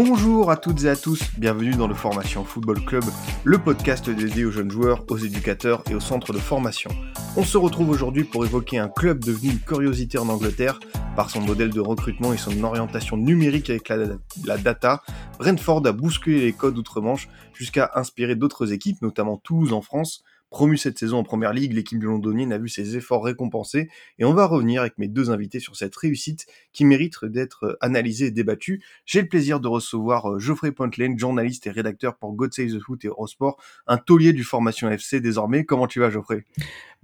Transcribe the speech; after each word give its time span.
Bonjour 0.00 0.48
à 0.52 0.56
toutes 0.56 0.84
et 0.84 0.88
à 0.88 0.94
tous, 0.94 1.20
bienvenue 1.38 1.72
dans 1.72 1.88
le 1.88 1.94
Formation 1.94 2.44
Football 2.44 2.84
Club, 2.84 3.02
le 3.42 3.58
podcast 3.58 4.08
dédié 4.08 4.44
aux 4.44 4.52
jeunes 4.52 4.70
joueurs, 4.70 5.04
aux 5.10 5.18
éducateurs 5.18 5.82
et 5.90 5.94
aux 5.96 6.00
centres 6.00 6.32
de 6.32 6.38
formation. 6.38 6.88
On 7.36 7.42
se 7.42 7.58
retrouve 7.58 7.90
aujourd'hui 7.90 8.22
pour 8.22 8.44
évoquer 8.44 8.78
un 8.78 8.86
club 8.88 9.24
devenu 9.24 9.50
une 9.50 9.58
curiosité 9.58 10.16
en 10.16 10.28
Angleterre 10.28 10.78
par 11.16 11.30
son 11.30 11.40
modèle 11.40 11.70
de 11.70 11.80
recrutement 11.80 12.32
et 12.32 12.36
son 12.36 12.62
orientation 12.62 13.16
numérique 13.16 13.70
avec 13.70 13.88
la, 13.88 14.56
data. 14.56 15.02
Brentford 15.40 15.84
a 15.84 15.90
bousculé 15.90 16.42
les 16.42 16.52
codes 16.52 16.78
outre-Manche 16.78 17.28
jusqu'à 17.52 17.90
inspirer 17.96 18.36
d'autres 18.36 18.72
équipes, 18.72 19.02
notamment 19.02 19.36
Toulouse 19.36 19.72
en 19.72 19.82
France, 19.82 20.22
Promu 20.50 20.78
cette 20.78 20.98
saison 20.98 21.18
en 21.18 21.24
première 21.24 21.52
ligue, 21.52 21.74
l'équipe 21.74 22.02
londonienne 22.02 22.52
a 22.52 22.58
vu 22.58 22.68
ses 22.68 22.96
efforts 22.96 23.22
récompensés 23.22 23.90
et 24.18 24.24
on 24.24 24.32
va 24.32 24.46
revenir 24.46 24.80
avec 24.80 24.96
mes 24.96 25.08
deux 25.08 25.30
invités 25.30 25.60
sur 25.60 25.76
cette 25.76 25.94
réussite 25.94 26.46
qui 26.72 26.86
mérite 26.86 27.24
d'être 27.24 27.76
analysée 27.80 28.26
et 28.26 28.30
débattue. 28.30 28.82
J'ai 29.04 29.20
le 29.20 29.28
plaisir 29.28 29.60
de 29.60 29.68
recevoir 29.68 30.40
Geoffrey 30.40 30.72
Pointlane, 30.72 31.18
journaliste 31.18 31.66
et 31.66 31.70
rédacteur 31.70 32.16
pour 32.16 32.32
God 32.32 32.54
Save 32.54 32.68
the 32.68 32.80
Foot 32.80 33.04
et 33.04 33.08
Eurosport, 33.08 33.60
un 33.86 33.98
taulier 33.98 34.32
du 34.32 34.44
Formation 34.44 34.90
FC 34.90 35.20
désormais. 35.20 35.64
Comment 35.64 35.86
tu 35.86 36.00
vas 36.00 36.10
Geoffrey? 36.10 36.44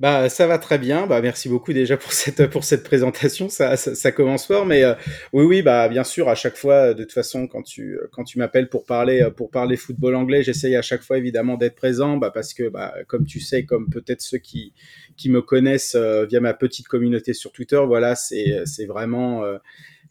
Bah, 0.01 0.29
ça 0.29 0.49
va 0.49 0.59
très 0.59 0.79
bien. 0.79 1.07
Bah, 1.07 1.21
merci 1.23 1.49
beaucoup 1.49 1.73
déjà 1.73 1.97
pour 1.97 2.13
cette, 2.13 2.49
pour 2.51 2.65
cette 2.65 2.83
présentation. 2.83 3.49
Ça, 3.49 3.77
ça, 3.77 3.95
ça 3.95 4.11
commence 4.11 4.47
fort. 4.47 4.67
Mais 4.67 4.83
euh, 4.83 4.95
oui, 5.33 5.45
oui, 5.45 5.63
bah, 5.63 5.89
bien 5.89 6.03
sûr, 6.03 6.29
à 6.29 6.35
chaque 6.35 6.57
fois, 6.57 6.95
de 6.95 7.05
toute 7.05 7.13
façon, 7.13 7.47
quand 7.47 7.63
tu, 7.63 7.99
quand 8.11 8.25
tu 8.25 8.39
m'appelles 8.39 8.69
pour 8.69 8.87
parler, 8.87 9.29
pour 9.37 9.51
parler 9.51 9.77
football 9.77 10.17
anglais, 10.17 10.43
j'essaye 10.43 10.75
à 10.75 10.83
chaque 10.83 11.03
fois 11.03 11.17
évidemment 11.17 11.57
d'être 11.57 11.77
présent 11.77 12.17
bah, 12.17 12.33
parce 12.33 12.55
que, 12.55 12.69
bah, 12.69 12.93
comme 13.07 13.25
tu 13.25 13.39
sais, 13.39 13.65
comme 13.65 13.89
peut-être 13.89 14.21
ceux 14.21 14.39
qui, 14.39 14.75
qui 15.17 15.31
me 15.31 15.43
connaissent 15.43 15.95
euh, 15.95 16.27
via 16.27 16.41
ma 16.41 16.55
petite 16.55 16.89
communauté 16.89 17.33
sur 17.33 17.53
Twitter, 17.53 17.81
voilà, 17.87 18.15
c'est, 18.17 18.63
c'est 18.67 18.87
vraiment. 18.87 19.45
Euh, 19.45 19.59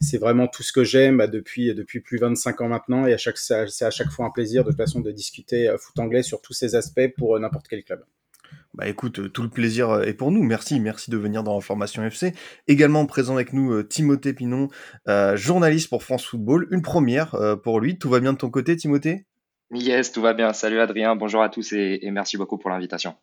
c'est 0.00 0.18
vraiment 0.18 0.48
tout 0.48 0.64
ce 0.64 0.72
que 0.72 0.82
j'aime 0.82 1.18
bah, 1.18 1.28
depuis 1.28 1.72
depuis 1.72 2.00
plus 2.00 2.18
de 2.18 2.22
25 2.22 2.60
ans 2.62 2.68
maintenant 2.68 3.06
et 3.06 3.14
à 3.14 3.16
chaque 3.16 3.38
c'est 3.38 3.84
à 3.84 3.90
chaque 3.90 4.10
fois 4.10 4.26
un 4.26 4.30
plaisir 4.30 4.64
de 4.64 4.70
toute 4.70 4.76
façon 4.76 5.00
de 5.00 5.12
discuter 5.12 5.72
foot 5.78 5.96
anglais 6.00 6.24
sur 6.24 6.42
tous 6.42 6.52
ces 6.52 6.74
aspects 6.74 7.14
pour 7.16 7.38
n'importe 7.38 7.68
quel 7.68 7.84
club. 7.84 8.04
Bah 8.74 8.88
écoute, 8.88 9.32
tout 9.32 9.42
le 9.42 9.48
plaisir 9.48 10.02
est 10.02 10.14
pour 10.14 10.32
nous. 10.32 10.42
Merci, 10.42 10.80
merci 10.80 11.08
de 11.10 11.16
venir 11.16 11.44
dans 11.44 11.60
Formation 11.60 12.02
FC. 12.02 12.34
Également 12.66 13.06
présent 13.06 13.34
avec 13.34 13.52
nous 13.52 13.84
Timothée 13.84 14.34
Pinon, 14.34 14.68
euh, 15.08 15.36
journaliste 15.36 15.88
pour 15.88 16.02
France 16.02 16.26
Football. 16.26 16.66
Une 16.72 16.82
première 16.82 17.36
euh, 17.36 17.54
pour 17.54 17.78
lui. 17.78 17.98
Tout 17.98 18.10
va 18.10 18.18
bien 18.18 18.32
de 18.32 18.38
ton 18.38 18.50
côté, 18.50 18.76
Timothée? 18.76 19.26
Yes, 19.70 20.10
tout 20.10 20.22
va 20.22 20.34
bien. 20.34 20.52
Salut 20.52 20.80
Adrien, 20.80 21.14
bonjour 21.14 21.42
à 21.42 21.48
tous 21.48 21.72
et 21.72 22.00
merci 22.10 22.36
beaucoup 22.36 22.58
pour 22.58 22.70
l'invitation. 22.70 23.14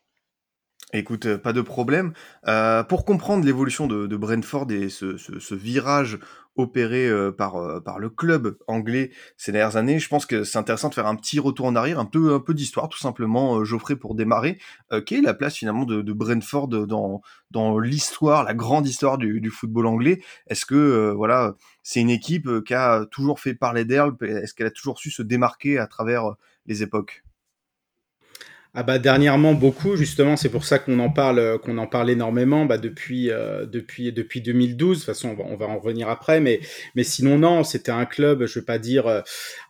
Écoute, 0.93 1.37
pas 1.37 1.53
de 1.53 1.61
problème. 1.61 2.11
Euh, 2.47 2.83
pour 2.83 3.05
comprendre 3.05 3.45
l'évolution 3.45 3.87
de, 3.87 4.17
Brentford 4.17 4.69
et 4.71 4.89
ce, 4.89 5.55
virage 5.55 6.19
opéré 6.57 7.07
euh, 7.07 7.31
par, 7.31 7.55
euh, 7.55 7.81
le 7.97 8.09
club 8.09 8.57
anglais 8.67 9.11
ces 9.37 9.53
dernières 9.53 9.77
années, 9.77 9.99
je 9.99 10.09
pense 10.09 10.25
que 10.25 10.43
c'est 10.43 10.57
intéressant 10.57 10.89
de 10.89 10.93
faire 10.93 11.07
un 11.07 11.15
petit 11.15 11.39
retour 11.39 11.65
en 11.67 11.77
arrière, 11.77 11.97
un 11.97 12.05
peu, 12.05 12.43
d'histoire, 12.49 12.89
tout 12.89 12.97
simplement, 12.97 13.63
Geoffrey, 13.63 13.95
pour 13.95 14.15
démarrer. 14.15 14.59
quelle 15.05 15.19
est 15.19 15.21
la 15.21 15.33
place 15.33 15.55
finalement 15.55 15.85
de, 15.85 16.11
Brentford 16.11 16.67
dans, 16.67 17.79
l'histoire, 17.79 18.43
la 18.43 18.53
grande 18.53 18.85
histoire 18.85 19.17
du, 19.17 19.39
du 19.39 19.49
football 19.49 19.85
anglais? 19.85 20.21
Est-ce 20.47 20.65
que 20.65 21.13
voilà, 21.15 21.55
c'est 21.83 22.01
une 22.01 22.09
équipe 22.09 22.49
qui 22.65 22.73
a 22.73 23.05
toujours 23.05 23.39
fait 23.39 23.53
parler 23.53 23.85
d'elle 23.85 24.11
Est-ce 24.21 24.53
qu'elle 24.53 24.67
a 24.67 24.71
toujours 24.71 24.99
su 24.99 25.09
se 25.09 25.21
démarquer 25.21 25.79
à 25.79 25.87
travers 25.87 26.35
les 26.65 26.83
époques? 26.83 27.23
Ah 28.73 28.83
bah 28.83 28.99
dernièrement 28.99 29.53
beaucoup 29.53 29.97
justement 29.97 30.37
c'est 30.37 30.47
pour 30.47 30.63
ça 30.63 30.79
qu'on 30.79 30.99
en 30.99 31.09
parle 31.09 31.59
qu'on 31.59 31.77
en 31.77 31.87
parle 31.87 32.09
énormément 32.09 32.65
bah 32.65 32.77
depuis 32.77 33.29
euh, 33.29 33.65
depuis 33.65 34.13
depuis 34.13 34.41
2012 34.41 34.99
de 34.99 34.99
toute 35.01 35.05
façon 35.05 35.29
on 35.29 35.35
va, 35.35 35.43
on 35.43 35.57
va 35.57 35.67
en 35.67 35.77
revenir 35.77 36.07
après 36.07 36.39
mais 36.39 36.61
mais 36.95 37.03
sinon 37.03 37.37
non 37.37 37.65
c'était 37.65 37.91
un 37.91 38.05
club 38.05 38.45
je 38.45 38.59
vais 38.59 38.65
pas 38.65 38.79
dire 38.79 39.07
euh, 39.07 39.21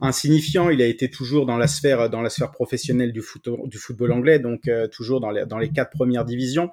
insignifiant. 0.01 0.69
Il 0.69 0.81
a 0.81 0.85
été 0.85 1.09
toujours 1.09 1.45
dans 1.45 1.57
la 1.57 1.67
sphère 1.67 2.09
dans 2.09 2.21
la 2.21 2.29
sphère 2.29 2.51
professionnelle 2.51 3.13
du 3.13 3.21
foot 3.21 3.47
du 3.65 3.77
football 3.77 4.11
anglais 4.11 4.39
donc 4.39 4.67
euh, 4.67 4.87
toujours 4.87 5.19
dans 5.19 5.31
les 5.31 5.45
dans 5.45 5.57
les 5.57 5.69
quatre 5.69 5.91
premières 5.91 6.25
divisions. 6.25 6.71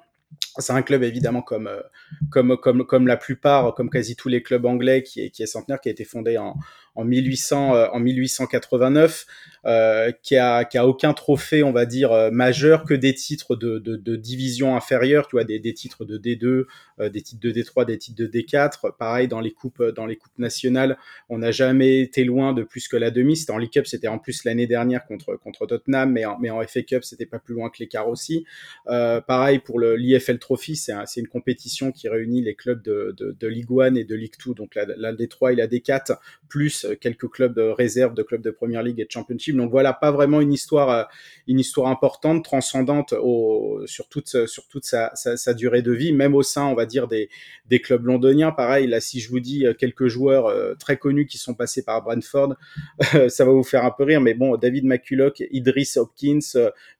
C'est 0.59 0.73
un 0.73 0.83
club 0.83 1.03
évidemment 1.03 1.41
comme 1.41 1.67
euh, 1.67 1.81
comme 2.29 2.57
comme 2.57 2.85
comme 2.85 3.07
la 3.07 3.17
plupart, 3.17 3.73
comme 3.73 3.89
quasi 3.89 4.15
tous 4.15 4.29
les 4.29 4.43
clubs 4.43 4.65
anglais, 4.65 5.03
qui 5.03 5.21
est 5.21 5.29
qui 5.31 5.41
est 5.41 5.47
centenaire, 5.47 5.79
qui 5.81 5.89
a 5.89 5.91
été 5.91 6.05
fondé 6.05 6.37
en 6.37 6.55
en 6.95 7.05
1800 7.05 7.75
euh, 7.75 7.87
en 7.91 7.99
1889, 7.99 9.25
euh, 9.65 10.13
qui 10.23 10.37
a 10.37 10.63
qui 10.63 10.77
a 10.77 10.87
aucun 10.87 11.13
trophée, 11.13 11.63
on 11.63 11.73
va 11.73 11.85
dire 11.85 12.13
euh, 12.13 12.31
majeur, 12.31 12.85
que 12.85 12.93
des 12.93 13.13
titres 13.13 13.57
de 13.57 13.77
de, 13.77 14.15
division 14.15 14.75
inférieure, 14.77 15.27
tu 15.27 15.35
vois, 15.35 15.43
des, 15.43 15.59
des 15.59 15.73
titres 15.73 16.05
de 16.05 16.17
D2, 16.17 16.65
euh, 17.01 17.09
des 17.09 17.21
titres 17.21 17.41
de 17.41 17.51
D3, 17.51 17.85
des 17.85 17.97
titres 17.97 18.17
de 18.17 18.27
D4. 18.27 18.95
Pareil 18.97 19.27
dans 19.27 19.41
les 19.41 19.51
coupes 19.51 19.83
dans 19.83 20.05
les 20.05 20.15
coupes 20.15 20.37
nationales, 20.39 20.97
on 21.27 21.39
n'a 21.39 21.51
jamais 21.51 21.99
été 21.99 22.23
loin 22.23 22.53
de 22.53 22.63
plus 22.63 22.87
que 22.87 22.95
la 22.95 23.11
demi. 23.11 23.35
C'était 23.35 23.51
en 23.51 23.57
League 23.57 23.71
Cup, 23.71 23.85
c'était 23.85 24.07
en 24.07 24.17
plus 24.17 24.45
l'année 24.45 24.67
dernière 24.67 25.05
contre 25.05 25.35
contre 25.35 25.65
Tottenham, 25.65 26.13
mais 26.13 26.23
en, 26.23 26.39
mais 26.39 26.49
en 26.49 26.65
FA 26.65 26.81
Cup, 26.83 27.03
c'était 27.03 27.25
pas 27.25 27.39
plus 27.39 27.53
loin 27.53 27.69
que 27.69 27.79
l'écart 27.79 28.07
aussi. 28.07 28.45
pareil 28.85 29.59
pour 29.59 29.81
l'IFL 29.81 30.39
Trophy, 30.39 30.77
c'est 30.77 30.93
un, 30.93 31.03
une 31.17 31.27
compétition 31.27 31.91
qui 31.91 32.07
réunit 32.07 32.41
les 32.41 32.55
clubs 32.55 32.81
de, 32.81 33.13
de, 33.17 33.35
de 33.37 33.47
Ligue 33.47 33.67
1 33.77 33.95
et 33.95 34.05
de 34.05 34.15
Ligue 34.15 34.35
2, 34.45 34.53
donc 34.53 34.75
la 34.75 35.13
D3 35.13 35.51
et 35.51 35.55
la 35.55 35.67
D4, 35.67 36.17
plus 36.47 36.78
quelques 36.99 37.29
clubs 37.29 37.53
de 37.53 37.61
réserve, 37.61 38.13
de 38.13 38.23
clubs 38.23 38.41
de 38.41 38.51
Première 38.51 38.83
Ligue 38.83 38.99
et 38.99 39.05
de 39.05 39.11
Championship. 39.11 39.55
Donc 39.55 39.71
voilà, 39.71 39.93
pas 39.93 40.11
vraiment 40.11 40.41
une 40.41 40.53
histoire, 40.53 41.09
une 41.47 41.59
histoire 41.59 41.89
importante, 41.89 42.43
transcendante 42.43 43.13
sur 43.85 44.07
toute, 44.09 44.27
sa, 44.27 45.53
durée 45.53 45.81
de 45.81 45.91
vie, 45.91 46.13
même 46.13 46.35
au 46.35 46.43
sein, 46.43 46.65
on 46.65 46.75
va 46.75 46.85
dire, 46.85 47.07
des, 47.07 47.29
clubs 47.81 48.05
londoniens. 48.05 48.51
Pareil, 48.51 48.87
là, 48.87 48.99
si 48.99 49.19
je 49.19 49.29
vous 49.29 49.39
dis 49.39 49.65
quelques 49.77 50.07
joueurs 50.07 50.77
très 50.77 50.97
connus 50.97 51.25
qui 51.25 51.37
sont 51.37 51.53
passés 51.53 51.83
par 51.83 52.01
Brentford, 52.03 52.55
ça 53.29 53.45
va 53.45 53.51
vous 53.51 53.63
faire 53.63 53.85
un 53.85 53.91
peu 53.91 54.03
rire, 54.03 54.21
mais 54.21 54.33
bon, 54.33 54.57
David 54.57 54.85
McCulloch, 54.85 55.43
Idris 55.51 55.93
Hopkins, 55.95 56.39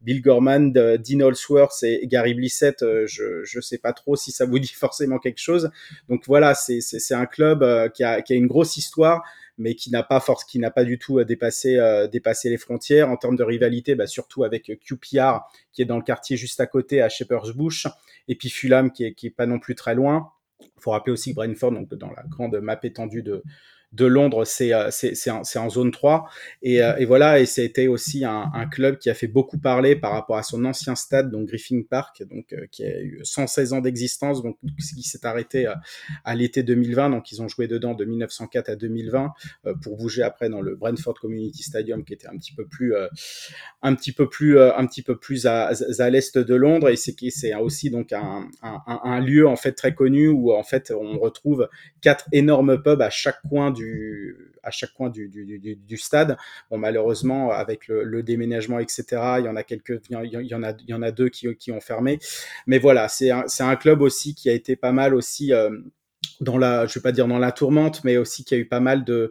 Bill 0.02 0.22
Gorman, 0.22 0.72
Dean 0.72 1.20
Holsworth 1.22 1.84
et 1.84 2.06
Gary 2.08 2.34
Blissett, 2.34 2.84
je, 3.06 3.44
je 3.44 3.62
sais 3.62 3.78
pas 3.78 3.94
trop 3.94 4.16
si 4.16 4.32
ça 4.32 4.46
vous 4.46 4.60
dit 4.60 4.68
forcément 4.74 5.20
quelque 5.20 5.40
chose. 5.40 5.70
Donc 6.08 6.24
voilà, 6.28 6.54
c'est 6.56 7.14
un 7.14 7.26
club 7.26 7.92
qui 7.94 8.04
a 8.04 8.24
une 8.30 8.48
grosse 8.48 8.78
histoire, 8.78 9.24
mais 9.60 9.76
qui 9.76 9.92
n'a 9.92 10.02
pas 10.02 10.20
force, 10.20 10.46
qui 10.46 10.58
n'a 10.58 10.72
pas 10.72 10.84
du 10.84 10.98
tout 10.98 11.24
dépassé, 11.24 11.78
euh, 11.78 12.08
dépassé 12.08 12.50
les 12.50 12.58
frontières 12.58 13.10
en 13.10 13.18
termes 13.18 13.36
de 13.36 13.44
rivalité, 13.44 13.94
bah, 13.94 14.08
surtout 14.08 14.44
avec 14.44 14.72
QPR 14.84 15.42
qui 15.72 15.82
est 15.82 15.86
dans 15.86 15.98
le 15.98 16.04
quartier 16.04 16.38
juste 16.38 16.60
à 16.60 16.66
côté 16.66 17.02
à 17.02 17.10
Shepherd's 17.10 17.52
Bush, 17.52 17.88
et 18.28 18.36
puis 18.36 18.50
Fulham 18.50 18.92
qui 18.92 19.06
est, 19.06 19.14
qui 19.14 19.28
est 19.28 19.32
pas 19.32 19.46
non 19.46 19.60
plus 19.60 19.76
très 19.76 19.94
loin. 19.94 20.32
Il 20.62 20.82
faut 20.82 20.92
rappeler 20.92 21.14
aussi 21.14 21.34
Brentford, 21.34 21.74
donc 21.74 21.94
dans 21.94 22.12
la 22.12 22.24
grande 22.24 22.56
map 22.60 22.80
étendue 22.84 23.22
de, 23.22 23.44
de 23.92 24.06
Londres, 24.06 24.46
c'est 24.46 24.74
euh, 24.74 24.90
en, 25.56 25.70
zone 25.70 25.92
3. 25.92 26.30
Et, 26.62 26.82
euh, 26.84 26.96
et 26.98 27.06
voilà, 27.06 27.40
et 27.40 27.46
c'était 27.46 27.88
aussi 27.88 28.24
un, 28.24 28.52
un, 28.54 28.68
club 28.68 28.98
qui 28.98 29.10
a 29.10 29.16
fait 29.16 29.28
beaucoup 29.28 29.58
parler 29.58 29.96
par 29.96 30.12
rapport 30.12 30.38
à 30.38 30.44
son 30.44 30.64
ancien 30.66 30.96
stade, 30.96 31.32
donc 31.32 31.48
Griffin 31.48 31.82
Park, 31.90 32.24
donc 32.30 32.54
euh, 32.54 32.68
qui 32.72 32.84
a 32.84 33.02
eu 33.02 33.20
116 33.24 33.74
ans 33.74 33.82
d'existence, 33.82 34.44
donc 34.44 34.58
qui 34.78 35.02
s'est 35.04 35.26
arrêté 35.26 35.68
à, 36.24 36.36
l'été 36.36 36.62
2020. 36.62 37.10
Donc 37.10 37.32
ils 37.32 37.42
ont 37.42 37.48
joué 37.48 37.68
dedans 37.68 37.96
de 37.96 38.06
1904 38.06 38.70
à 38.70 38.76
2020 38.76 39.34
pour 39.82 39.98
bouger 39.98 40.22
après 40.22 40.50
dans 40.50 40.62
le 40.62 40.76
Brentford 40.76 41.16
Community 41.16 41.64
Stadium, 41.64 42.04
qui 42.04 42.14
était 42.14 42.28
un 42.28 42.38
petit 42.38 42.54
peu 42.54 42.66
plus, 42.66 42.94
un 43.82 43.96
petit 43.96 44.12
peu 44.12 44.30
plus, 44.30 44.60
un 44.60 44.86
petit 44.86 45.02
peu 45.02 45.18
plus 45.18 45.48
à, 45.48 45.72
à 46.00 46.10
l'est 46.10 46.38
de 46.38 46.56
Londres. 46.56 46.90
Et 46.90 46.96
c'est 46.96 47.16
c'est 47.32 47.54
aussi 47.56 47.90
donc 47.90 48.14
un, 48.14 48.48
un, 48.62 48.82
un, 48.86 49.20
lieu 49.20 49.48
en 49.48 49.56
fait 49.56 49.74
très 49.74 49.94
connu 49.94 50.30
où 50.30 50.54
en 50.54 50.64
fait 50.64 50.94
on 50.96 51.20
retrouve 51.20 51.68
quatre 52.02 52.28
énormes 52.32 52.82
pubs 52.82 53.02
à 53.02 53.10
chaque 53.10 53.42
coin 53.50 53.72
du, 53.72 53.79
à 54.64 54.72
chaque 54.72 54.94
coin 54.94 55.10
du, 55.10 55.98
stade. 55.98 56.38
Bon, 56.70 56.78
malheureusement, 56.78 57.52
avec 57.52 57.88
le, 57.88 58.24
déménagement, 58.24 58.80
etc., 58.80 59.04
il 59.40 59.46
y 59.46 59.50
en 59.50 59.56
a 59.56 59.64
quelques, 59.64 60.02
il 60.10 60.48
y 60.48 60.54
en 60.54 61.02
a, 61.04 61.12
deux 61.12 61.30
qui, 61.30 61.72
ont 61.72 61.82
fermé. 61.82 62.20
Mais 62.68 62.80
voilà, 62.80 63.08
c'est 63.08 63.32
un, 63.32 63.76
club 63.76 64.02
aussi 64.02 64.36
qui 64.36 64.50
a 64.50 64.54
été 64.54 64.76
pas 64.76 64.92
mal 64.92 65.14
aussi. 65.14 65.54
Euh, 65.54 65.70
dans 66.42 66.58
la, 66.58 66.86
je 66.86 66.94
vais 66.94 67.02
pas 67.02 67.12
dire 67.12 67.28
dans 67.28 67.38
la 67.38 67.52
tourmente, 67.52 68.04
mais 68.04 68.18
aussi 68.18 68.44
qui 68.44 68.54
a 68.54 68.58
eu 68.58 68.66
pas 68.66 68.80
mal 68.80 69.04
de, 69.04 69.30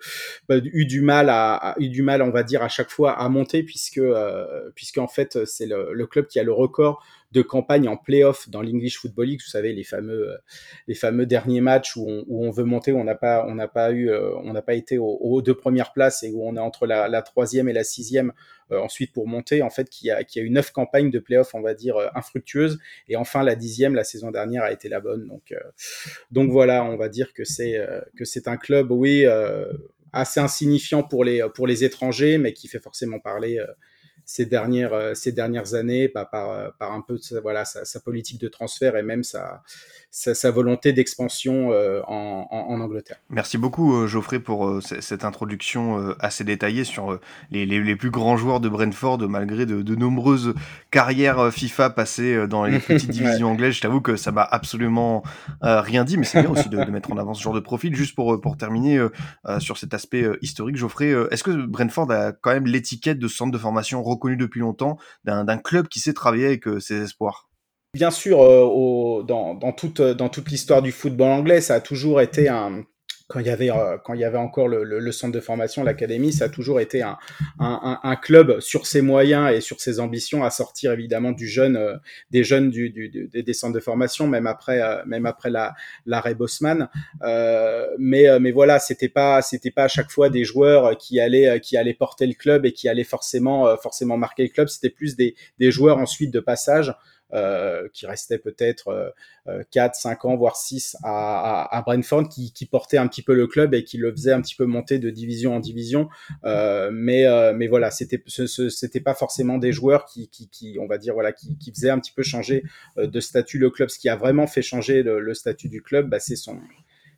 bah, 0.48 0.56
eu 0.62 0.84
du 0.84 1.00
mal 1.00 1.28
à, 1.30 1.74
eu 1.78 1.88
du 1.88 2.02
mal, 2.02 2.22
on 2.22 2.30
va 2.30 2.42
dire 2.42 2.62
à 2.62 2.68
chaque 2.68 2.90
fois 2.90 3.12
à 3.12 3.28
monter 3.28 3.62
puisque, 3.62 3.98
euh, 3.98 4.70
puisque 4.74 4.98
en 4.98 5.08
fait 5.08 5.44
c'est 5.46 5.66
le, 5.66 6.06
club 6.06 6.26
qui 6.26 6.38
a 6.38 6.42
le 6.42 6.52
record 6.52 7.02
de 7.32 7.42
campagne 7.42 7.88
en 7.88 7.96
playoff 7.96 8.48
dans 8.48 8.62
l'English 8.62 8.98
Football 8.98 9.26
League. 9.26 9.40
Vous 9.44 9.50
savez 9.50 9.72
les 9.72 9.84
fameux 9.84 10.36
les 10.86 10.94
fameux 10.94 11.26
derniers 11.26 11.60
matchs 11.60 11.96
où 11.96 12.24
on, 12.28 12.50
veut 12.50 12.64
monter, 12.64 12.92
où 12.92 12.98
on 12.98 13.04
n'a 13.04 13.14
pas 13.14 13.44
on 13.46 13.54
n'a 13.54 13.68
pas 13.68 13.92
eu 13.92 14.10
on 14.12 14.52
n'a 14.52 14.62
pas 14.62 14.74
été 14.74 14.98
aux, 14.98 15.42
deux 15.42 15.54
premières 15.54 15.92
places 15.92 16.22
et 16.22 16.30
où 16.30 16.46
on 16.46 16.56
est 16.56 16.60
entre 16.60 16.86
la, 16.86 17.22
troisième 17.22 17.68
et 17.68 17.72
la 17.72 17.84
sixième 17.84 18.32
ensuite 18.70 19.12
pour 19.12 19.26
monter 19.26 19.62
en 19.62 19.70
fait 19.70 19.88
qui 19.88 20.10
a 20.10 20.24
qui 20.24 20.40
a 20.40 20.42
eu 20.42 20.50
neuf 20.50 20.70
campagnes 20.70 21.10
de 21.10 21.18
playoff 21.18 21.54
on 21.54 21.62
va 21.62 21.74
dire 21.74 21.96
infructueuses 22.14 22.78
et 23.08 23.16
enfin 23.16 23.42
la 23.42 23.54
dixième 23.54 23.94
la 23.94 24.04
saison 24.04 24.30
dernière 24.30 24.62
a 24.62 24.72
été 24.72 24.88
la 24.88 25.00
bonne 25.00 25.26
donc 25.26 25.54
donc 26.30 26.50
voilà 26.50 26.84
on 26.84 26.96
va 26.96 27.08
dire 27.08 27.32
que 27.32 27.44
c'est 27.44 27.78
que 28.16 28.24
c'est 28.24 28.46
un 28.48 28.56
club 28.56 28.90
oui 28.90 29.26
assez 30.12 30.40
insignifiant 30.40 31.02
pour 31.02 31.24
les, 31.24 31.44
pour 31.54 31.66
les 31.66 31.84
étrangers, 31.84 32.38
mais 32.38 32.52
qui 32.52 32.68
fait 32.68 32.80
forcément 32.80 33.18
parler 33.18 33.58
euh, 33.58 33.66
ces 34.28 34.44
dernières, 34.44 34.92
euh, 34.92 35.14
ces 35.14 35.32
dernières 35.32 35.72
années 35.72 36.08
bah, 36.14 36.28
par, 36.30 36.50
euh, 36.50 36.68
par 36.78 36.92
un 36.92 37.00
peu 37.00 37.18
voilà, 37.42 37.64
sa, 37.64 37.86
sa, 37.86 37.98
politique 37.98 38.38
de 38.38 38.48
transfert 38.48 38.94
et 38.94 39.02
même 39.02 39.24
sa, 39.24 39.62
sa, 40.10 40.50
volonté 40.50 40.92
d'expansion 40.92 41.72
euh, 41.72 42.02
en, 42.06 42.46
en, 42.50 42.78
Angleterre. 42.78 43.16
Merci 43.30 43.56
beaucoup 43.56 44.06
Geoffrey 44.06 44.38
pour 44.38 44.82
cette 44.82 45.24
introduction 45.24 46.14
assez 46.20 46.44
détaillée 46.44 46.84
sur 46.84 47.18
les, 47.50 47.64
les, 47.64 47.82
les, 47.82 47.96
plus 47.96 48.10
grands 48.10 48.36
joueurs 48.36 48.60
de 48.60 48.68
Brentford 48.68 49.18
malgré 49.28 49.64
de, 49.64 49.80
de 49.80 49.94
nombreuses 49.94 50.52
carrières 50.90 51.50
FIFA 51.50 51.90
passées 51.90 52.46
dans 52.46 52.66
les 52.66 52.78
petites 52.80 53.10
divisions 53.10 53.50
anglaises. 53.50 53.74
Je 53.74 53.80
t'avoue 53.80 54.02
que 54.02 54.16
ça 54.16 54.30
m'a 54.30 54.42
absolument 54.42 55.22
rien 55.62 56.04
dit, 56.04 56.18
mais 56.18 56.24
c'est 56.24 56.42
bien 56.42 56.50
aussi 56.50 56.68
de, 56.68 56.76
de, 56.76 56.90
mettre 56.90 57.10
en 57.12 57.16
avant 57.16 57.32
ce 57.32 57.42
genre 57.42 57.54
de 57.54 57.60
profil. 57.60 57.96
Juste 57.96 58.14
pour, 58.14 58.38
pour 58.40 58.58
terminer 58.58 59.04
sur 59.58 59.78
cet 59.78 59.94
aspect 59.94 60.26
historique, 60.42 60.76
Geoffrey, 60.76 61.14
est-ce 61.30 61.42
que 61.42 61.66
Brentford 61.66 62.10
a 62.12 62.32
quand 62.32 62.52
même 62.52 62.66
l'étiquette 62.66 63.18
de 63.18 63.28
centre 63.28 63.52
de 63.52 63.58
formation 63.58 64.02
reconnu 64.18 64.36
depuis 64.36 64.60
longtemps 64.60 64.98
d'un 65.24 65.58
club 65.58 65.88
qui 65.88 66.00
sait 66.00 66.12
travailler 66.12 66.46
avec 66.46 66.64
ses 66.80 67.02
espoirs. 67.02 67.48
Bien 67.94 68.10
sûr, 68.10 68.42
euh, 68.42 68.64
au, 68.64 69.22
dans 69.22 69.72
toute 69.72 70.50
l'histoire 70.50 70.82
du 70.82 70.92
football 70.92 71.30
anglais, 71.30 71.60
ça 71.60 71.74
a 71.74 71.80
toujours 71.80 72.20
été 72.20 72.48
un, 72.48 72.84
quand 73.28 73.40
il 73.40 73.46
y 73.46 73.50
avait 73.50 73.70
euh, 73.70 73.98
quand 74.02 74.14
il 74.14 74.20
y 74.20 74.24
avait 74.24 74.38
encore 74.38 74.68
le, 74.68 74.82
le, 74.84 74.98
le 74.98 75.12
centre 75.12 75.34
de 75.34 75.40
formation, 75.40 75.84
l'académie, 75.84 76.32
ça 76.32 76.46
a 76.46 76.48
toujours 76.48 76.80
été 76.80 77.02
un, 77.02 77.18
un, 77.60 78.00
un, 78.02 78.16
club 78.16 78.58
sur 78.60 78.86
ses 78.86 79.02
moyens 79.02 79.52
et 79.52 79.60
sur 79.60 79.80
ses 79.80 80.00
ambitions 80.00 80.44
à 80.44 80.50
sortir 80.50 80.92
évidemment 80.92 81.32
du 81.32 81.46
jeune, 81.46 81.76
euh, 81.76 81.96
des 82.30 82.42
jeunes 82.42 82.70
du, 82.70 82.88
du, 82.88 83.10
du, 83.10 83.28
des 83.28 83.52
centres 83.52 83.74
de 83.74 83.80
formation, 83.80 84.26
même 84.26 84.46
après 84.46 84.80
euh, 84.80 85.02
même 85.06 85.26
après 85.26 85.50
la 85.50 85.74
l'arrêt 86.06 86.34
Bosman. 86.34 86.88
mais 87.98 88.26
mais 88.40 88.50
voilà, 88.50 88.78
c'était 88.78 89.10
pas 89.10 89.42
c'était 89.42 89.70
pas 89.70 89.84
à 89.84 89.88
chaque 89.88 90.10
fois 90.10 90.30
des 90.30 90.44
joueurs 90.44 90.96
qui 90.96 91.20
allaient 91.20 91.60
qui 91.60 91.76
allaient 91.76 91.92
porter 91.92 92.26
le 92.26 92.34
club 92.34 92.64
et 92.64 92.72
qui 92.72 92.88
allaient 92.88 93.04
forcément 93.04 93.76
forcément 93.76 94.16
marquer 94.16 94.44
le 94.44 94.48
club. 94.48 94.68
C'était 94.68 94.88
plus 94.90 95.16
des 95.16 95.36
des 95.58 95.70
joueurs 95.70 95.98
ensuite 95.98 96.30
de 96.30 96.40
passage. 96.40 96.94
Euh, 97.34 97.88
qui 97.92 98.06
restait 98.06 98.38
peut-être 98.38 99.12
euh, 99.46 99.62
4, 99.70 99.94
5 99.94 100.24
ans, 100.24 100.36
voire 100.36 100.56
6 100.56 100.96
à, 101.04 101.82
Brentford, 101.84 102.26
qui, 102.30 102.54
qui, 102.54 102.64
portait 102.64 102.96
un 102.96 103.06
petit 103.06 103.22
peu 103.22 103.34
le 103.34 103.46
club 103.46 103.74
et 103.74 103.84
qui 103.84 103.98
le 103.98 104.10
faisait 104.12 104.32
un 104.32 104.40
petit 104.40 104.54
peu 104.54 104.64
monter 104.64 104.98
de 104.98 105.10
division 105.10 105.54
en 105.54 105.60
division. 105.60 106.08
Euh, 106.44 106.90
mais, 106.90 107.26
euh, 107.26 107.52
mais 107.54 107.66
voilà, 107.66 107.90
c'était 107.90 108.22
c'était 108.26 109.00
pas 109.00 109.14
forcément 109.14 109.58
des 109.58 109.72
joueurs 109.72 110.06
qui, 110.06 110.30
qui, 110.30 110.78
on 110.80 110.86
va 110.86 110.96
dire, 110.96 111.12
voilà, 111.12 111.32
qui, 111.32 111.58
qui 111.58 111.70
faisaient 111.70 111.90
un 111.90 111.98
petit 111.98 112.12
peu 112.12 112.22
changer 112.22 112.64
euh, 112.96 113.06
de 113.06 113.20
statut 113.20 113.58
le 113.58 113.68
club. 113.68 113.90
Ce 113.90 113.98
qui 113.98 114.08
a 114.08 114.16
vraiment 114.16 114.46
fait 114.46 114.62
changer 114.62 115.02
le, 115.02 115.20
le 115.20 115.34
statut 115.34 115.68
du 115.68 115.82
club, 115.82 116.08
bah, 116.08 116.20
c'est 116.20 116.36
son 116.36 116.58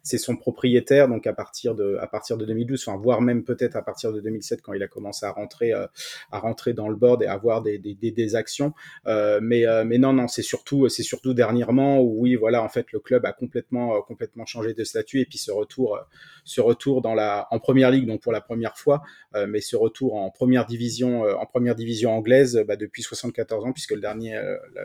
c'est 0.02 0.18
son 0.18 0.36
propriétaire, 0.36 1.08
donc 1.08 1.26
à 1.26 1.32
partir 1.32 1.74
de, 1.74 1.96
à 2.00 2.06
partir 2.06 2.36
de 2.36 2.44
2012, 2.46 2.84
enfin, 2.86 2.98
voire 2.98 3.20
même 3.20 3.44
peut-être 3.44 3.76
à 3.76 3.82
partir 3.82 4.12
de 4.12 4.20
2007 4.20 4.62
quand 4.62 4.72
il 4.72 4.82
a 4.82 4.88
commencé 4.88 5.26
à 5.26 5.30
rentrer, 5.30 5.72
euh, 5.72 5.86
à 6.30 6.38
rentrer 6.38 6.72
dans 6.72 6.88
le 6.88 6.96
board 6.96 7.22
et 7.22 7.26
à 7.26 7.34
avoir 7.34 7.62
des, 7.62 7.78
des, 7.78 8.36
actions. 8.36 8.74
Euh, 9.06 9.40
mais, 9.42 9.66
euh, 9.66 9.84
mais 9.84 9.98
non, 9.98 10.12
non, 10.12 10.28
c'est 10.28 10.42
surtout, 10.42 10.88
c'est 10.88 11.02
surtout 11.02 11.34
dernièrement 11.34 12.00
où 12.00 12.22
oui, 12.22 12.34
voilà, 12.34 12.62
en 12.62 12.68
fait, 12.68 12.92
le 12.92 13.00
club 13.00 13.26
a 13.26 13.32
complètement, 13.32 14.00
complètement 14.02 14.46
changé 14.46 14.74
de 14.74 14.84
statut 14.84 15.20
et 15.20 15.26
puis 15.26 15.38
ce 15.38 15.50
retour, 15.50 15.98
ce 16.44 16.60
retour 16.60 17.02
dans 17.02 17.14
la, 17.14 17.46
en 17.50 17.58
première 17.58 17.90
ligue, 17.90 18.06
donc 18.06 18.22
pour 18.22 18.32
la 18.32 18.40
première 18.40 18.76
fois, 18.76 19.02
mais 19.48 19.60
ce 19.60 19.76
retour 19.76 20.16
en 20.16 20.30
première 20.30 20.66
division, 20.66 21.22
en 21.22 21.46
première 21.46 21.74
division 21.74 22.12
anglaise, 22.12 22.62
bah, 22.66 22.76
depuis 22.76 23.02
74 23.02 23.66
ans, 23.66 23.72
puisque 23.72 23.92
le 23.92 24.00
dernier, 24.00 24.34
la, 24.34 24.82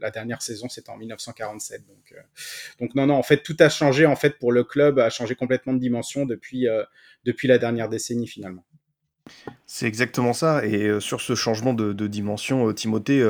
la, 0.00 0.10
dernière 0.10 0.42
saison, 0.42 0.68
c'était 0.68 0.90
en 0.90 0.96
1947. 0.96 1.86
Donc, 1.86 2.14
donc 2.80 2.94
non, 2.94 3.06
non, 3.06 3.14
en 3.14 3.22
fait, 3.22 3.42
tout 3.42 3.56
a 3.58 3.68
changé 3.68 4.06
en 4.06 4.16
fait 4.16 4.38
pour 4.38 4.49
le 4.50 4.64
club 4.64 4.98
a 4.98 5.10
changé 5.10 5.34
complètement 5.34 5.72
de 5.72 5.78
dimension 5.78 6.26
depuis, 6.26 6.68
euh, 6.68 6.82
depuis 7.24 7.48
la 7.48 7.58
dernière 7.58 7.88
décennie 7.88 8.26
finalement. 8.26 8.64
C'est 9.66 9.86
exactement 9.86 10.32
ça. 10.32 10.66
Et 10.66 10.86
euh, 10.86 10.98
sur 10.98 11.20
ce 11.20 11.36
changement 11.36 11.72
de, 11.72 12.06
dimension, 12.08 12.68
euh, 12.68 12.74
Timothée, 12.74 13.22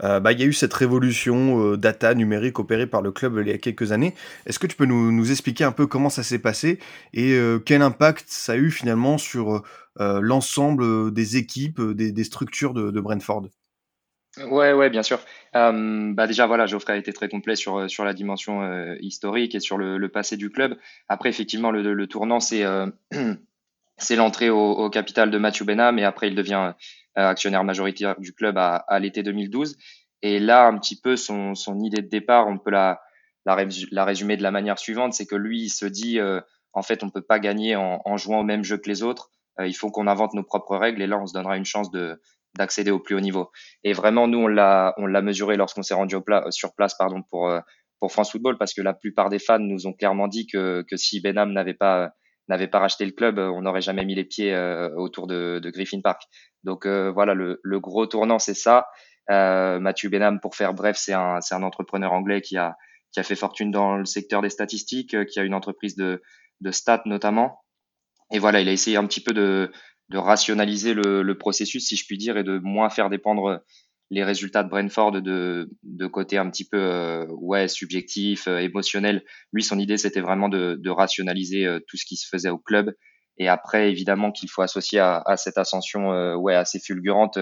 bah, 0.00 0.32
il 0.32 0.40
y 0.40 0.42
a 0.42 0.46
eu 0.46 0.52
cette 0.52 0.74
révolution 0.74 1.76
data 1.76 2.14
numérique 2.14 2.58
opérée 2.58 2.86
par 2.86 3.00
le 3.00 3.12
club 3.12 3.38
il 3.40 3.48
y 3.48 3.52
a 3.52 3.58
quelques 3.58 3.92
années. 3.92 4.14
Est-ce 4.44 4.58
que 4.58 4.66
tu 4.66 4.76
peux 4.76 4.86
nous, 4.86 5.30
expliquer 5.30 5.64
un 5.64 5.72
peu 5.72 5.86
comment 5.86 6.10
ça 6.10 6.22
s'est 6.22 6.38
passé 6.38 6.78
et 7.14 7.38
quel 7.64 7.82
impact 7.82 8.26
ça 8.28 8.52
a 8.52 8.56
eu 8.56 8.70
finalement 8.70 9.18
sur 9.18 9.62
l'ensemble 9.98 11.12
des 11.12 11.36
équipes, 11.38 11.80
des, 11.80 12.24
structures 12.24 12.74
de 12.74 13.00
Brentford? 13.00 13.48
Ouais, 14.38 14.72
ouais, 14.74 14.90
bien 14.90 15.02
sûr. 15.02 15.18
Euh, 15.54 16.12
bah 16.12 16.26
déjà, 16.26 16.46
voilà, 16.46 16.66
Geoffrey 16.66 16.92
a 16.92 16.96
été 16.96 17.12
très 17.12 17.28
complet 17.28 17.56
sur, 17.56 17.88
sur 17.88 18.04
la 18.04 18.12
dimension 18.12 18.62
euh, 18.62 18.96
historique 19.00 19.54
et 19.54 19.60
sur 19.60 19.78
le, 19.78 20.08
passé 20.08 20.36
du 20.36 20.50
club. 20.50 20.76
Après, 21.08 21.30
effectivement, 21.30 21.70
le, 21.70 22.06
tournant, 22.06 22.40
c'est 22.40 22.62
euh, 22.64 22.86
l'entrée 24.10 24.50
au, 24.50 24.90
capital 24.90 25.30
de 25.30 25.38
Mathieu 25.38 25.64
Benham 25.64 25.98
et 25.98 26.04
après, 26.04 26.28
il 26.28 26.34
devient 26.34 26.74
euh, 27.18 27.28
actionnaire 27.28 27.64
majoritaire 27.64 28.20
du 28.20 28.34
club 28.34 28.58
à, 28.58 28.98
l'été 29.00 29.22
2012. 29.22 29.78
Et 30.20 30.38
là, 30.38 30.66
un 30.66 30.76
petit 30.78 31.00
peu, 31.00 31.16
son, 31.16 31.54
son 31.54 31.80
idée 31.80 32.02
de 32.02 32.08
départ, 32.08 32.46
on 32.46 32.58
peut 32.58 32.70
la, 32.70 33.00
la, 33.46 34.04
résumer 34.04 34.36
de 34.36 34.42
la 34.42 34.50
manière 34.50 34.78
suivante, 34.78 35.14
c'est 35.14 35.26
que 35.26 35.36
lui, 35.36 35.62
il 35.62 35.70
se 35.70 35.86
dit, 35.86 36.20
euh, 36.20 36.40
en 36.74 36.82
fait, 36.82 37.02
on 37.02 37.08
peut 37.08 37.22
pas 37.22 37.38
gagner 37.38 37.74
en, 37.74 38.02
en, 38.04 38.16
jouant 38.18 38.40
au 38.40 38.44
même 38.44 38.64
jeu 38.64 38.76
que 38.76 38.88
les 38.88 39.02
autres. 39.02 39.30
il 39.60 39.74
faut 39.74 39.90
qu'on 39.90 40.06
invente 40.06 40.34
nos 40.34 40.42
propres 40.42 40.76
règles 40.76 41.00
et 41.00 41.06
là, 41.06 41.18
on 41.18 41.26
se 41.26 41.32
donnera 41.32 41.56
une 41.56 41.64
chance 41.64 41.90
de 41.90 42.20
d'accéder 42.56 42.90
au 42.90 42.98
plus 42.98 43.14
haut 43.14 43.20
niveau. 43.20 43.50
Et 43.84 43.92
vraiment, 43.92 44.28
nous, 44.28 44.38
on 44.38 44.46
l'a, 44.46 44.94
on 44.98 45.06
l'a 45.06 45.22
mesuré 45.22 45.56
lorsqu'on 45.56 45.82
s'est 45.82 45.94
rendu 45.94 46.14
au 46.14 46.20
pla 46.20 46.44
sur 46.50 46.74
place, 46.74 46.94
pardon, 46.94 47.22
pour 47.30 47.48
euh, 47.48 47.60
pour 48.00 48.12
France 48.12 48.30
Football, 48.30 48.58
parce 48.58 48.74
que 48.74 48.82
la 48.82 48.92
plupart 48.92 49.30
des 49.30 49.38
fans 49.38 49.58
nous 49.58 49.86
ont 49.86 49.92
clairement 49.92 50.28
dit 50.28 50.46
que 50.46 50.84
que 50.88 50.96
si 50.96 51.20
Benham 51.20 51.52
n'avait 51.52 51.74
pas 51.74 52.12
n'avait 52.48 52.68
pas 52.68 52.78
racheté 52.78 53.04
le 53.04 53.12
club, 53.12 53.38
on 53.38 53.62
n'aurait 53.62 53.80
jamais 53.80 54.04
mis 54.04 54.14
les 54.14 54.24
pieds 54.24 54.54
euh, 54.54 54.90
autour 54.96 55.26
de, 55.26 55.58
de, 55.62 55.70
Griffin 55.70 56.00
Park. 56.00 56.22
Donc 56.64 56.86
euh, 56.86 57.10
voilà, 57.10 57.34
le, 57.34 57.60
le, 57.62 57.80
gros 57.80 58.06
tournant, 58.06 58.38
c'est 58.38 58.54
ça. 58.54 58.86
Euh, 59.30 59.80
Mathieu 59.80 60.08
Benham, 60.08 60.40
pour 60.40 60.54
faire 60.54 60.72
bref, 60.74 60.96
c'est 60.98 61.12
un, 61.12 61.40
c'est 61.40 61.54
un 61.54 61.62
entrepreneur 61.62 62.12
anglais 62.12 62.40
qui 62.40 62.56
a, 62.56 62.76
qui 63.12 63.20
a 63.20 63.22
fait 63.22 63.34
fortune 63.34 63.70
dans 63.70 63.96
le 63.96 64.04
secteur 64.04 64.42
des 64.42 64.50
statistiques, 64.50 65.26
qui 65.26 65.40
a 65.40 65.42
une 65.42 65.54
entreprise 65.54 65.96
de, 65.96 66.22
de 66.60 66.70
stats 66.70 67.02
notamment. 67.06 67.64
Et 68.32 68.38
voilà, 68.38 68.60
il 68.60 68.68
a 68.68 68.72
essayé 68.72 68.96
un 68.96 69.06
petit 69.06 69.22
peu 69.22 69.32
de, 69.32 69.72
de 70.08 70.18
rationaliser 70.18 70.94
le, 70.94 71.22
le, 71.22 71.38
processus, 71.38 71.86
si 71.86 71.96
je 71.96 72.04
puis 72.06 72.18
dire, 72.18 72.36
et 72.36 72.44
de 72.44 72.58
moins 72.58 72.90
faire 72.90 73.10
dépendre 73.10 73.60
les 74.10 74.22
résultats 74.22 74.62
de 74.62 74.68
Brentford 74.68 75.20
de, 75.20 75.68
de 75.82 76.06
côté 76.06 76.38
un 76.38 76.48
petit 76.48 76.68
peu 76.68 76.78
euh, 76.78 77.26
ouais 77.28 77.68
subjectif, 77.68 78.46
euh, 78.46 78.58
émotionnel. 78.58 79.24
Lui, 79.52 79.62
son 79.62 79.78
idée, 79.78 79.96
c'était 79.96 80.20
vraiment 80.20 80.48
de, 80.48 80.78
de 80.80 80.90
rationaliser 80.90 81.66
euh, 81.66 81.80
tout 81.88 81.96
ce 81.96 82.04
qui 82.04 82.16
se 82.16 82.28
faisait 82.28 82.50
au 82.50 82.58
club. 82.58 82.94
Et 83.38 83.48
après, 83.48 83.90
évidemment, 83.90 84.30
qu'il 84.30 84.48
faut 84.48 84.62
associer 84.62 85.00
à, 85.00 85.22
à 85.26 85.36
cette 85.36 85.58
ascension 85.58 86.36
ouais 86.36 86.54
assez 86.54 86.78
fulgurante 86.78 87.38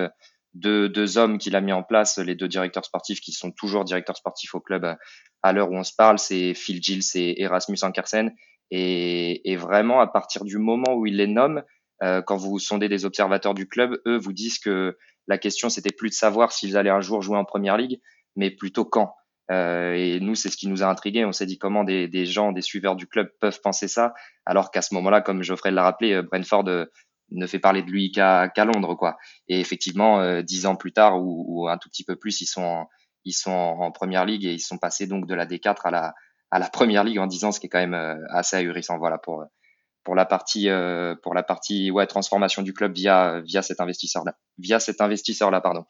de 0.54 0.88
deux 0.88 1.18
hommes 1.18 1.38
qu'il 1.38 1.54
a 1.54 1.60
mis 1.60 1.72
en 1.72 1.84
place, 1.84 2.18
les 2.18 2.34
deux 2.34 2.48
directeurs 2.48 2.84
sportifs 2.84 3.20
qui 3.20 3.30
sont 3.30 3.52
toujours 3.52 3.84
directeurs 3.84 4.16
sportifs 4.16 4.56
au 4.56 4.60
club 4.60 4.96
à 5.42 5.52
l'heure 5.52 5.70
où 5.70 5.76
on 5.76 5.84
se 5.84 5.94
parle, 5.96 6.18
c'est 6.18 6.54
Phil 6.54 6.82
Giles 6.82 7.04
et 7.14 7.42
Erasmus 7.42 7.78
Ankersen. 7.82 8.32
Et, 8.72 9.52
et, 9.52 9.56
vraiment, 9.56 10.00
à 10.00 10.08
partir 10.08 10.44
du 10.44 10.58
moment 10.58 10.94
où 10.94 11.06
il 11.06 11.16
les 11.16 11.28
nomme, 11.28 11.62
euh, 12.02 12.22
quand 12.22 12.36
vous 12.36 12.58
sondez 12.58 12.88
des 12.88 13.04
observateurs 13.04 13.54
du 13.54 13.68
club, 13.68 14.00
eux 14.06 14.18
vous 14.18 14.32
disent 14.32 14.58
que 14.58 14.96
la 15.26 15.38
question 15.38 15.68
c'était 15.68 15.92
plus 15.92 16.10
de 16.10 16.14
savoir 16.14 16.52
s'ils 16.52 16.76
allaient 16.76 16.90
un 16.90 17.00
jour 17.00 17.22
jouer 17.22 17.38
en 17.38 17.44
première 17.44 17.76
ligue, 17.76 18.00
mais 18.36 18.50
plutôt 18.50 18.84
quand. 18.84 19.14
Euh, 19.50 19.92
et 19.92 20.20
nous, 20.20 20.34
c'est 20.34 20.48
ce 20.48 20.56
qui 20.56 20.68
nous 20.68 20.82
a 20.82 20.86
intrigué. 20.86 21.24
On 21.24 21.32
s'est 21.32 21.46
dit 21.46 21.58
comment 21.58 21.84
des, 21.84 22.08
des, 22.08 22.26
gens, 22.26 22.52
des 22.52 22.62
suiveurs 22.62 22.96
du 22.96 23.06
club 23.06 23.28
peuvent 23.40 23.60
penser 23.62 23.88
ça, 23.88 24.14
alors 24.46 24.70
qu'à 24.70 24.82
ce 24.82 24.94
moment-là, 24.94 25.20
comme 25.20 25.42
Geoffrey 25.42 25.70
l'a 25.70 25.82
rappelé, 25.82 26.12
euh, 26.12 26.22
Brentford 26.22 26.68
euh, 26.68 26.86
ne 27.30 27.46
fait 27.46 27.58
parler 27.58 27.82
de 27.82 27.90
lui 27.90 28.10
qu'à 28.10 28.48
qu 28.48 28.64
Londres, 28.64 28.94
quoi. 28.94 29.16
Et 29.48 29.60
effectivement, 29.60 30.20
euh, 30.20 30.42
dix 30.42 30.66
ans 30.66 30.76
plus 30.76 30.92
tard 30.92 31.20
ou, 31.20 31.44
ou, 31.48 31.68
un 31.68 31.78
tout 31.78 31.88
petit 31.88 32.04
peu 32.04 32.16
plus, 32.16 32.40
ils 32.40 32.46
sont 32.46 32.62
en, 32.62 32.88
ils 33.24 33.32
sont 33.32 33.50
en, 33.50 33.80
en, 33.80 33.92
première 33.92 34.24
ligue 34.24 34.44
et 34.44 34.52
ils 34.52 34.60
sont 34.60 34.78
passés 34.78 35.06
donc 35.06 35.26
de 35.26 35.34
la 35.34 35.46
D4 35.46 35.76
à 35.84 35.90
la 35.90 36.14
à 36.50 36.58
la 36.60 36.68
première 36.68 37.02
ligue 37.02 37.18
en 37.18 37.26
dix 37.26 37.44
ans, 37.44 37.50
ce 37.50 37.58
qui 37.58 37.66
est 37.66 37.68
quand 37.68 37.84
même 37.84 38.20
assez 38.30 38.54
ahurissant. 38.54 38.96
Voilà 38.96 39.18
pour 39.18 39.44
pour 40.04 40.14
la 40.14 40.26
partie 40.26 40.68
euh, 40.68 41.14
pour 41.22 41.34
la 41.34 41.42
partie 41.42 41.90
ouais 41.90 42.06
transformation 42.06 42.62
du 42.62 42.72
club 42.72 42.94
via 42.94 43.40
via 43.40 43.62
cet 43.62 43.80
investisseur 43.80 44.24
là 44.24 44.34
via 44.58 44.78
cet 44.78 45.00
investisseur 45.00 45.50
là 45.50 45.60
pardon 45.60 45.84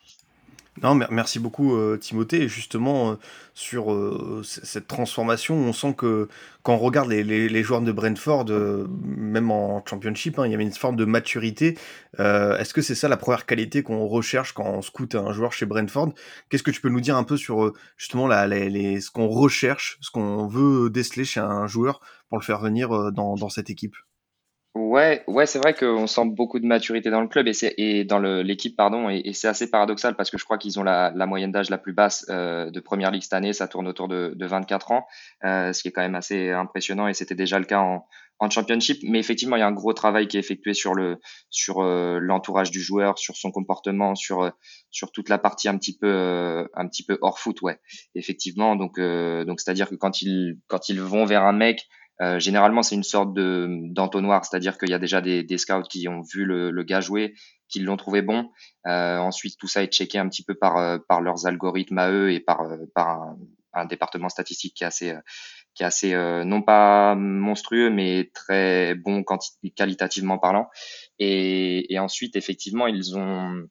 Non, 0.82 0.96
merci 0.96 1.38
beaucoup 1.38 1.76
euh, 1.76 1.96
Timothée. 1.96 2.42
Et 2.42 2.48
justement, 2.48 3.12
euh, 3.12 3.14
sur 3.54 3.92
euh, 3.92 4.42
cette 4.42 4.88
transformation, 4.88 5.54
on 5.54 5.72
sent 5.72 5.94
que 5.96 6.28
quand 6.64 6.74
on 6.74 6.78
regarde 6.78 7.08
les, 7.10 7.62
joueurs 7.62 7.80
de 7.80 7.92
Brentford, 7.92 8.46
même 8.98 9.50
en 9.52 9.84
championship, 9.86 10.38
hein, 10.38 10.46
il 10.46 10.50
y 10.50 10.54
avait 10.54 10.64
une 10.64 10.72
forme 10.72 10.96
de 10.96 11.04
maturité. 11.04 11.78
Est-ce 12.18 12.74
que 12.74 12.82
c'est 12.82 12.94
ça 12.94 13.08
la 13.08 13.16
première 13.16 13.46
qualité 13.46 13.82
qu'on 13.82 14.06
recherche 14.06 14.52
quand 14.52 14.64
on 14.64 14.82
scoute 14.82 15.14
un 15.14 15.32
joueur 15.32 15.52
chez 15.52 15.66
Brentford? 15.66 16.14
Qu'est-ce 16.48 16.62
que 16.62 16.70
tu 16.70 16.80
peux 16.80 16.88
nous 16.88 17.02
dire 17.02 17.16
un 17.16 17.24
peu 17.24 17.36
sur 17.36 17.72
justement 17.96 18.26
la, 18.26 18.48
ce 18.48 19.10
qu'on 19.10 19.28
recherche, 19.28 19.98
ce 20.00 20.10
qu'on 20.10 20.46
veut 20.46 20.90
déceler 20.90 21.24
chez 21.24 21.40
un 21.40 21.66
joueur 21.66 22.00
pour 22.28 22.38
le 22.38 22.44
faire 22.44 22.60
venir 22.60 23.12
dans 23.12 23.48
cette 23.50 23.68
équipe? 23.68 23.94
Ouais, 24.74 25.22
ouais, 25.28 25.46
c'est 25.46 25.60
vrai 25.60 25.72
qu'on 25.72 26.08
sent 26.08 26.24
beaucoup 26.26 26.58
de 26.58 26.66
maturité 26.66 27.08
dans 27.08 27.20
le 27.20 27.28
club 27.28 27.46
et 27.46 27.52
c'est 27.52 27.74
et 27.78 28.04
dans 28.04 28.18
l'équipe, 28.18 28.74
pardon, 28.76 29.08
et, 29.08 29.32
c'est 29.32 29.46
assez 29.46 29.70
paradoxal 29.70 30.16
parce 30.16 30.30
que 30.30 30.38
je 30.38 30.44
crois 30.44 30.58
qu'ils 30.58 30.80
ont 30.80 30.82
la, 30.82 31.12
la 31.14 31.26
moyenne 31.26 31.52
d'âge 31.52 31.70
la 31.70 31.78
plus 31.78 31.92
basse 31.92 32.26
euh, 32.28 32.72
de 32.72 32.80
Première 32.80 33.12
Ligue 33.12 33.22
cette 33.22 33.34
année, 33.34 33.52
ça 33.52 33.68
tourne 33.68 33.86
autour 33.86 34.08
de, 34.08 34.32
de 34.34 34.46
24 34.46 34.90
ans, 34.90 35.06
euh, 35.44 35.72
ce 35.72 35.80
qui 35.80 35.88
est 35.88 35.92
quand 35.92 36.02
même 36.02 36.16
assez 36.16 36.50
impressionnant 36.50 37.06
et 37.06 37.14
c'était 37.14 37.36
déjà 37.36 37.60
le 37.60 37.66
cas 37.66 37.78
en, 37.78 38.04
en 38.40 38.50
Championship. 38.50 38.98
Mais 39.04 39.18
effectivement, 39.18 39.56
il 39.56 39.60
y 39.60 39.62
a 39.62 39.66
un 39.66 39.72
gros 39.72 39.92
travail 39.92 40.28
qui 40.28 40.36
est 40.36 40.40
effectué 40.40 40.74
sur 40.74 40.94
le 40.94 41.20
sur 41.50 41.80
euh, 41.80 42.18
l'entourage 42.20 42.70
du 42.70 42.80
joueur, 42.80 43.18
sur 43.18 43.36
son 43.36 43.50
comportement, 43.50 44.14
sur 44.14 44.42
euh, 44.42 44.50
sur 44.90 45.12
toute 45.12 45.28
la 45.28 45.38
partie 45.38 45.68
un 45.68 45.78
petit 45.78 45.96
peu 45.96 46.08
euh, 46.08 46.66
un 46.74 46.88
petit 46.88 47.04
peu 47.04 47.18
hors 47.20 47.38
foot, 47.38 47.62
ouais. 47.62 47.78
Effectivement, 48.14 48.76
donc 48.76 48.98
donc 48.98 49.60
c'est-à-dire 49.60 49.88
que 49.88 49.94
quand 49.94 50.22
ils 50.22 50.58
quand 50.66 50.88
ils 50.88 51.00
vont 51.00 51.24
vers 51.24 51.44
un 51.44 51.52
mec 51.52 51.86
euh, 52.20 52.38
généralement, 52.38 52.82
c'est 52.82 52.94
une 52.94 53.02
sorte 53.02 53.34
de 53.34 53.68
d'entonnoir, 53.92 54.44
c'est-à-dire 54.44 54.78
qu'il 54.78 54.90
y 54.90 54.94
a 54.94 54.98
déjà 54.98 55.20
des, 55.20 55.42
des, 55.42 55.58
scouts 55.58 55.82
qui 55.82 56.06
ont 56.08 56.22
vu 56.22 56.44
le, 56.44 56.70
le 56.70 56.82
gars 56.84 57.00
jouer, 57.00 57.34
qui 57.68 57.80
l'ont 57.80 57.96
trouvé 57.96 58.22
bon. 58.22 58.50
Euh, 58.86 59.18
ensuite, 59.18 59.58
tout 59.58 59.66
ça 59.66 59.82
est 59.82 59.92
checké 59.92 60.18
un 60.18 60.28
petit 60.28 60.44
peu 60.44 60.54
par 60.54 60.76
euh, 60.76 60.98
par 61.08 61.20
leurs 61.20 61.46
algorithmes 61.46 61.98
à 61.98 62.10
eux 62.10 62.32
et 62.32 62.40
par 62.40 62.62
euh, 62.62 62.76
par 62.94 63.08
un, 63.08 63.36
un 63.72 63.84
département 63.84 64.28
statistique 64.28 64.74
qui 64.74 64.84
est 64.84 64.86
assez 64.86 65.14
qui 65.74 65.82
est 65.82 65.86
assez 65.86 66.14
non 66.44 66.62
pas 66.62 67.16
monstrueux 67.16 67.90
mais 67.90 68.30
très 68.32 68.94
bon 68.94 69.24
qualitativement 69.74 70.38
parlant. 70.38 70.68
Et, 71.18 71.92
et 71.92 71.98
ensuite, 71.98 72.36
effectivement, 72.36 72.86
ils 72.86 73.18
ont 73.18 73.66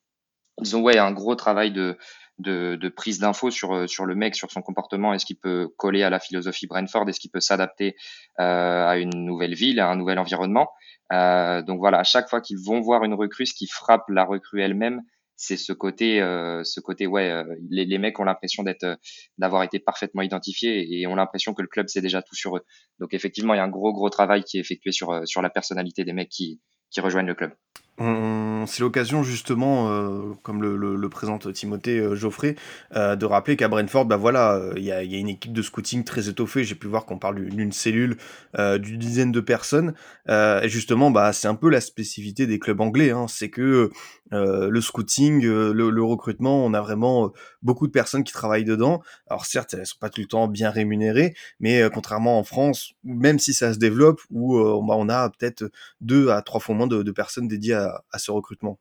ils 0.61 0.75
ont 0.75 0.81
ouais 0.81 0.97
un 0.97 1.13
gros 1.13 1.35
travail 1.35 1.71
de 1.71 1.97
de, 2.39 2.75
de 2.75 2.89
prise 2.89 3.19
d'infos 3.19 3.51
sur, 3.51 3.73
euh, 3.73 3.87
sur 3.87 4.05
le 4.05 4.15
mec, 4.15 4.35
sur 4.35 4.51
son 4.51 4.61
comportement. 4.61 5.13
Est-ce 5.13 5.25
qu'il 5.25 5.37
peut 5.37 5.69
coller 5.77 6.03
à 6.03 6.09
la 6.09 6.19
philosophie 6.19 6.67
Brentford? 6.67 7.07
Est-ce 7.07 7.19
qu'il 7.19 7.31
peut 7.31 7.39
s'adapter 7.39 7.95
euh, 8.39 8.87
à 8.87 8.97
une 8.97 9.25
nouvelle 9.25 9.53
ville, 9.53 9.79
à 9.79 9.89
un 9.89 9.95
nouvel 9.95 10.19
environnement? 10.19 10.69
Euh, 11.11 11.61
Donc 11.61 11.79
voilà, 11.79 11.99
à 11.99 12.03
chaque 12.03 12.29
fois 12.29 12.41
qu'ils 12.41 12.59
vont 12.59 12.81
voir 12.81 13.03
une 13.03 13.13
recrue, 13.13 13.45
ce 13.45 13.53
qui 13.53 13.67
frappe 13.67 14.09
la 14.09 14.23
recrue 14.23 14.61
elle-même, 14.61 15.01
c'est 15.35 15.57
ce 15.57 15.73
côté, 15.73 16.21
euh, 16.21 16.63
ce 16.63 16.79
côté 16.79 17.07
ouais, 17.07 17.29
euh, 17.29 17.43
les, 17.69 17.85
les 17.85 17.97
mecs 17.97 18.19
ont 18.19 18.23
l'impression 18.23 18.63
d'être, 18.63 18.97
d'avoir 19.37 19.63
été 19.63 19.79
parfaitement 19.79 20.21
identifiés 20.21 20.99
et 20.99 21.07
ont 21.07 21.15
l'impression 21.15 21.53
que 21.53 21.61
le 21.61 21.67
club 21.67 21.87
sait 21.89 22.01
déjà 22.01 22.21
tout 22.21 22.35
sur 22.35 22.55
eux. 22.55 22.61
Donc 22.99 23.13
effectivement, 23.13 23.53
il 23.53 23.57
y 23.57 23.59
a 23.59 23.63
un 23.63 23.69
gros 23.69 23.93
gros 23.93 24.09
travail 24.09 24.43
qui 24.43 24.57
est 24.57 24.61
effectué 24.61 24.91
sur 24.91 25.27
sur 25.27 25.41
la 25.41 25.49
personnalité 25.49 26.05
des 26.05 26.13
mecs 26.13 26.29
qui 26.29 26.61
qui 26.91 27.01
rejoignent 27.01 27.27
le 27.27 27.35
club. 27.35 27.51
C'est 27.97 28.79
l'occasion 28.79 29.21
justement, 29.21 29.91
euh, 29.91 30.33
comme 30.41 30.63
le, 30.63 31.09
présente 31.09 31.51
Timothée 31.53 31.99
euh, 31.99 32.15
Geoffrey, 32.15 32.55
euh, 32.95 33.15
de 33.15 33.25
rappeler 33.25 33.55
qu'à 33.55 33.67
Brentford, 33.67 34.05
bah 34.05 34.17
voilà, 34.17 34.59
il 34.75 34.83
y 34.83 34.91
a, 34.91 35.01
une 35.01 35.29
équipe 35.29 35.53
de 35.53 35.61
scouting 35.61 36.03
très 36.03 36.27
étoffée. 36.27 36.63
J'ai 36.63 36.75
pu 36.75 36.87
voir 36.87 37.05
qu'on 37.05 37.19
parle 37.19 37.45
d'une 37.45 37.71
cellule 37.71 38.17
d'une 38.57 38.97
dizaine 38.97 39.31
de 39.31 39.39
personnes. 39.39 39.93
et 40.27 40.69
justement, 40.69 41.11
bah 41.11 41.33
c'est 41.33 41.47
un 41.47 41.55
peu 41.55 41.69
la 41.69 41.81
spécificité 41.81 42.47
des 42.47 42.59
clubs 42.59 42.81
anglais, 42.81 43.11
hein, 43.11 43.27
c'est 43.27 43.49
que 43.49 43.91
le 44.31 44.81
scouting, 44.81 45.43
le, 45.43 46.03
recrutement, 46.03 46.65
on 46.65 46.73
a 46.73 46.81
vraiment 46.81 47.31
beaucoup 47.61 47.87
de 47.87 47.91
personnes 47.91 48.23
qui 48.23 48.33
travaillent 48.33 48.63
dedans. 48.63 49.01
Alors 49.27 49.45
certes, 49.45 49.73
elles 49.73 49.85
sont 49.85 49.97
pas 49.99 50.09
tout 50.09 50.21
le 50.21 50.27
temps 50.27 50.47
bien 50.47 50.69
rémunérées, 50.69 51.35
mais 51.59 51.83
contrairement 51.93 52.39
en 52.39 52.43
France, 52.43 52.93
même 53.03 53.39
si 53.39 53.53
ça 53.53 53.73
se 53.73 53.79
développe, 53.79 54.21
où 54.31 54.57
bah, 54.57 54.95
on 54.97 55.09
a 55.09 55.29
peut-être 55.29 55.69
deux 56.01 56.29
à 56.29 56.41
trois 56.41 56.59
fois 56.59 56.75
moins 56.75 56.87
de, 56.87 57.03
de 57.03 57.11
personnes 57.11 57.47
dédiées 57.47 57.73
à 57.73 57.82
à, 57.83 58.19
ce 58.19 58.31
recrutement 58.31 58.79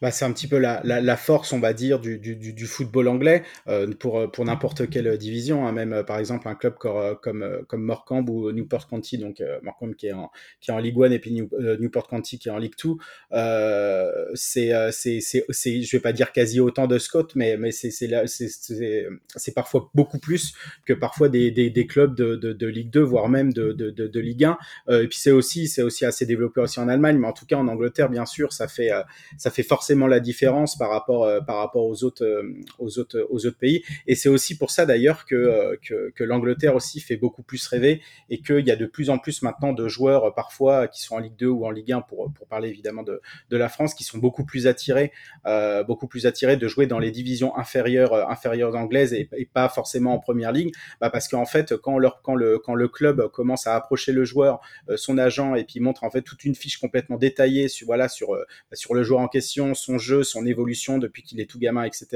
bah, 0.00 0.10
c'est 0.10 0.24
un 0.24 0.32
petit 0.32 0.48
peu 0.48 0.58
la, 0.58 0.82
la, 0.84 1.16
force, 1.16 1.52
on 1.52 1.60
va 1.60 1.72
dire, 1.72 1.98
du, 1.98 2.18
du, 2.18 2.36
du 2.36 2.66
football 2.66 3.08
anglais 3.08 3.42
euh, 3.68 3.90
pour, 3.98 4.30
pour 4.30 4.44
n'importe 4.44 4.88
quelle 4.90 5.16
division. 5.16 5.66
Hein, 5.66 5.72
même 5.72 5.92
euh, 5.92 6.02
par 6.02 6.18
exemple 6.18 6.48
un 6.48 6.54
club 6.54 6.74
comme, 6.76 7.16
comme, 7.22 7.42
euh, 7.42 8.20
ou 8.28 8.52
Newport 8.52 8.88
County, 8.88 9.18
donc 9.18 9.40
euh, 9.40 9.58
Morecambe 9.62 9.94
qui 9.94 10.08
est, 10.08 10.12
en, 10.12 10.30
qui 10.60 10.70
est 10.70 10.74
en 10.74 10.78
Ligue 10.78 10.96
1 11.02 11.10
et 11.10 11.18
puis 11.18 11.32
New, 11.32 11.48
euh, 11.54 11.76
Newport 11.78 12.08
County 12.08 12.38
qui 12.38 12.48
est 12.48 12.52
en 12.52 12.58
Ligue 12.58 12.74
2. 12.82 12.94
Euh, 13.32 14.26
c'est, 14.34 14.72
c'est, 14.92 15.20
c'est, 15.20 15.44
c'est, 15.48 15.82
je 15.82 15.96
vais 15.96 16.00
pas 16.00 16.12
dire 16.12 16.32
quasi 16.32 16.60
autant 16.60 16.86
de 16.86 16.98
Scott, 16.98 17.32
mais, 17.34 17.56
mais 17.56 17.72
c'est, 17.72 17.90
c'est, 17.90 18.08
c'est, 18.26 18.48
c'est, 18.48 19.06
c'est 19.36 19.54
parfois 19.54 19.90
beaucoup 19.94 20.18
plus 20.18 20.54
que 20.84 20.92
parfois 20.92 21.28
des, 21.28 21.50
des, 21.50 21.86
clubs 21.86 22.14
de, 22.14 22.36
de, 22.36 22.66
Ligue 22.66 22.90
2, 22.90 23.00
voire 23.00 23.28
même 23.28 23.52
de, 23.52 23.72
de, 23.72 23.90
de, 23.90 24.06
de 24.06 24.20
Ligue 24.20 24.44
1. 24.44 24.58
et 25.02 25.08
puis 25.08 25.18
c'est 25.18 25.30
aussi, 25.30 25.68
c'est 25.68 25.82
aussi 25.82 26.04
assez 26.04 26.26
développé 26.26 26.60
aussi 26.60 26.80
en 26.80 26.88
Allemagne, 26.88 27.18
mais 27.18 27.26
en 27.26 27.32
tout 27.32 27.46
cas 27.46 27.56
en 27.56 27.68
Angleterre, 27.68 28.08
bien 28.08 28.26
sûr, 28.26 28.52
ça 28.52 28.68
fait, 28.68 28.90
ça 29.38 29.50
fait 29.50 29.62
forcément 29.74 30.06
la 30.06 30.20
différence 30.20 30.78
par 30.78 30.88
rapport 30.88 31.24
euh, 31.24 31.40
par 31.40 31.56
rapport 31.56 31.84
aux 31.84 32.04
autres 32.04 32.24
euh, 32.24 32.54
aux 32.78 33.00
autres 33.00 33.26
aux 33.28 33.44
autres 33.44 33.58
pays. 33.58 33.82
Et 34.06 34.14
c'est 34.14 34.28
aussi 34.28 34.56
pour 34.56 34.70
ça 34.70 34.86
d'ailleurs 34.86 35.26
que, 35.26 35.34
euh, 35.34 35.76
que, 35.84 36.12
que 36.14 36.22
l'Angleterre 36.22 36.76
aussi 36.76 37.00
fait 37.00 37.16
beaucoup 37.16 37.42
plus 37.42 37.66
rêver 37.66 38.00
et 38.30 38.40
qu'il 38.40 38.64
y 38.64 38.70
a 38.70 38.76
de 38.76 38.86
plus 38.86 39.10
en 39.10 39.18
plus 39.18 39.42
maintenant 39.42 39.72
de 39.72 39.88
joueurs 39.88 40.32
parfois 40.32 40.86
qui 40.86 41.02
sont 41.02 41.16
en 41.16 41.18
Ligue 41.18 41.34
2 41.38 41.48
ou 41.48 41.66
en 41.66 41.72
Ligue 41.72 41.90
1 41.90 42.02
pour 42.02 42.32
pour 42.32 42.46
parler 42.46 42.68
évidemment 42.68 43.02
de, 43.02 43.20
de 43.50 43.56
la 43.56 43.68
France 43.68 43.94
qui 43.94 44.04
sont 44.04 44.18
beaucoup 44.18 44.44
plus 44.44 44.68
attirés 44.68 45.10
beaucoup 45.88 46.06
plus 46.06 46.26
attirés 46.26 46.56
de 46.56 46.68
jouer 46.68 46.86
dans 46.86 47.00
les 47.00 47.10
divisions 47.10 47.56
inférieures 47.56 48.30
inférieures 48.30 48.76
anglaises 48.76 49.12
et, 49.12 49.28
pas 49.52 49.68
forcément 49.68 50.14
en 50.14 50.20
première 50.20 50.52
ligue. 50.52 50.72
Bah 51.00 51.10
parce 51.10 51.26
qu'en 51.28 51.46
fait 51.46 51.76
quand 51.76 51.98
leur 51.98 52.22
quand 52.22 52.36
le 52.36 52.58
quand 52.58 52.74
le 52.74 52.88
club 52.88 53.28
commence 53.28 53.66
à 53.66 53.74
approcher 53.74 54.12
le 54.12 54.24
joueur 54.24 54.60
son 54.96 55.18
agent 55.18 55.56
et 55.56 55.64
puis 55.64 55.80
montre 55.80 56.04
en 56.04 56.10
fait 56.10 56.22
toute 56.22 56.44
une 56.44 56.54
fiche 56.54 56.78
complètement 56.78 57.16
détaillée 57.16 57.68
sur 57.68 57.86
voilà 57.86 58.08
sur 58.08 58.28
sur 58.72 58.94
le 58.94 59.02
joueur 59.02 59.20
en 59.20 59.28
question 59.28 59.63
son 59.72 59.96
jeu, 59.96 60.22
son 60.22 60.44
évolution 60.44 60.98
depuis 60.98 61.22
qu'il 61.22 61.40
est 61.40 61.48
tout 61.48 61.58
gamin, 61.58 61.84
etc., 61.84 62.06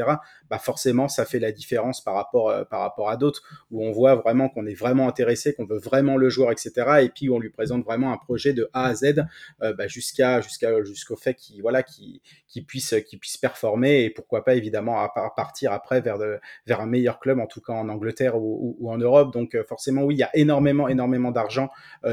bah 0.50 0.58
forcément, 0.58 1.08
ça 1.08 1.24
fait 1.24 1.38
la 1.38 1.52
différence 1.52 2.04
par 2.04 2.14
rapport, 2.14 2.50
euh, 2.50 2.64
par 2.64 2.80
rapport 2.80 3.08
à 3.08 3.16
d'autres, 3.16 3.42
où 3.70 3.82
on 3.82 3.92
voit 3.92 4.16
vraiment 4.16 4.48
qu'on 4.48 4.66
est 4.66 4.74
vraiment 4.74 5.08
intéressé, 5.08 5.54
qu'on 5.54 5.64
veut 5.64 5.78
vraiment 5.78 6.16
le 6.16 6.28
joueur, 6.28 6.52
etc., 6.52 6.72
et 7.02 7.08
puis 7.08 7.30
on 7.30 7.38
lui 7.38 7.50
présente 7.50 7.84
vraiment 7.84 8.12
un 8.12 8.18
projet 8.18 8.52
de 8.52 8.68
A 8.74 8.86
à 8.86 8.94
Z 8.94 9.24
euh, 9.62 9.72
bah, 9.72 9.86
jusqu'à 9.86 10.40
jusqu'au 10.40 11.16
fait 11.16 11.34
qu'il 11.34 11.62
voilà, 11.62 11.82
puisse, 12.66 12.94
performer, 13.40 14.04
et 14.04 14.10
pourquoi 14.10 14.44
pas 14.44 14.54
évidemment 14.54 15.08
partir 15.36 15.72
après 15.72 16.00
vers, 16.00 16.18
un 16.80 16.86
meilleur 16.86 17.20
club, 17.20 17.38
en 17.38 17.46
tout 17.46 17.60
cas 17.60 17.72
en 17.72 17.88
Angleterre 17.88 18.36
ou, 18.36 18.76
ou, 18.78 18.90
en 18.90 18.98
Europe. 18.98 19.32
Donc 19.32 19.54
euh, 19.54 19.64
forcément, 19.64 20.02
oui, 20.02 20.16
il 20.16 20.18
y 20.18 20.24
a 20.24 20.30
énormément, 20.34 20.88
énormément 20.88 21.30
d'argent 21.30 21.70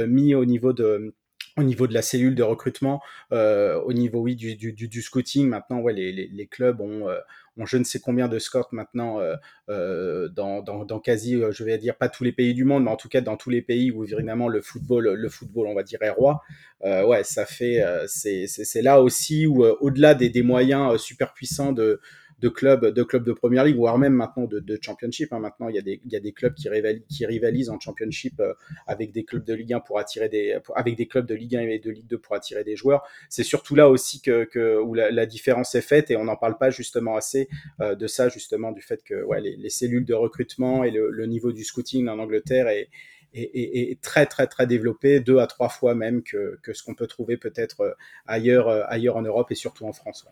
mis 0.07 0.35
au 0.35 0.45
niveau 0.45 0.73
de 0.73 1.13
au 1.57 1.63
niveau 1.63 1.88
de 1.88 1.93
la 1.93 2.01
cellule 2.01 2.35
de 2.35 2.43
recrutement, 2.43 3.01
euh, 3.31 3.79
au 3.81 3.93
niveau 3.93 4.19
oui 4.19 4.35
du, 4.35 4.55
du, 4.55 4.74
du, 4.74 5.01
scouting. 5.01 5.47
Maintenant, 5.47 5.79
ouais, 5.79 5.93
les, 5.93 6.12
les, 6.12 6.27
les 6.27 6.47
clubs 6.47 6.81
ont, 6.81 7.07
euh, 7.07 7.17
ont, 7.57 7.65
je 7.65 7.77
ne 7.77 7.85
sais 7.85 8.00
combien 8.00 8.27
de 8.27 8.39
scouts 8.39 8.63
maintenant 8.71 9.19
euh, 9.21 9.35
euh 9.69 10.27
dans, 10.27 10.62
dans, 10.62 10.83
dans, 10.83 11.00
quasi, 11.00 11.35
euh, 11.35 11.51
je 11.51 11.63
vais 11.63 11.77
dire 11.77 11.95
pas 11.95 12.09
tous 12.09 12.25
les 12.25 12.33
pays 12.33 12.53
du 12.53 12.65
monde, 12.65 12.83
mais 12.83 12.91
en 12.91 12.97
tout 12.97 13.07
cas 13.07 13.21
dans 13.21 13.38
tous 13.38 13.50
les 13.50 13.62
pays 13.62 13.89
où 13.91 14.03
évidemment 14.03 14.50
le 14.50 14.62
football, 14.62 15.13
le 15.13 15.29
football, 15.29 15.67
on 15.67 15.75
va 15.75 15.83
dire 15.83 16.01
est 16.01 16.09
roi. 16.09 16.41
Euh, 16.83 17.05
ouais, 17.05 17.24
ça 17.24 17.45
fait, 17.45 17.81
c'est 18.07 18.81
là 18.81 19.01
aussi 19.01 19.47
où 19.47 19.63
au-delà 19.63 20.13
des, 20.13 20.29
des 20.29 20.43
moyens 20.43 21.00
super 21.01 21.33
puissants 21.33 21.71
de 21.71 22.01
de 22.39 22.49
clubs 22.49 22.85
de 22.85 23.03
clubs 23.03 23.23
de 23.23 23.31
première 23.31 23.63
ligue, 23.63 23.77
voire 23.77 23.97
même 23.97 24.13
maintenant 24.13 24.45
de, 24.45 24.59
de 24.59 24.77
championship. 24.81 25.31
Hein. 25.31 25.39
Maintenant, 25.39 25.69
il 25.69 25.75
y, 25.75 25.79
a 25.79 25.81
des, 25.81 26.01
il 26.05 26.11
y 26.11 26.15
a 26.15 26.19
des 26.19 26.33
clubs 26.33 26.53
qui 26.53 26.67
rivalisent, 26.67 27.03
qui 27.09 27.25
rivalisent 27.25 27.69
en 27.69 27.79
championship 27.79 28.39
euh, 28.39 28.53
avec 28.87 29.11
des 29.11 29.23
clubs 29.23 29.43
de 29.43 29.53
Ligue 29.53 29.73
1 29.73 29.79
pour 29.79 29.99
attirer 29.99 30.27
des, 30.27 30.57
avec 30.75 30.95
des 30.95 31.07
clubs 31.07 31.25
de 31.25 31.35
Ligue 31.35 31.55
1 31.55 31.61
et 31.61 31.79
de 31.79 31.91
Ligue 31.91 32.07
2 32.07 32.17
pour 32.17 32.35
attirer 32.35 32.63
des 32.63 32.75
joueurs. 32.75 33.03
C'est 33.29 33.43
surtout 33.43 33.75
là 33.75 33.89
aussi 33.89 34.21
que, 34.21 34.43
que 34.43 34.79
où 34.79 34.93
la, 34.93 35.25
différence 35.25 35.73
est 35.75 35.81
faite 35.81 36.11
et 36.11 36.17
on 36.17 36.25
n'en 36.25 36.35
parle 36.35 36.57
pas 36.57 36.69
justement 36.69 37.15
assez 37.15 37.47
euh, 37.81 37.95
de 37.95 38.07
ça, 38.07 38.29
justement, 38.29 38.71
du 38.71 38.81
fait 38.81 39.03
que 39.03 39.23
ouais, 39.23 39.41
les, 39.41 39.55
les 39.55 39.69
cellules 39.69 40.05
de 40.05 40.13
recrutement 40.13 40.83
et 40.83 40.91
le, 40.91 41.25
niveau 41.25 41.51
du 41.51 41.63
scouting 41.63 42.07
en 42.07 42.19
Angleterre 42.19 42.67
est, 42.67 42.89
est, 43.33 43.99
très 44.01 44.27
très 44.27 44.45
très 44.45 44.67
développé, 44.67 45.19
deux 45.19 45.39
à 45.39 45.47
trois 45.47 45.69
fois 45.69 45.95
même 45.95 46.21
que, 46.21 46.59
que 46.61 46.73
ce 46.73 46.83
qu'on 46.83 46.93
peut 46.93 47.07
trouver 47.07 47.37
peut-être 47.37 47.81
euh, 47.81 47.91
ailleurs, 48.27 48.69
ailleurs 48.91 49.17
en 49.17 49.23
Europe 49.23 49.51
et 49.51 49.55
surtout 49.55 49.85
en 49.85 49.93
France. 49.93 50.27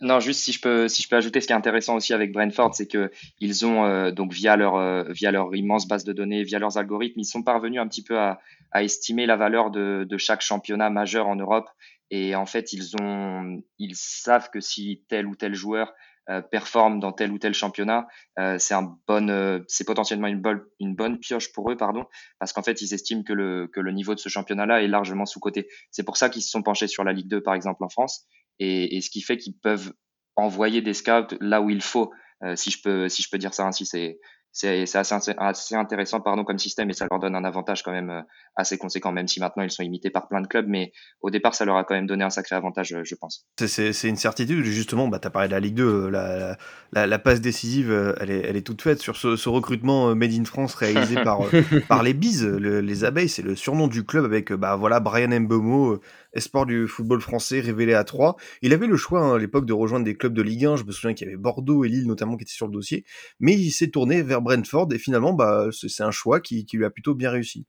Non, 0.00 0.20
juste 0.20 0.42
si 0.42 0.52
je 0.52 0.60
peux 0.60 0.86
si 0.86 1.02
je 1.02 1.08
peux 1.08 1.16
ajouter 1.16 1.40
ce 1.40 1.48
qui 1.48 1.52
est 1.52 1.56
intéressant 1.56 1.96
aussi 1.96 2.14
avec 2.14 2.32
Brentford, 2.32 2.72
c'est 2.74 2.86
que 2.86 3.10
ils 3.40 3.66
ont 3.66 3.84
euh, 3.84 4.12
donc 4.12 4.32
via 4.32 4.56
leur 4.56 4.76
euh, 4.76 5.02
via 5.08 5.32
leur 5.32 5.56
immense 5.56 5.88
base 5.88 6.04
de 6.04 6.12
données, 6.12 6.44
via 6.44 6.60
leurs 6.60 6.78
algorithmes, 6.78 7.18
ils 7.18 7.24
sont 7.24 7.42
parvenus 7.42 7.80
un 7.80 7.88
petit 7.88 8.04
peu 8.04 8.16
à, 8.16 8.38
à 8.70 8.84
estimer 8.84 9.26
la 9.26 9.36
valeur 9.36 9.72
de, 9.72 10.06
de 10.08 10.18
chaque 10.18 10.40
championnat 10.40 10.88
majeur 10.88 11.26
en 11.26 11.34
Europe. 11.34 11.68
Et 12.10 12.36
en 12.36 12.46
fait, 12.46 12.72
ils 12.72 12.94
ont 13.00 13.60
ils 13.80 13.96
savent 13.96 14.50
que 14.50 14.60
si 14.60 15.02
tel 15.08 15.26
ou 15.26 15.34
tel 15.34 15.54
joueur 15.54 15.92
euh, 16.30 16.40
performe 16.40 17.00
dans 17.00 17.10
tel 17.10 17.32
ou 17.32 17.38
tel 17.38 17.52
championnat, 17.52 18.06
euh, 18.38 18.58
c'est 18.60 18.74
un 18.74 18.96
bon, 19.08 19.64
c'est 19.66 19.84
potentiellement 19.84 20.28
une 20.28 20.40
bonne, 20.40 20.62
une 20.78 20.94
bonne 20.94 21.18
pioche 21.18 21.52
pour 21.52 21.72
eux, 21.72 21.76
pardon, 21.76 22.04
parce 22.38 22.52
qu'en 22.52 22.62
fait, 22.62 22.80
ils 22.82 22.94
estiment 22.94 23.24
que 23.24 23.32
le, 23.32 23.66
que 23.66 23.80
le 23.80 23.90
niveau 23.90 24.14
de 24.14 24.20
ce 24.20 24.28
championnat-là 24.28 24.82
est 24.82 24.86
largement 24.86 25.26
sous-coté. 25.26 25.66
C'est 25.90 26.04
pour 26.04 26.16
ça 26.16 26.28
qu'ils 26.28 26.42
se 26.42 26.50
sont 26.50 26.62
penchés 26.62 26.86
sur 26.86 27.02
la 27.02 27.12
Ligue 27.12 27.26
2, 27.26 27.40
par 27.40 27.54
exemple, 27.54 27.82
en 27.82 27.88
France, 27.88 28.28
et, 28.58 28.96
et 28.96 29.00
ce 29.00 29.10
qui 29.10 29.22
fait 29.22 29.36
qu'ils 29.36 29.56
peuvent 29.56 29.92
envoyer 30.36 30.82
des 30.82 30.94
scouts 30.94 31.36
là 31.40 31.60
où 31.60 31.70
il 31.70 31.82
faut, 31.82 32.10
si 32.54 32.70
je 32.70 32.82
peux 32.82 33.08
si 33.08 33.22
je 33.22 33.28
peux 33.30 33.38
dire 33.38 33.54
ça 33.54 33.66
ainsi. 33.66 33.86
C'est 33.86 34.18
c'est 34.52 34.82
assez, 34.96 35.32
assez, 35.38 35.74
intéressant 35.74 36.20
pardon, 36.20 36.44
comme 36.44 36.58
système 36.58 36.90
et 36.90 36.92
ça 36.92 37.06
leur 37.10 37.18
donne 37.18 37.34
un 37.34 37.44
avantage 37.44 37.82
quand 37.82 37.90
même 37.90 38.10
euh, 38.10 38.20
assez 38.54 38.76
conséquent, 38.76 39.10
même 39.10 39.26
si 39.26 39.40
maintenant 39.40 39.62
ils 39.62 39.70
sont 39.70 39.82
imités 39.82 40.10
par 40.10 40.28
plein 40.28 40.42
de 40.42 40.46
clubs. 40.46 40.66
Mais 40.68 40.92
au 41.22 41.30
départ, 41.30 41.54
ça 41.54 41.64
leur 41.64 41.76
a 41.76 41.84
quand 41.84 41.94
même 41.94 42.06
donné 42.06 42.22
un 42.22 42.30
sacré 42.30 42.54
avantage, 42.54 42.94
je 43.02 43.14
pense. 43.14 43.46
C'est 43.58 44.08
une 44.08 44.16
certitude, 44.16 44.62
justement. 44.64 45.08
Bah, 45.08 45.18
tu 45.18 45.26
as 45.26 45.30
parlé 45.30 45.48
de 45.48 45.54
la 45.54 45.60
Ligue 45.60 45.76
2, 45.76 45.84
euh, 45.84 46.10
la, 46.10 46.58
la, 46.92 47.06
la, 47.06 47.18
passe 47.18 47.40
décisive, 47.40 47.90
euh, 47.90 48.14
elle 48.20 48.30
est, 48.30 48.40
elle 48.40 48.56
est 48.56 48.66
toute 48.66 48.82
faite 48.82 49.00
sur 49.00 49.16
ce, 49.16 49.36
ce 49.36 49.48
recrutement 49.48 50.14
Made 50.14 50.32
in 50.32 50.44
France 50.44 50.74
réalisé 50.74 51.14
par, 51.24 51.40
par 51.88 52.02
les 52.02 52.12
Bises, 52.12 52.46
les 52.46 53.04
abeilles. 53.04 53.30
C'est 53.30 53.42
le 53.42 53.56
surnom 53.56 53.88
du 53.88 54.04
club 54.04 54.26
avec 54.26 54.52
bah, 54.52 54.76
voilà, 54.76 55.00
Brian 55.00 55.28
Mbemo 55.40 55.98
espoir 56.32 56.66
du 56.66 56.86
football 56.88 57.20
français 57.20 57.60
révélé 57.60 57.94
à 57.94 58.04
3. 58.04 58.36
Il 58.62 58.72
avait 58.72 58.86
le 58.86 58.96
choix 58.96 59.20
hein, 59.20 59.34
à 59.34 59.38
l'époque 59.38 59.66
de 59.66 59.72
rejoindre 59.72 60.04
des 60.04 60.16
clubs 60.16 60.34
de 60.34 60.42
Ligue 60.42 60.66
1, 60.66 60.76
je 60.76 60.84
me 60.84 60.92
souviens 60.92 61.14
qu'il 61.14 61.26
y 61.26 61.30
avait 61.30 61.38
Bordeaux 61.38 61.84
et 61.84 61.88
Lille 61.88 62.06
notamment 62.06 62.36
qui 62.36 62.44
étaient 62.44 62.52
sur 62.52 62.66
le 62.66 62.72
dossier, 62.72 63.04
mais 63.40 63.54
il 63.54 63.70
s'est 63.70 63.90
tourné 63.90 64.22
vers 64.22 64.42
Brentford 64.42 64.88
et 64.92 64.98
finalement 64.98 65.32
bah, 65.32 65.68
c'est 65.72 66.02
un 66.02 66.10
choix 66.10 66.40
qui, 66.40 66.64
qui 66.64 66.76
lui 66.76 66.84
a 66.84 66.90
plutôt 66.90 67.14
bien 67.14 67.30
réussi. 67.30 67.66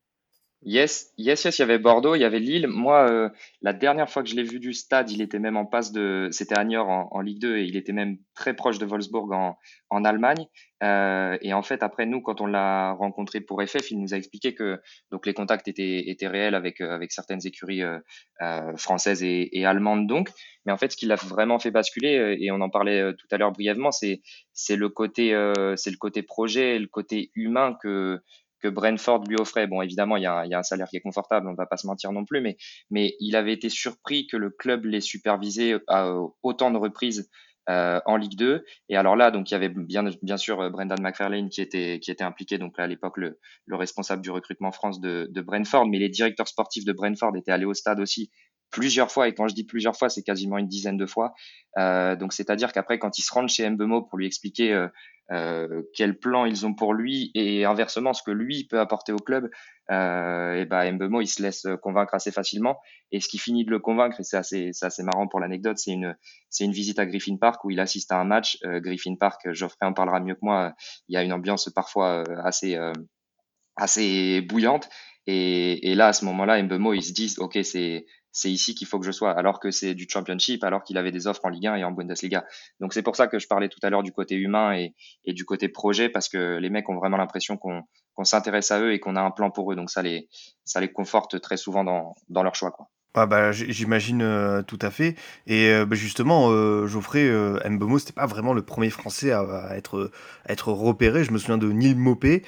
Yes, 0.66 1.12
yes, 1.18 1.44
yes, 1.44 1.60
il 1.60 1.62
y 1.62 1.64
avait 1.64 1.78
Bordeaux, 1.78 2.16
il 2.16 2.22
y 2.22 2.26
avait 2.26 2.40
Lille. 2.40 2.68
Moi, 2.68 3.10
euh, 3.10 3.30
la 3.62 3.74
dernière 3.74 4.10
fois 4.10 4.24
que 4.24 4.30
je 4.30 4.36
l'ai 4.36 4.44
vu 4.44 4.60
du 4.60 4.74
stade, 4.74 5.12
il 5.12 5.22
était 5.22 5.40
même 5.40 5.58
en 5.58 5.66
passe 5.66 5.92
de, 5.92 6.30
c'était 6.32 6.58
à 6.58 6.64
Niort 6.64 6.88
en, 6.88 7.20
Ligue 7.22 7.40
2 7.40 7.58
et 7.58 7.64
il 7.64 7.76
était 7.76 7.92
même 7.92 8.18
très 8.34 8.56
proche 8.56 8.80
de 8.80 8.86
Wolfsburg 8.86 9.32
en, 9.34 9.58
en 9.90 10.06
Allemagne. 10.06 10.48
Euh, 10.84 11.38
et 11.42 11.54
en 11.54 11.64
fait, 11.64 11.82
après 11.82 12.06
nous, 12.06 12.22
quand 12.22 12.42
on 12.42 12.46
l'a 12.46 12.92
rencontré 12.92 13.40
pour 13.40 13.64
FF, 13.64 13.92
il 13.92 14.02
nous 14.02 14.14
a 14.14 14.18
expliqué 14.18 14.54
que 14.54 14.82
donc 15.12 15.26
les 15.26 15.34
contacts 15.34 15.68
étaient, 15.68 16.10
étaient 16.10 16.28
réels 16.28 16.56
avec 16.56 16.82
euh, 16.82 16.92
avec 16.92 17.14
certaines 17.14 17.46
écuries 17.46 17.84
euh, 17.84 18.00
euh, 18.42 18.76
françaises 18.76 19.24
et, 19.24 19.50
et, 19.58 19.66
allemandes 19.66 20.08
donc. 20.08 20.30
Mais 20.66 20.74
en 20.74 20.78
fait, 20.78 20.92
ce 20.92 20.98
qui 20.98 21.06
l'a 21.06 21.16
vraiment 21.16 21.60
fait 21.60 21.72
basculer, 21.72 22.38
et 22.40 22.52
on 22.52 22.62
en 22.62 22.70
parlait 22.70 23.14
tout 23.14 23.28
à 23.32 23.38
l'heure 23.38 23.52
brièvement, 23.52 23.92
c'est 23.92 24.22
c'est 24.54 24.78
le 24.78 24.88
côté 24.90 25.30
c'est 25.76 25.92
le 25.92 25.98
côté 25.98 26.24
projet, 26.24 26.80
le 26.80 26.88
côté 26.88 27.32
humain 27.36 27.78
que 27.82 28.20
que 28.64 28.70
Brentford 28.70 29.26
lui 29.28 29.36
offrait. 29.36 29.68
Bon, 29.68 29.82
évidemment, 29.82 30.16
il 30.16 30.24
y, 30.24 30.26
a 30.26 30.42
un, 30.42 30.64
salaire 30.64 30.88
qui 30.88 30.96
est 30.98 31.02
confortable, 31.02 31.50
on 31.50 31.54
va 31.54 31.66
pas 31.66 31.76
se 31.76 31.86
mentir 31.86 32.12
non 32.14 32.24
plus, 32.24 32.42
mais, 32.90 33.16
il 33.20 33.36
avait 33.36 33.54
été 33.54 33.70
surpris 33.70 34.26
que 34.28 34.38
le 34.38 34.50
club 34.50 34.86
l'ait 34.86 35.02
supervisé 35.02 35.78
à 35.88 36.14
autant 36.42 36.72
de 36.72 36.78
reprises 36.78 37.30
euh, 37.70 38.00
en 38.06 38.16
Ligue 38.16 38.38
2. 38.38 38.64
Et 38.90 38.96
alors 38.96 39.16
là, 39.16 39.32
donc 39.32 39.52
il 39.52 39.54
y 39.54 39.56
avait 39.56 39.70
bien, 39.70 40.38
sûr 40.38 40.70
Brendan 40.72 41.02
McFarlane 41.02 41.50
qui 41.50 41.62
était, 41.62 42.22
impliqué, 42.22 42.58
donc 42.58 42.78
là, 42.78 42.86
à 42.86 42.88
l'époque 42.88 43.18
le, 43.18 43.40
le, 43.66 43.76
responsable 43.76 44.22
du 44.22 44.32
recrutement 44.32 44.72
France 44.72 45.02
de, 45.02 45.28
de 45.30 45.42
Brentford, 45.42 45.88
mais 45.88 46.00
les 46.00 46.10
directeurs 46.10 46.48
sportifs 46.48 46.86
de 46.86 46.94
Brentford 46.94 47.36
étaient 47.36 47.52
allés 47.52 47.66
au 47.66 47.74
stade 47.74 48.00
aussi 48.00 48.32
plusieurs 48.74 49.12
fois. 49.12 49.28
Et 49.28 49.34
quand 49.34 49.48
je 49.48 49.54
dis 49.54 49.64
plusieurs 49.64 49.96
fois, 49.96 50.10
c'est 50.10 50.24
quasiment 50.24 50.58
une 50.58 50.68
dizaine 50.68 50.98
de 50.98 51.06
fois. 51.06 51.34
Euh, 51.78 52.16
donc 52.16 52.34
c'est-à-dire 52.34 52.74
qu'après, 52.74 53.00
quand 53.00 53.18
ils 53.18 53.22
se 53.22 53.32
rendent 53.32 53.50
chez 53.50 53.70
Mbemo 53.70 54.02
pour 54.02 54.18
lui 54.18 54.26
expliquer 54.26 54.74
euh, 54.74 54.88
euh, 55.32 55.84
quel 55.96 56.20
plan 56.20 56.46
ils 56.46 56.66
ont 56.66 56.74
pour 56.74 56.94
lui 56.94 57.32
et 57.34 57.66
inversement 57.66 58.14
ce 58.14 58.24
que 58.24 58.32
lui 58.32 58.68
peut 58.70 58.80
apporter 58.80 59.14
au 59.14 59.18
club, 59.18 59.50
euh, 59.92 60.56
et 60.56 60.66
ben 60.66 60.94
Mbemo 60.94 61.22
il 61.22 61.28
se 61.28 61.42
laisse 61.42 61.66
convaincre 61.82 62.14
assez 62.14 62.32
facilement. 62.32 62.80
Et 63.12 63.20
ce 63.20 63.28
qui 63.28 63.38
finit 63.38 63.66
de 63.66 63.72
le 63.72 63.80
convaincre, 63.80 64.20
et 64.20 64.24
c'est 64.24 64.38
assez, 64.38 64.72
assez 64.82 65.04
marrant 65.04 65.28
pour 65.28 65.40
l'anecdote, 65.40 65.78
c'est 65.78 65.92
une, 65.92 66.16
c'est 66.50 66.66
une 66.66 66.72
visite 66.72 67.00
à 67.00 67.06
Griffin 67.06 67.38
Park 67.38 67.64
où 67.64 67.72
il 67.72 67.80
assiste 67.80 68.12
à 68.12 68.20
un 68.20 68.24
match. 68.24 68.58
Euh, 68.66 68.80
Griffin 68.80 69.16
Park, 69.16 69.52
Geoffrey 69.52 69.86
en 69.86 69.94
parlera 69.94 70.20
mieux 70.20 70.36
que 70.36 70.40
moi. 70.42 70.74
Il 71.08 71.14
y 71.14 71.18
a 71.18 71.24
une 71.24 71.34
ambiance 71.34 71.70
parfois 71.74 72.24
euh, 72.28 72.36
assez, 72.44 72.76
euh, 72.76 72.94
assez 73.76 74.42
bouillante. 74.42 74.90
Et, 75.26 75.92
et, 75.92 75.96
là, 75.96 76.08
à 76.08 76.14
ce 76.14 76.26
moment-là, 76.26 76.62
Mbemo, 76.62 76.94
il 76.94 77.02
se 77.02 77.14
dit, 77.14 77.34
ok, 77.38 77.58
c'est 77.64 78.06
c'est 78.34 78.52
ici 78.52 78.74
qu'il 78.74 78.88
faut 78.88 79.00
que 79.00 79.06
je 79.06 79.12
sois, 79.12 79.32
alors 79.32 79.60
que 79.60 79.70
c'est 79.72 79.94
du 79.94 80.08
championship, 80.10 80.64
alors 80.64 80.84
qu'il 80.84 80.98
avait 80.98 81.12
des 81.12 81.28
offres 81.28 81.46
en 81.46 81.50
Ligue 81.50 81.68
1 81.68 81.76
et 81.76 81.84
en 81.84 81.92
Bundesliga. 81.92 82.44
Donc 82.80 82.94
c'est 82.94 83.04
pour 83.04 83.16
ça 83.16 83.28
que 83.28 83.38
je 83.38 83.48
parlais 83.48 83.70
tout 83.70 83.80
à 83.84 83.92
l'heure 83.92 84.02
du 84.02 84.12
côté 84.12 84.36
humain 84.36 84.76
et, 84.76 84.94
du 85.34 85.46
côté 85.46 85.70
projet, 85.70 86.10
parce 86.10 86.28
que 86.28 86.58
les 86.58 86.70
mecs 86.72 86.90
ont 86.90 86.96
vraiment 86.96 87.18
l'impression 87.18 87.58
qu'on 87.58 88.24
s'intéresse 88.24 88.72
à 88.72 88.82
eux 88.82 88.92
et 88.92 89.00
qu'on 89.00 89.16
a 89.16 89.22
un 89.22 89.32
plan 89.32 89.52
pour 89.52 89.72
eux. 89.72 89.76
Donc 89.76 89.92
ça 89.92 90.02
les, 90.02 90.28
ça 90.66 90.82
les 90.82 90.92
conforte 90.92 91.40
très 91.42 91.58
souvent 91.58 91.84
dans, 91.84 92.16
dans 92.28 92.42
leur 92.42 92.56
choix. 92.56 92.72
Quoi. 92.72 92.88
Ah 93.16 93.28
bah, 93.28 93.52
j'imagine 93.52 94.24
euh, 94.24 94.64
tout 94.64 94.80
à 94.82 94.90
fait. 94.90 95.16
Et 95.46 95.68
euh, 95.70 95.86
bah, 95.86 95.96
justement, 95.96 96.50
euh, 96.50 96.88
Geoffrey 96.88 97.28
euh, 97.28 97.60
Mbomo, 97.70 98.00
c'était 98.00 98.12
pas 98.12 98.26
vraiment 98.26 98.54
le 98.54 98.64
premier 98.64 98.90
Français 98.90 99.32
à, 99.32 99.78
être, 99.78 100.10
être 100.50 100.72
repéré. 100.72 101.24
Je 101.24 101.32
me 101.32 101.38
souviens 101.38 101.60
de 101.60 101.72
Neil 101.72 101.94
Mopé, 101.94 102.44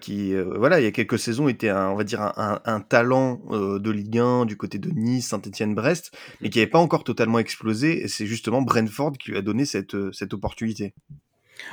qui, 0.00 0.34
voilà, 0.34 0.80
il 0.80 0.84
y 0.84 0.86
a 0.86 0.92
quelques 0.92 1.18
saisons 1.18 1.48
était, 1.48 1.68
un, 1.68 1.90
on 1.90 1.94
va 1.94 2.04
dire, 2.04 2.22
un, 2.22 2.58
un, 2.64 2.80
talent 2.80 3.42
de 3.50 3.90
Ligue 3.90 4.18
1 4.18 4.46
du 4.46 4.56
côté 4.56 4.78
de 4.78 4.88
Nice, 4.90 5.28
Saint-Étienne-Brest, 5.28 6.12
mais 6.40 6.48
qui 6.48 6.58
n'avait 6.58 6.70
pas 6.70 6.78
encore 6.78 7.04
totalement 7.04 7.38
explosé. 7.38 8.02
Et 8.02 8.08
c'est 8.08 8.26
justement 8.26 8.62
Brentford 8.62 9.12
qui 9.18 9.32
lui 9.32 9.38
a 9.38 9.42
donné 9.42 9.66
cette, 9.66 9.96
cette 10.12 10.32
opportunité. 10.32 10.94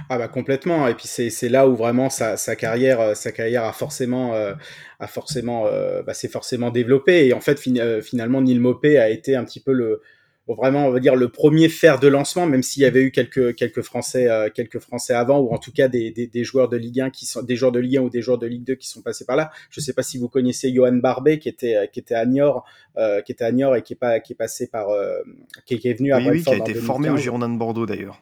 Ah 0.09 0.17
bah 0.17 0.27
complètement. 0.27 0.87
Et 0.87 0.93
puis 0.93 1.07
c'est 1.07 1.49
là 1.49 1.67
où 1.67 1.75
vraiment 1.75 2.09
sa, 2.09 2.37
sa, 2.37 2.55
carrière 2.55 2.99
euh, 2.99 3.13
sa 3.13 3.31
carrière 3.31 3.63
a 3.63 3.73
forcément 3.73 4.33
euh, 4.33 4.53
a 4.99 5.07
forcément 5.07 5.67
euh, 5.67 6.01
bah, 6.03 6.13
s'est 6.13 6.27
forcément 6.27 6.71
développée. 6.71 7.27
Et 7.27 7.33
en 7.33 7.41
fait 7.41 7.59
fin, 7.59 8.01
finalement 8.01 8.41
Neil 8.41 8.59
Mopé 8.59 8.97
a 8.97 9.09
été 9.09 9.35
un 9.35 9.43
petit 9.43 9.59
peu 9.59 9.71
le 9.71 10.01
vraiment 10.47 10.85
on 10.85 10.91
va 10.91 10.99
dire 10.99 11.15
le 11.15 11.29
premier 11.29 11.69
fer 11.69 11.99
de 11.99 12.07
lancement, 12.07 12.45
même 12.45 12.61
s'il 12.61 12.83
y 12.83 12.85
avait 12.85 13.01
eu 13.01 13.11
quelques 13.11 13.55
quelques 13.55 13.81
Français 13.81 14.29
quelques 14.53 14.77
Français 14.77 15.13
avant 15.13 15.39
ou 15.39 15.51
en 15.51 15.57
tout 15.57 15.71
cas 15.71 15.87
des, 15.87 16.11
des, 16.11 16.27
des, 16.27 16.43
joueurs 16.43 16.69
de 16.69 16.77
Ligue 16.77 17.01
1 17.01 17.09
qui 17.09 17.25
sont 17.25 17.41
des 17.41 17.55
joueurs 17.55 17.71
de 17.71 17.79
Ligue 17.79 17.97
1 17.97 18.01
ou 18.01 18.09
des 18.11 18.21
joueurs 18.21 18.37
de 18.37 18.45
Ligue 18.45 18.63
2 18.63 18.75
qui 18.75 18.87
sont 18.87 19.01
passés 19.01 19.25
par 19.25 19.37
là. 19.37 19.49
Je 19.71 19.79
sais 19.79 19.93
pas 19.93 20.03
si 20.03 20.19
vous 20.19 20.29
connaissez 20.29 20.71
Johan 20.71 20.93
Barbet 20.93 21.39
qui 21.39 21.49
était 21.49 21.89
qui 21.91 21.99
était 21.99 22.13
à 22.13 22.27
Niort 22.27 22.63
qui 23.25 23.31
était 23.31 23.43
à 23.43 23.51
Niort 23.51 23.75
et 23.75 23.81
qui 23.81 23.93
est 23.93 23.99
pas 23.99 24.19
qui 24.19 24.33
est 24.33 24.35
passé 24.35 24.67
par 24.67 24.87
qui, 25.65 25.75
est 25.83 25.93
venu 25.93 26.13
à 26.13 26.19
oui, 26.19 26.27
oui, 26.29 26.43
qui 26.43 26.53
a 26.53 26.57
été 26.57 26.75
formé 26.75 27.09
au 27.09 27.17
Girondin 27.17 27.49
de 27.49 27.57
Bordeaux 27.57 27.87
d'ailleurs. 27.87 28.21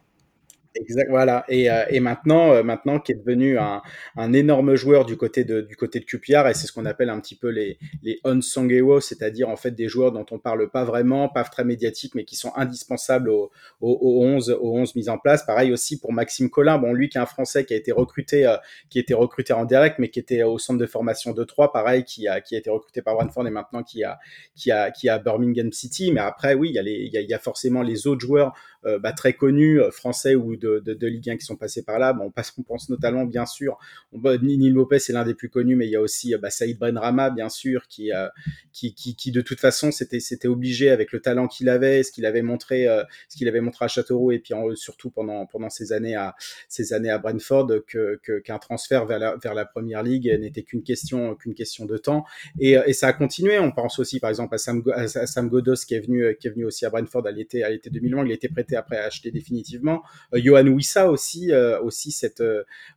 Exact, 0.76 1.08
voilà. 1.10 1.46
Et, 1.50 1.70
euh, 1.70 1.86
et 1.90 2.00
maintenant, 2.00 2.52
euh, 2.52 2.64
maintenant 2.64 3.00
qui 3.00 3.12
est 3.12 3.16
devenu 3.16 3.60
un, 3.60 3.84
un, 4.18 4.34
énorme 4.34 4.74
joueur 4.74 5.06
du 5.06 5.18
côté 5.18 5.44
de 5.44 5.62
du 5.62 5.76
côté 5.76 6.00
de 6.00 6.06
QPR, 6.06 6.48
et 6.48 6.56
c'est 6.56 6.66
ce 6.66 6.72
qu'on 6.74 6.86
appelle 6.86 7.12
un 7.12 7.20
petit 7.20 7.36
peu 7.36 7.50
les 7.50 7.78
les 8.02 8.20
unsung 8.24 8.72
heroes, 8.72 9.02
c'est-à-dire 9.02 9.50
en 9.50 9.56
fait 9.56 9.70
des 9.72 9.88
joueurs 9.88 10.12
dont 10.12 10.26
on 10.32 10.40
parle 10.40 10.70
pas 10.72 10.84
vraiment, 10.84 11.30
pas 11.30 11.44
très 11.44 11.64
médiatiques, 11.64 12.16
mais 12.16 12.26
qui 12.26 12.36
sont 12.36 12.52
indispensables 12.56 13.30
aux 13.30 13.52
au, 13.82 13.92
au 14.02 14.24
11 14.24 14.58
aux 14.60 14.78
11 14.78 14.96
mises 14.96 15.10
en 15.10 15.20
place. 15.20 15.46
Pareil 15.46 15.72
aussi 15.72 16.00
pour 16.00 16.12
Maxime 16.12 16.50
Collin, 16.50 16.80
bon 16.80 16.92
lui 16.94 17.08
qui 17.08 17.20
est 17.20 17.22
un 17.22 17.28
Français 17.28 17.66
qui 17.66 17.76
a 17.76 17.78
été 17.78 17.92
recruté 17.92 18.48
euh, 18.48 18.58
qui 18.90 18.98
a 18.98 19.02
été 19.02 19.14
recruté 19.14 19.54
en 19.54 19.66
direct, 19.66 20.00
mais 20.00 20.10
qui 20.10 20.18
était 20.20 20.42
au 20.42 20.58
centre 20.58 20.80
de 20.80 20.88
formation 20.88 21.34
de 21.34 21.44
3, 21.44 21.72
pareil 21.72 22.04
qui 22.04 22.28
a 22.28 22.42
qui 22.42 22.56
a 22.56 22.58
été 22.58 22.72
recruté 22.72 23.04
par 23.04 23.14
Brentford 23.14 23.46
et 23.46 23.52
maintenant 23.52 23.84
qui 23.84 24.04
a 24.04 24.18
qui 24.56 24.72
a 24.72 24.90
qui 24.90 25.08
a 25.08 25.20
Birmingham 25.20 25.72
City. 25.72 26.12
Mais 26.12 26.22
après 26.22 26.56
oui, 26.56 26.70
il 26.70 26.76
y 26.76 26.80
a 26.80 26.82
les 26.82 27.12
il 27.14 27.30
y 27.30 27.34
a, 27.34 27.40
forcément 27.40 27.84
les 27.84 28.08
autres 28.08 28.22
joueurs 28.22 28.54
bah, 29.00 29.14
très 29.14 29.34
connus 29.34 29.80
français 29.92 30.36
ou 30.36 30.56
de, 30.56 30.80
de, 30.80 30.94
de, 30.94 31.08
Ligue 31.08 31.30
1 31.30 31.38
qui 31.38 31.46
sont 31.46 31.56
passés 31.56 31.84
par 31.84 32.00
là. 32.00 32.14
Bon, 32.14 32.26
on, 32.26 32.32
passe, 32.32 32.54
on 32.58 32.64
pense 32.64 32.90
notamment, 32.90 33.26
bien 33.26 33.46
sûr, 33.46 33.78
on, 34.12 34.20
bah, 34.20 34.38
Nini 34.38 34.70
Lopez 34.70 34.98
est 34.98 35.12
l'un 35.12 35.24
des 35.24 35.34
plus 35.34 35.50
connus, 35.50 35.76
mais 35.76 35.88
il 35.88 35.92
y 35.92 35.96
a 35.96 36.02
aussi 36.02 36.36
bah, 36.38 36.50
Saïd 36.50 36.78
Benrama, 36.78 37.30
bien 37.30 37.50
sûr, 37.50 37.88
qui, 37.88 38.12
euh, 38.12 38.28
qui, 38.72 38.94
qui, 38.94 39.16
qui, 39.16 39.32
de 39.32 39.42
toute 39.42 39.60
façon, 39.60 39.92
c'était, 39.92 40.20
c'était 40.20 40.48
obligé 40.48 40.90
avec 40.90 41.12
le 41.12 41.20
talent 41.20 41.48
qu'il 41.48 41.70
avait, 41.70 42.04
ce 42.04 42.12
qu'il 42.12 42.26
avait 42.26 42.42
montré, 42.42 42.88
euh, 42.88 43.04
ce 43.30 43.38
qu'il 43.38 43.48
avait 43.48 43.62
montré 43.62 43.86
à 43.86 43.88
Châteauroux 43.88 44.32
et 44.32 44.40
puis 44.40 44.54
en, 44.54 44.76
surtout 44.76 45.10
pendant, 45.10 45.46
pendant 45.46 45.70
ces 45.70 45.94
années 45.94 46.16
à, 46.16 46.36
ces 46.68 46.94
années 46.94 47.10
à 47.10 47.18
Brentford, 47.18 47.68
que, 47.88 48.20
qu'un 48.40 48.60
transfert 48.60 49.06
vers 49.06 49.20
la, 49.20 49.36
vers 49.38 49.54
la 49.54 49.66
première 49.66 50.04
ligue 50.04 50.28
n'était 50.40 50.64
qu'une 50.64 50.84
question, 50.84 51.36
qu'une 51.36 51.54
question 51.54 51.86
de 51.86 51.98
temps. 51.98 52.26
Et, 52.60 52.78
et 52.86 52.94
ça 52.94 53.08
a 53.08 53.14
continué. 53.14 53.60
On 53.60 53.72
pense 53.72 54.00
aussi, 54.00 54.20
par 54.20 54.30
exemple, 54.30 54.56
à 54.56 54.58
Sam, 54.58 54.84
à 54.94 55.08
Sam 55.08 55.50
Godos 55.50 55.76
qui 55.88 55.96
est 55.96 56.00
venu, 56.00 56.36
qui 56.40 56.48
est 56.48 56.52
venu 56.52 56.66
aussi 56.66 56.86
à 56.86 56.90
Brentford 56.90 57.26
à 57.28 57.32
l'été, 57.32 57.64
à 57.64 57.70
l'été 57.70 57.90
2020. 57.90 58.26
Il 58.26 58.32
a 58.32 58.73
été 58.74 58.76
après 58.76 58.98
acheté 58.98 59.32
définitivement. 59.32 60.04
Euh, 60.34 60.42
Johan 60.44 60.68
Wissa 60.68 61.10
aussi, 61.10 61.52
euh, 61.52 61.80
aussi 61.82 62.12
cette, 62.12 62.42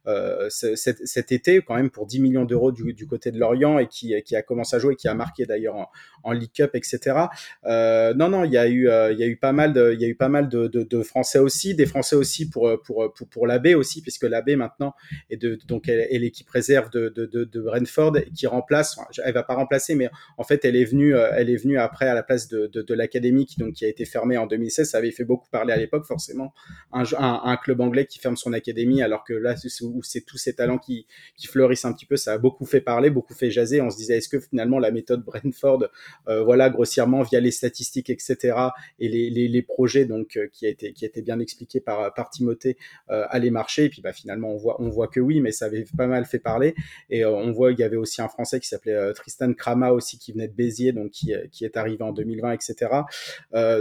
euh, 0.06 0.48
cet, 0.48 1.32
été, 1.32 1.60
quand 1.62 1.74
même 1.74 1.90
pour 1.90 2.06
10 2.06 2.20
millions 2.20 2.44
d'euros 2.44 2.72
du, 2.72 3.06
côté 3.06 3.30
de 3.30 3.38
Lorient 3.38 3.78
et 3.78 3.86
qui, 3.86 4.14
qui 4.24 4.36
a 4.36 4.42
commencé 4.42 4.76
à 4.76 4.78
jouer, 4.78 4.96
qui 4.96 5.08
a 5.08 5.14
marqué 5.14 5.46
d'ailleurs 5.46 5.90
en, 6.22 6.32
League 6.32 6.50
Cup, 6.52 6.70
etc. 6.74 7.26
Non, 7.64 8.28
non, 8.28 8.44
il 8.44 8.52
y 8.52 8.58
a 8.58 8.68
eu, 8.68 8.88
il 9.12 9.18
y 9.18 9.22
a 9.22 9.26
eu 9.26 9.36
pas 9.36 9.52
mal 9.52 9.72
de, 9.72 9.94
y 9.94 10.04
a 10.04 10.08
eu 10.08 10.16
pas 10.16 10.28
mal 10.28 10.48
de, 10.48 11.02
Français 11.02 11.38
aussi, 11.38 11.74
des 11.74 11.86
Français 11.86 12.16
aussi 12.16 12.48
pour 12.48 12.70
pour 12.82 13.12
pour, 13.14 13.28
pour 13.28 13.46
l'AB 13.46 13.68
aussi, 13.76 14.02
puisque 14.02 14.24
l'AB 14.24 14.50
maintenant 14.50 14.94
est 15.30 15.36
de 15.36 15.58
donc 15.66 15.88
elle 15.88 16.00
est 16.10 16.18
l'équipe 16.18 16.48
réserve 16.48 16.90
de, 16.90 17.08
de, 17.08 17.60
Brentford 17.60 18.16
qui 18.34 18.46
remplace, 18.46 18.98
elle 19.24 19.34
va 19.34 19.42
pas 19.42 19.54
remplacer, 19.54 19.94
mais 19.94 20.08
en 20.36 20.44
fait 20.44 20.64
elle 20.64 20.76
est 20.76 20.84
venue, 20.84 21.14
elle 21.14 21.50
est 21.50 21.56
venue 21.56 21.78
après 21.78 22.08
à 22.08 22.14
la 22.14 22.22
place 22.22 22.48
de, 22.48 22.94
l'académie 22.94 23.46
qui 23.46 23.56
qui 23.72 23.84
a 23.84 23.88
été 23.88 24.04
fermée 24.04 24.36
en 24.36 24.46
2016. 24.46 24.90
Ça 24.90 24.98
avait 24.98 25.10
fait 25.10 25.24
beaucoup 25.24 25.48
parler 25.50 25.65
à 25.72 25.76
l'époque 25.76 26.04
forcément 26.04 26.52
un, 26.92 27.56
club 27.56 27.80
anglais 27.80 28.06
qui 28.06 28.18
ferme 28.18 28.36
son 28.36 28.52
académie, 28.52 29.02
alors 29.02 29.24
que 29.24 29.32
là, 29.32 29.54
où 29.82 30.02
c'est 30.02 30.20
tous 30.22 30.38
ces 30.38 30.54
talents 30.54 30.78
qui, 30.78 31.06
qui 31.36 31.46
fleurissent 31.46 31.84
un 31.84 31.92
petit 31.92 32.06
peu, 32.06 32.16
ça 32.16 32.34
a 32.34 32.38
beaucoup 32.38 32.66
fait 32.66 32.80
parler, 32.80 33.10
beaucoup 33.10 33.34
fait 33.34 33.50
jaser. 33.50 33.80
On 33.80 33.90
se 33.90 33.96
disait, 33.96 34.18
est-ce 34.18 34.28
que 34.28 34.40
finalement 34.40 34.78
la 34.78 34.90
méthode 34.90 35.24
Brentford, 35.24 35.88
euh, 36.28 36.42
voilà, 36.42 36.70
grossièrement 36.70 37.22
via 37.22 37.40
les 37.40 37.50
statistiques, 37.50 38.10
etc., 38.10 38.54
et 38.98 39.08
les, 39.08 39.30
les, 39.30 39.48
les 39.48 39.62
projets 39.62 40.04
donc 40.04 40.36
euh, 40.36 40.48
qui 40.52 40.66
a 40.66 40.68
été 40.68 40.92
qui 40.92 41.04
a 41.04 41.08
été 41.08 41.22
bien 41.22 41.38
expliqué 41.38 41.80
par 41.80 42.12
par 42.14 42.30
Timothée 42.30 42.76
euh, 43.10 43.24
allait 43.30 43.50
marcher. 43.50 43.84
Et 43.84 43.88
puis 43.88 44.02
bah 44.02 44.12
finalement 44.12 44.52
on 44.52 44.56
voit 44.56 44.80
on 44.80 44.88
voit 44.88 45.08
que 45.08 45.20
oui, 45.20 45.40
mais 45.40 45.52
ça 45.52 45.66
avait 45.66 45.84
pas 45.96 46.06
mal 46.06 46.24
fait 46.24 46.38
parler. 46.38 46.74
Et 47.10 47.24
euh, 47.24 47.30
on 47.30 47.52
voit 47.52 47.72
il 47.72 47.78
y 47.78 47.82
avait 47.82 47.96
aussi 47.96 48.22
un 48.22 48.28
Français 48.28 48.60
qui 48.60 48.68
s'appelait 48.68 49.12
Tristan 49.14 49.52
Krama 49.54 49.90
aussi 49.90 50.18
qui 50.18 50.32
venait 50.32 50.48
de 50.48 50.54
Béziers, 50.54 50.92
donc 50.92 51.10
qui 51.10 51.32
qui 51.50 51.64
est 51.64 51.76
arrivé 51.76 52.02
en 52.02 52.12
2020, 52.12 52.52
etc. 52.52 52.90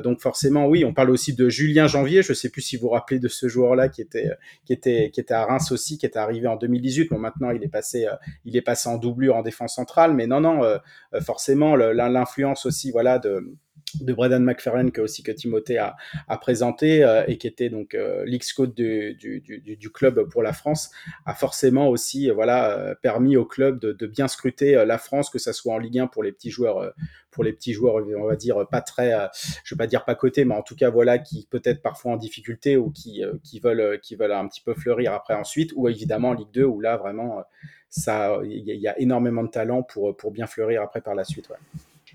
donc 0.04 0.22
forcément 0.22 0.68
oui, 0.68 0.86
on 0.86 0.94
parle 0.94 1.10
aussi 1.10 1.34
de 1.34 1.50
Julien 1.50 1.75
Janvier, 1.88 2.24
je 2.24 2.34
sais 2.34 2.50
plus 2.50 2.62
si 2.62 2.78
vous 2.78 2.84
vous 2.84 2.90
rappelez 2.90 3.20
de 3.20 3.28
ce 3.28 3.48
joueur-là 3.48 3.90
qui 3.90 4.02
était, 4.02 4.32
qui 4.66 4.74
était, 4.74 5.12
qui 5.14 5.20
était 5.20 5.34
à 5.34 5.46
Reims 5.46 5.72
aussi, 5.72 5.98
qui 5.98 6.06
était 6.06 6.20
arrivé 6.20 6.48
en 6.48 6.56
2018. 6.56 7.10
Bon, 7.10 7.20
maintenant 7.20 7.52
il 7.52 7.64
est 7.64 7.70
passé, 7.70 8.08
il 8.46 8.56
est 8.56 8.62
passé 8.62 8.90
en 8.90 8.98
doublure 8.98 9.36
en 9.36 9.42
défense 9.42 9.76
centrale, 9.76 10.14
mais 10.14 10.28
non, 10.28 10.40
non, 10.40 10.62
forcément 11.22 11.76
l'influence 11.76 12.66
aussi, 12.66 12.92
voilà, 12.92 13.20
de 13.20 13.56
de 14.02 14.14
Brendan 14.14 14.44
McFarlane 14.44 14.92
que 14.92 15.02
aussi 15.02 15.24
que 15.24 15.32
Timothée 15.32 15.78
a, 15.78 15.96
présenté 16.38 17.04
euh, 17.04 17.24
et 17.28 17.38
qui 17.38 17.48
était 17.48 17.70
donc 17.70 17.94
euh, 17.94 18.24
l'ex-coach 18.26 18.74
du, 18.74 19.90
club 19.94 20.28
pour 20.30 20.44
la 20.44 20.54
France 20.54 20.92
a 21.26 21.34
forcément 21.34 21.88
aussi 21.90 22.30
euh, 22.30 22.34
voilà 22.34 22.96
permis 23.02 23.38
au 23.38 23.46
club 23.46 23.80
de, 23.80 24.06
bien 24.06 24.28
scruter 24.28 24.86
la 24.86 24.98
France 24.98 25.30
que 25.30 25.40
ça 25.40 25.54
soit 25.54 25.74
en 25.74 25.78
Ligue 25.78 26.00
1 26.00 26.08
pour 26.08 26.24
les 26.24 26.32
petits 26.32 26.50
joueurs 26.50 26.94
pour 27.32 27.44
les 27.44 27.54
petits 27.54 27.74
joueurs 27.74 27.96
on 28.18 28.26
va 28.26 28.36
dire 28.36 28.68
pas 28.70 28.82
très 28.82 29.14
je 29.64 29.76
vais 29.76 29.78
pas 29.78 29.88
dire 29.88 30.06
pas 30.06 30.16
cotés 30.16 30.46
mais 30.46 30.56
en 30.56 30.62
tout 30.62 30.76
cas 30.76 30.90
voilà 30.90 31.18
qui 31.18 31.48
peut-être 31.50 31.82
parfois 31.82 32.14
en 32.14 32.18
difficulté 32.18 32.78
ou 32.78 32.92
qui 32.92 33.24
qui 33.44 33.60
veulent 33.60 34.00
qui 34.02 34.16
veulent 34.16 34.32
un 34.32 34.48
petit 34.48 34.62
peu 34.62 34.74
fleurir 34.74 35.14
après 35.14 35.34
ensuite 35.34 35.72
ou 35.76 35.88
évidemment 35.88 36.30
en 36.30 36.34
Ligue 36.34 36.52
2 36.54 36.64
où 36.64 36.80
là 36.80 36.98
vraiment 36.98 37.44
ça 37.90 38.40
il 38.44 38.64
y, 38.64 38.88
a 38.88 39.00
énormément 39.00 39.44
de 39.44 39.50
talent 39.50 39.84
pour 39.84 40.16
pour 40.16 40.32
bien 40.32 40.48
fleurir 40.48 40.82
après 40.82 41.02
par 41.02 41.16
la 41.16 41.24
suite. 41.24 41.50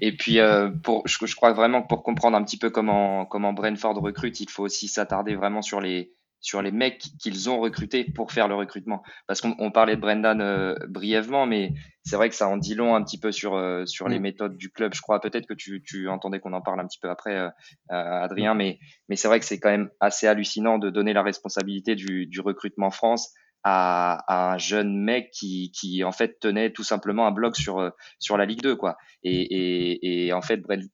Et 0.00 0.16
puis, 0.16 0.38
euh, 0.38 0.70
pour, 0.70 1.06
je, 1.06 1.26
je, 1.26 1.36
crois 1.36 1.52
vraiment 1.52 1.82
que 1.82 1.88
pour 1.88 2.02
comprendre 2.02 2.36
un 2.36 2.44
petit 2.44 2.58
peu 2.58 2.70
comment, 2.70 3.26
comment 3.26 3.52
Brentford 3.52 4.00
recrute, 4.00 4.40
il 4.40 4.48
faut 4.48 4.62
aussi 4.62 4.88
s'attarder 4.88 5.34
vraiment 5.34 5.62
sur 5.62 5.80
les, 5.80 6.14
sur 6.40 6.62
les 6.62 6.72
mecs 6.72 7.04
qu'ils 7.18 7.50
ont 7.50 7.60
recrutés 7.60 8.04
pour 8.04 8.32
faire 8.32 8.48
le 8.48 8.54
recrutement. 8.54 9.02
Parce 9.26 9.40
qu'on 9.40 9.70
parlait 9.70 9.96
de 9.96 10.00
Brendan 10.00 10.40
euh, 10.40 10.74
brièvement, 10.88 11.46
mais 11.46 11.74
c'est 12.02 12.16
vrai 12.16 12.30
que 12.30 12.34
ça 12.34 12.48
en 12.48 12.56
dit 12.56 12.74
long 12.74 12.94
un 12.94 13.04
petit 13.04 13.18
peu 13.20 13.30
sur, 13.30 13.54
euh, 13.54 13.84
sur 13.84 14.08
les 14.08 14.18
mm. 14.18 14.22
méthodes 14.22 14.56
du 14.56 14.70
club. 14.70 14.94
Je 14.94 15.02
crois 15.02 15.20
peut-être 15.20 15.46
que 15.46 15.54
tu, 15.54 15.82
tu 15.82 16.08
entendais 16.08 16.40
qu'on 16.40 16.54
en 16.54 16.62
parle 16.62 16.80
un 16.80 16.86
petit 16.86 16.98
peu 16.98 17.10
après, 17.10 17.36
euh, 17.36 17.50
Adrien, 17.90 18.54
mais, 18.54 18.78
mais 19.08 19.16
c'est 19.16 19.28
vrai 19.28 19.38
que 19.38 19.46
c'est 19.46 19.60
quand 19.60 19.70
même 19.70 19.90
assez 20.00 20.26
hallucinant 20.26 20.78
de 20.78 20.88
donner 20.88 21.12
la 21.12 21.22
responsabilité 21.22 21.94
du, 21.94 22.26
du 22.26 22.40
recrutement 22.40 22.90
France 22.90 23.32
à, 23.64 24.22
à, 24.26 24.54
un 24.54 24.58
jeune 24.58 24.96
mec 24.96 25.30
qui, 25.32 25.72
qui 25.72 26.04
en 26.04 26.12
fait 26.12 26.38
tenait 26.40 26.72
tout 26.72 26.84
simplement 26.84 27.26
un 27.26 27.32
blog 27.32 27.54
sur 27.54 27.78
euh, 27.78 27.90
sur 28.18 28.36
la 28.36 28.46
Ligue 28.46 28.62
2 28.62 28.76
quoi. 28.76 28.96
Et, 29.22 29.40
et, 29.40 30.26
et 30.26 30.32
en 30.32 30.42
fait 30.42 30.58
Brent 30.58 30.88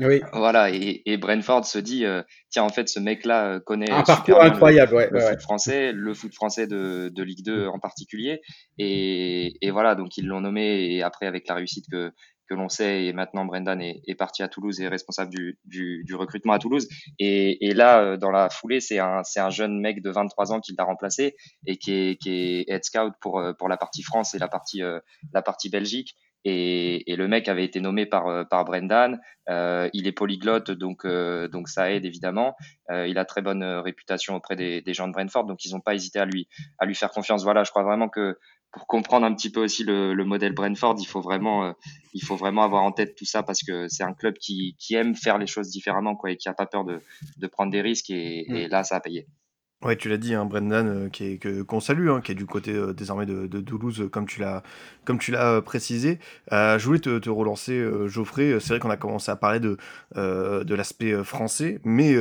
oui. 0.00 0.22
Voilà, 0.32 0.70
et, 0.70 1.02
et 1.06 1.16
Brentford 1.16 1.64
se 1.64 1.78
dit, 1.78 2.04
euh, 2.04 2.22
tiens, 2.50 2.64
en 2.64 2.68
fait, 2.68 2.88
ce 2.88 2.98
mec-là 2.98 3.46
euh, 3.46 3.60
connaît 3.60 3.90
un 3.90 4.02
parcours 4.02 4.42
incroyable, 4.42 4.90
le, 4.90 4.96
ouais, 4.96 5.08
le 5.10 5.18
ouais, 5.18 5.30
foot 5.30 5.40
français, 5.40 5.92
le 5.92 6.14
foot 6.14 6.34
français 6.34 6.66
de, 6.66 7.12
de 7.14 7.22
Ligue 7.22 7.44
2 7.44 7.68
en 7.68 7.78
particulier, 7.78 8.40
et, 8.78 9.54
et 9.60 9.70
voilà, 9.70 9.94
donc 9.94 10.16
ils 10.16 10.26
l'ont 10.26 10.40
nommé, 10.40 10.94
et 10.94 11.02
après 11.04 11.26
avec 11.26 11.46
la 11.46 11.54
réussite 11.54 11.86
que 11.90 12.10
que 12.54 12.60
l'on 12.60 12.68
sait, 12.68 13.04
et 13.04 13.12
maintenant 13.12 13.44
Brendan 13.44 13.80
est, 13.80 14.14
parti 14.14 14.42
à 14.42 14.48
Toulouse 14.48 14.80
et 14.80 14.84
est 14.84 14.88
responsable 14.88 15.34
du, 15.64 16.14
recrutement 16.14 16.52
à 16.52 16.58
Toulouse. 16.58 16.88
Et, 17.18 17.74
là, 17.74 18.00
euh, 18.00 18.16
dans 18.16 18.30
la 18.30 18.48
foulée, 18.48 18.80
c'est 18.80 18.98
un, 18.98 19.22
un 19.36 19.50
jeune 19.50 19.80
mec 19.80 20.02
de 20.02 20.10
23 20.10 20.52
ans 20.52 20.60
qui 20.60 20.74
l'a 20.76 20.84
remplacé 20.84 21.36
et 21.66 21.76
qui 21.76 21.92
est, 21.92 22.64
head 22.68 22.84
scout 22.84 23.12
pour, 23.20 23.38
euh, 23.38 23.52
pour 23.52 23.68
la 23.68 23.76
partie 23.76 24.02
France 24.02 24.34
et 24.34 24.38
la 24.38 24.48
partie, 24.48 24.82
euh, 24.82 25.00
Belgique. 25.70 26.14
Et, 26.44 27.04
le 27.16 27.26
mec 27.26 27.48
avait 27.48 27.64
été 27.64 27.80
nommé 27.80 28.06
par 28.06 28.64
Brendan. 28.64 29.18
Il 29.48 30.06
est 30.06 30.12
polyglotte, 30.12 30.70
donc 30.70 31.06
ça 31.68 31.90
aide 31.90 32.04
évidemment. 32.04 32.54
Il 32.90 33.16
a 33.16 33.24
très 33.24 33.40
bonne 33.40 33.64
réputation 33.64 34.34
auprès 34.34 34.54
des, 34.54 34.94
gens 34.94 35.08
de 35.08 35.12
Brentford, 35.12 35.46
donc 35.46 35.64
ils 35.64 35.72
n'ont 35.72 35.80
pas 35.80 35.94
hésité 35.94 36.18
à 36.18 36.26
lui 36.26 36.46
faire 36.94 37.10
confiance. 37.10 37.44
Voilà, 37.44 37.64
je 37.64 37.70
crois 37.70 37.82
vraiment 37.82 38.10
que 38.10 38.38
pour 38.74 38.86
comprendre 38.86 39.24
un 39.24 39.34
petit 39.34 39.50
peu 39.50 39.62
aussi 39.62 39.84
le, 39.84 40.14
le 40.14 40.24
modèle 40.24 40.52
Brentford, 40.52 40.96
il 40.98 41.06
faut 41.06 41.20
vraiment, 41.20 41.64
euh, 41.64 41.72
il 42.12 42.22
faut 42.24 42.36
vraiment 42.36 42.64
avoir 42.64 42.82
en 42.82 42.92
tête 42.92 43.14
tout 43.14 43.24
ça 43.24 43.42
parce 43.42 43.62
que 43.62 43.88
c'est 43.88 44.02
un 44.02 44.12
club 44.12 44.34
qui, 44.34 44.76
qui 44.78 44.94
aime 44.94 45.14
faire 45.14 45.38
les 45.38 45.46
choses 45.46 45.70
différemment 45.70 46.16
quoi, 46.16 46.32
et 46.32 46.36
qui 46.36 46.48
a 46.48 46.54
pas 46.54 46.66
peur 46.66 46.84
de, 46.84 47.00
de 47.38 47.46
prendre 47.46 47.70
des 47.70 47.80
risques 47.80 48.10
et, 48.10 48.44
et 48.50 48.68
là, 48.68 48.82
ça 48.82 48.96
a 48.96 49.00
payé. 49.00 49.26
Ouais, 49.84 49.96
tu 49.96 50.08
l'as 50.08 50.16
dit, 50.16 50.32
hein, 50.34 50.46
Brendan, 50.46 50.88
euh, 50.88 51.08
qui 51.10 51.24
est 51.26 51.36
que 51.36 51.60
qu'on 51.60 51.78
salue, 51.78 52.08
hein, 52.08 52.22
qui 52.22 52.32
est 52.32 52.34
du 52.34 52.46
côté 52.46 52.72
euh, 52.72 52.94
désormais 52.94 53.26
de, 53.26 53.46
de, 53.46 53.60
Toulouse, 53.60 54.00
euh, 54.00 54.08
comme 54.08 54.26
tu 54.26 54.40
l'as 54.40 54.62
comme 55.04 55.18
tu 55.18 55.30
l'as 55.30 55.60
précisé. 55.60 56.18
Je 56.50 56.82
voulais 56.82 57.00
te, 57.00 57.18
te 57.18 57.28
relancer, 57.28 57.86
Geoffrey. 58.06 58.56
C'est 58.60 58.68
vrai 58.70 58.78
qu'on 58.78 58.88
a 58.88 58.96
commencé 58.96 59.30
à 59.30 59.36
parler 59.36 59.60
de 59.60 59.76
de 60.14 60.74
l'aspect 60.74 61.22
français, 61.22 61.78
mais 61.84 62.16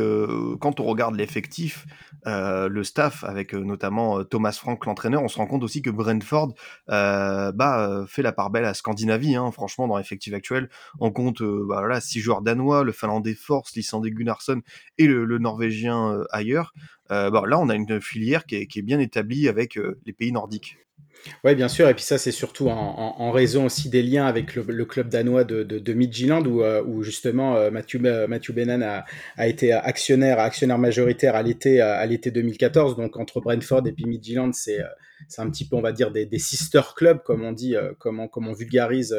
quand 0.60 0.82
on 0.82 0.84
regarde 0.84 1.16
l'effectif, 1.16 1.86
le 2.26 2.84
staff, 2.84 3.24
avec 3.24 3.54
notamment 3.54 4.26
Thomas 4.26 4.52
Frank, 4.52 4.86
l'entraîneur, 4.86 5.24
on 5.24 5.30
se 5.30 5.38
rend 5.38 5.46
compte 5.48 5.64
aussi 5.64 5.82
que 5.82 5.90
Brentford 5.90 6.56
bah, 6.90 8.04
fait 8.06 8.22
la 8.22 8.34
part 8.34 8.50
belle 8.50 8.66
à 8.66 8.74
Scandinavie. 8.74 9.38
Hein, 9.38 9.50
franchement, 9.52 9.88
dans 9.88 9.98
l'effectif 9.98 10.34
actuel, 10.34 10.70
on 11.00 11.12
compte 11.12 11.42
bah, 11.42 11.80
voilà, 11.80 12.02
six 12.02 12.20
joueurs 12.20 12.42
danois, 12.42 12.84
le 12.84 12.92
finlandais 12.92 13.36
Force, 13.36 13.74
l'islandais 13.78 14.12
Gunnarsson 14.12 14.62
et 14.98 15.08
le, 15.08 15.24
le 15.24 15.38
norvégien 15.38 16.22
ailleurs. 16.32 16.74
Euh, 17.12 17.30
bon, 17.30 17.44
là, 17.44 17.60
on 17.60 17.70
a 17.70 17.76
une 17.76 18.02
filière 18.02 18.46
qui 18.46 18.56
est, 18.56 18.82
bien 18.82 19.00
établie 19.00 19.48
avec 19.48 19.78
euh, 19.78 20.00
les 20.06 20.14
pays 20.14 20.32
nordiques. 20.32 20.78
Oui, 21.44 21.56
bien 21.56 21.70
sûr. 21.70 21.88
Et 21.88 21.94
puis 21.94 22.04
ça, 22.04 22.18
c'est 22.18 22.32
surtout 22.32 22.68
en, 22.68 23.32
raison 23.32 23.66
aussi 23.66 23.90
des 23.90 24.04
liens 24.04 24.26
avec 24.26 24.56
le, 24.56 24.86
club 24.86 25.08
danois 25.08 25.46
de, 25.46 25.64
de, 25.64 25.94
Midtjylland, 25.94 26.46
où, 26.46 26.64
euh, 26.64 26.84
où 26.86 27.02
justement 27.02 27.56
euh, 27.56 27.72
Mathieu, 27.72 28.00
Benan 28.00 28.82
a, 29.38 29.48
été 29.48 29.72
actionnaire, 29.72 30.38
majoritaire 30.78 31.36
à 31.36 31.44
l'été 31.44 31.80
à 31.80 32.06
l'été 32.06 32.30
2014. 32.32 32.98
Donc 32.98 33.18
entre 33.18 33.40
Brentford 33.40 33.88
et 33.88 33.94
puis 33.94 34.06
Midtjylland, 34.06 34.52
c'est 34.54 34.82
un 35.38 35.50
petit 35.50 35.66
peu, 35.66 35.78
on 35.78 35.82
va 35.82 35.94
dire, 35.94 36.12
des, 36.12 36.28
sister 36.40 36.82
clubs, 36.96 37.22
comme 37.24 37.44
on 37.44 37.54
dit, 37.54 37.76
comme 38.00 38.20
on 38.20 38.54
vulgarise 38.54 39.16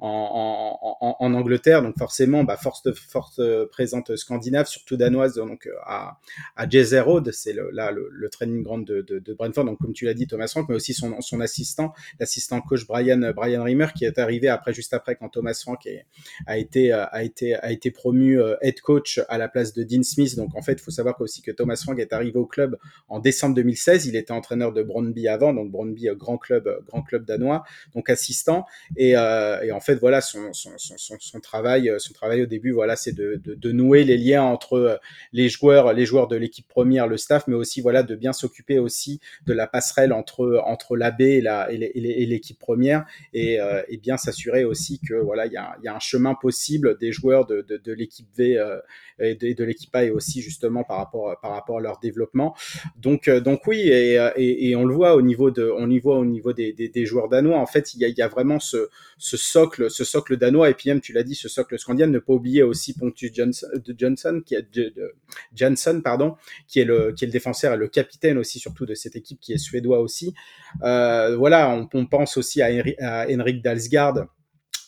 en, 0.00 0.96
en, 1.00 1.16
en, 1.18 1.34
Angleterre, 1.34 1.82
donc 1.82 1.96
forcément, 1.98 2.44
bah, 2.44 2.56
force, 2.56 2.82
force 2.94 3.40
présente 3.70 4.16
scandinave, 4.16 4.66
surtout 4.66 4.96
danoise, 4.96 5.34
donc 5.34 5.68
à, 5.84 6.18
à 6.56 6.66
Road, 7.02 7.30
c'est 7.32 7.52
le, 7.52 7.70
là 7.70 7.90
le, 7.90 8.08
le, 8.10 8.28
training 8.28 8.62
ground 8.62 8.86
de, 8.86 9.02
de, 9.02 9.18
de, 9.18 9.34
Brentford, 9.34 9.64
donc 9.64 9.78
comme 9.78 9.92
tu 9.92 10.04
l'as 10.04 10.14
dit, 10.14 10.26
Thomas 10.26 10.48
Frank, 10.48 10.68
mais 10.68 10.74
aussi 10.74 10.94
son, 10.94 11.20
son 11.20 11.40
assistant, 11.40 11.92
l'assistant 12.18 12.60
coach 12.60 12.86
Brian 12.86 13.32
Brian 13.34 13.62
Rimmer, 13.62 13.88
qui 13.94 14.04
est 14.04 14.18
arrivé 14.18 14.48
après, 14.48 14.72
juste 14.72 14.94
après, 14.94 15.16
quand 15.16 15.28
Thomas 15.28 15.58
Frank 15.60 15.86
est, 15.86 16.06
a 16.46 16.58
été 16.58 16.92
a 16.92 17.22
été 17.22 17.54
a 17.54 17.70
été 17.70 17.90
promu 17.90 18.38
head 18.62 18.80
coach 18.80 19.20
à 19.28 19.38
la 19.38 19.48
place 19.48 19.72
de 19.74 19.82
Dean 19.82 20.02
Smith. 20.02 20.36
Donc 20.36 20.54
en 20.56 20.62
fait, 20.62 20.72
il 20.72 20.80
faut 20.80 20.90
savoir 20.90 21.20
aussi 21.20 21.42
que 21.42 21.50
Thomas 21.50 21.76
Frank 21.76 21.98
est 21.98 22.12
arrivé 22.12 22.38
au 22.38 22.46
club 22.46 22.76
en 23.08 23.18
décembre 23.18 23.54
2016. 23.54 24.06
Il 24.06 24.16
était 24.16 24.32
entraîneur 24.32 24.72
de 24.72 24.82
Brøndby 24.82 25.28
avant, 25.28 25.52
donc 25.52 25.70
Brøndby 25.70 26.08
grand 26.16 26.38
club 26.38 26.68
grand 26.86 27.02
club 27.02 27.24
danois, 27.24 27.64
donc 27.94 28.10
assistant, 28.10 28.66
et, 28.96 29.16
euh, 29.16 29.60
et 29.62 29.72
en 29.72 29.80
fait 29.80 29.89
voilà, 29.98 30.20
son, 30.20 30.52
son, 30.52 30.70
son, 30.76 31.40
travail, 31.40 31.88
euh, 31.88 31.98
son 31.98 32.12
travail 32.12 32.42
au 32.42 32.46
début, 32.46 32.72
voilà, 32.72 32.96
c'est 32.96 33.12
de, 33.12 33.72
nouer 33.72 34.04
les 34.04 34.16
liens 34.16 34.42
entre 34.42 34.74
euh, 34.74 34.96
les 35.32 35.48
joueurs, 35.48 35.92
les 35.92 36.04
joueurs 36.04 36.28
de 36.28 36.36
l'équipe 36.36 36.66
première, 36.68 37.06
le 37.06 37.16
staff, 37.16 37.46
mais 37.46 37.54
aussi, 37.54 37.80
voilà, 37.80 38.02
de 38.02 38.14
bien 38.14 38.32
s'occuper 38.32 38.78
aussi 38.78 39.20
de 39.46 39.52
la 39.52 39.66
passerelle 39.66 40.12
entre 40.12 40.60
entre 40.64 40.96
l'AB 40.96 41.20
et 41.20 42.26
l'équipe 42.26 42.58
première, 42.58 43.04
et, 43.32 43.60
euh, 43.60 43.82
et 43.88 43.96
bien 43.96 44.16
s'assurer 44.16 44.64
aussi 44.64 45.00
que, 45.00 45.14
voilà, 45.14 45.46
il 45.46 45.52
y 45.52 45.56
a, 45.56 45.76
y 45.82 45.88
a 45.88 45.94
un 45.94 46.00
chemin 46.00 46.34
possible 46.34 46.98
des 46.98 47.12
joueurs 47.12 47.46
de, 47.46 47.62
de, 47.62 47.92
l'équipe 47.92 48.28
V 48.36 48.62
et 49.18 49.34
de, 49.34 49.64
l'équipe 49.64 49.94
A 49.94 50.04
et 50.04 50.10
aussi 50.10 50.42
justement 50.42 50.84
par 50.84 50.98
rapport 50.98 51.38
par 51.40 51.52
rapport 51.52 51.78
à 51.78 51.80
leur 51.80 51.98
développement. 51.98 52.54
Donc 52.96 53.28
donc 53.28 53.66
oui, 53.66 53.80
et, 53.88 54.18
et, 54.36 54.76
on 54.76 54.84
le 54.84 54.94
voit 54.94 55.14
au 55.14 55.22
niveau 55.22 55.50
de, 55.50 55.70
on 55.76 55.90
y 55.90 55.98
voit 55.98 56.18
au 56.18 56.24
niveau 56.24 56.52
des, 56.52 56.72
des, 56.72 57.06
joueurs 57.06 57.28
danois, 57.28 57.58
en 57.58 57.66
fait, 57.66 57.94
il 57.94 58.00
y 58.00 58.04
a, 58.04 58.08
y 58.08 58.22
a 58.22 58.28
vraiment 58.28 58.60
ce 58.60 58.88
ce 59.18 59.36
socle 59.36 59.79
ce 59.88 60.04
socle 60.04 60.36
danois, 60.36 60.70
et 60.70 60.74
puis 60.74 60.90
même, 60.90 61.00
tu 61.00 61.12
l'as 61.12 61.22
dit, 61.22 61.34
ce 61.34 61.48
socle 61.48 61.78
scandinave, 61.78 62.10
ne 62.10 62.18
pas 62.18 62.32
oublier 62.32 62.62
aussi 62.62 62.94
Pontus 62.94 63.32
Johnson, 63.32 63.66
Johnson, 63.96 64.42
qui 64.44 64.54
est, 64.54 66.02
pardon, 66.02 66.36
qui 66.68 66.80
est, 66.80 66.84
le, 66.84 67.14
défenseur 67.22 67.74
et 67.74 67.76
le 67.76 67.88
capitaine 67.88 68.38
aussi, 68.38 68.58
surtout 68.58 68.86
de 68.86 68.94
cette 68.94 69.16
équipe 69.16 69.40
qui 69.40 69.52
est 69.52 69.58
suédois 69.58 70.00
aussi. 70.00 70.34
Euh, 70.82 71.36
voilà, 71.36 71.86
on, 71.92 72.06
pense 72.06 72.36
aussi 72.36 72.62
à, 72.62 72.68
à 73.00 73.26
Henrik 73.30 73.62
Dalsgaard, 73.62 74.26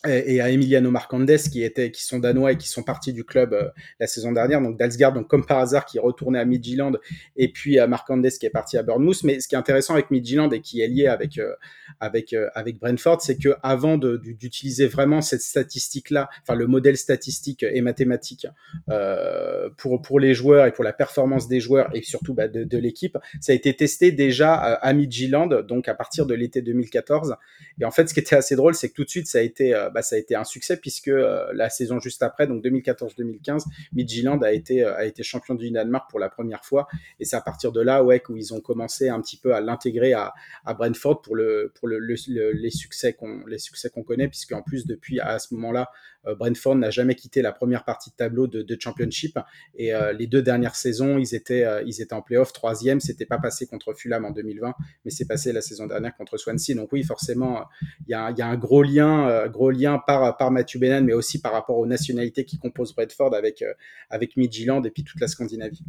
et 0.05 0.41
à 0.41 0.49
Emiliano 0.49 0.91
Marcandes 0.91 1.37
qui 1.51 1.63
étaient 1.63 1.91
qui 1.91 2.03
sont 2.03 2.19
danois 2.19 2.51
et 2.51 2.57
qui 2.57 2.67
sont 2.67 2.83
partis 2.83 3.13
du 3.13 3.23
club 3.23 3.53
euh, 3.53 3.69
la 3.99 4.07
saison 4.07 4.31
dernière. 4.31 4.61
Donc 4.61 4.77
Dalsgaard 4.77 5.13
donc 5.13 5.27
comme 5.27 5.45
par 5.45 5.59
hasard 5.59 5.85
qui 5.85 5.99
retourné 5.99 6.39
à 6.39 6.45
Midtjylland. 6.45 6.97
Et 7.37 7.51
puis 7.51 7.79
à 7.79 7.87
Marcandes 7.87 8.27
qui 8.27 8.45
est 8.45 8.49
parti 8.49 8.77
à 8.77 8.83
Bournemouth. 8.83 9.23
Mais 9.23 9.39
ce 9.39 9.47
qui 9.47 9.55
est 9.55 9.57
intéressant 9.57 9.93
avec 9.93 10.11
Midtjylland 10.11 10.51
et 10.51 10.61
qui 10.61 10.81
est 10.81 10.87
lié 10.87 11.07
avec 11.07 11.37
euh, 11.37 11.53
avec 11.99 12.33
euh, 12.33 12.49
avec 12.53 12.79
Brentford 12.79 13.21
c'est 13.21 13.37
que 13.37 13.55
avant 13.63 13.97
d'utiliser 13.97 14.87
vraiment 14.87 15.21
cette 15.21 15.41
statistique 15.41 16.09
là 16.09 16.29
enfin 16.41 16.55
le 16.55 16.67
modèle 16.67 16.97
statistique 16.97 17.63
et 17.63 17.81
mathématique 17.81 18.47
euh, 18.89 19.69
pour 19.77 20.01
pour 20.01 20.19
les 20.19 20.33
joueurs 20.33 20.65
et 20.65 20.71
pour 20.71 20.83
la 20.83 20.93
performance 20.93 21.47
des 21.47 21.59
joueurs 21.59 21.89
et 21.95 22.01
surtout 22.01 22.33
bah, 22.33 22.47
de, 22.47 22.63
de 22.63 22.77
l'équipe 22.77 23.17
ça 23.41 23.51
a 23.51 23.55
été 23.55 23.75
testé 23.75 24.11
déjà 24.11 24.53
à 24.53 24.93
Midtjylland 24.93 25.61
donc 25.61 25.87
à 25.87 25.95
partir 25.95 26.25
de 26.25 26.33
l'été 26.33 26.61
2014 26.61 27.35
et 27.79 27.85
en 27.85 27.91
fait 27.91 28.09
ce 28.09 28.13
qui 28.13 28.19
était 28.19 28.35
assez 28.35 28.55
drôle 28.55 28.75
c'est 28.75 28.89
que 28.89 28.95
tout 28.95 29.03
de 29.03 29.09
suite 29.09 29.27
ça 29.27 29.39
a 29.39 29.41
été 29.41 29.73
bah, 29.93 30.01
ça 30.01 30.15
a 30.15 30.19
été 30.19 30.35
un 30.35 30.43
succès 30.43 30.77
puisque 30.77 31.07
euh, 31.07 31.51
la 31.53 31.69
saison 31.69 31.99
juste 31.99 32.23
après, 32.23 32.47
donc 32.47 32.63
2014-2015, 32.63 33.65
Midtjylland 33.93 34.41
a 34.43 34.51
été 34.51 34.83
euh, 34.83 34.95
a 34.95 35.05
été 35.05 35.23
champion 35.23 35.55
du 35.55 35.71
Danemark 35.71 36.09
pour 36.09 36.19
la 36.19 36.29
première 36.29 36.65
fois. 36.65 36.87
Et 37.19 37.25
c'est 37.25 37.35
à 37.35 37.41
partir 37.41 37.71
de 37.71 37.81
là 37.81 38.03
où 38.03 38.11
ils 38.35 38.53
ont 38.53 38.61
commencé 38.61 39.09
un 39.09 39.21
petit 39.21 39.37
peu 39.37 39.53
à 39.53 39.61
l'intégrer 39.61 40.13
à, 40.13 40.33
Brentford 40.65 41.21
pour 41.21 41.35
le 41.35 41.71
pour 41.75 41.87
le, 41.87 41.99
le, 41.99 42.15
le 42.27 42.51
les 42.51 42.71
succès 42.71 43.13
qu'on 43.13 43.45
les 43.45 43.59
succès 43.59 43.89
qu'on 43.89 44.03
connaît 44.03 44.27
puisque 44.27 44.51
en 44.51 44.61
plus 44.61 44.85
depuis 44.85 45.19
à 45.19 45.39
ce 45.39 45.53
moment-là 45.53 45.91
Brentford 46.25 46.75
n'a 46.75 46.89
jamais 46.89 47.15
quitté 47.15 47.41
la 47.41 47.51
première 47.51 47.83
partie 47.83 48.09
de 48.09 48.15
tableau 48.15 48.47
de, 48.47 48.77
Championship 48.79 49.39
et 49.75 49.91
les 50.17 50.27
deux 50.27 50.41
dernières 50.41 50.75
saisons, 50.75 51.17
ils 51.17 51.35
étaient, 51.35 51.65
ils 51.85 52.01
étaient 52.01 52.13
en 52.13 52.21
playoff. 52.21 52.53
Troisième, 52.53 52.99
c'était 52.99 53.25
pas 53.25 53.37
passé 53.37 53.67
contre 53.67 53.93
Fulham 53.93 54.25
en 54.25 54.31
2020, 54.31 54.73
mais 55.05 55.11
c'est 55.11 55.25
passé 55.25 55.51
la 55.51 55.61
saison 55.61 55.87
dernière 55.87 56.15
contre 56.15 56.37
Swansea. 56.37 56.75
Donc 56.75 56.91
oui, 56.91 57.03
forcément, 57.03 57.65
il 58.07 58.11
y 58.11 58.13
a, 58.13 58.25
un 58.25 58.57
gros 58.57 58.83
lien, 58.83 60.01
par, 60.05 60.37
par 60.37 60.51
Bennan, 60.51 61.05
mais 61.05 61.13
aussi 61.13 61.41
par 61.41 61.51
rapport 61.51 61.77
aux 61.77 61.85
nationalités 61.85 62.45
qui 62.45 62.57
composent 62.57 62.95
Brentford 62.95 63.35
avec, 63.35 63.63
avec 64.09 64.37
Midtjylland 64.37 64.83
et 64.83 64.91
puis 64.91 65.03
toute 65.03 65.21
la 65.21 65.27
Scandinavie. 65.27 65.83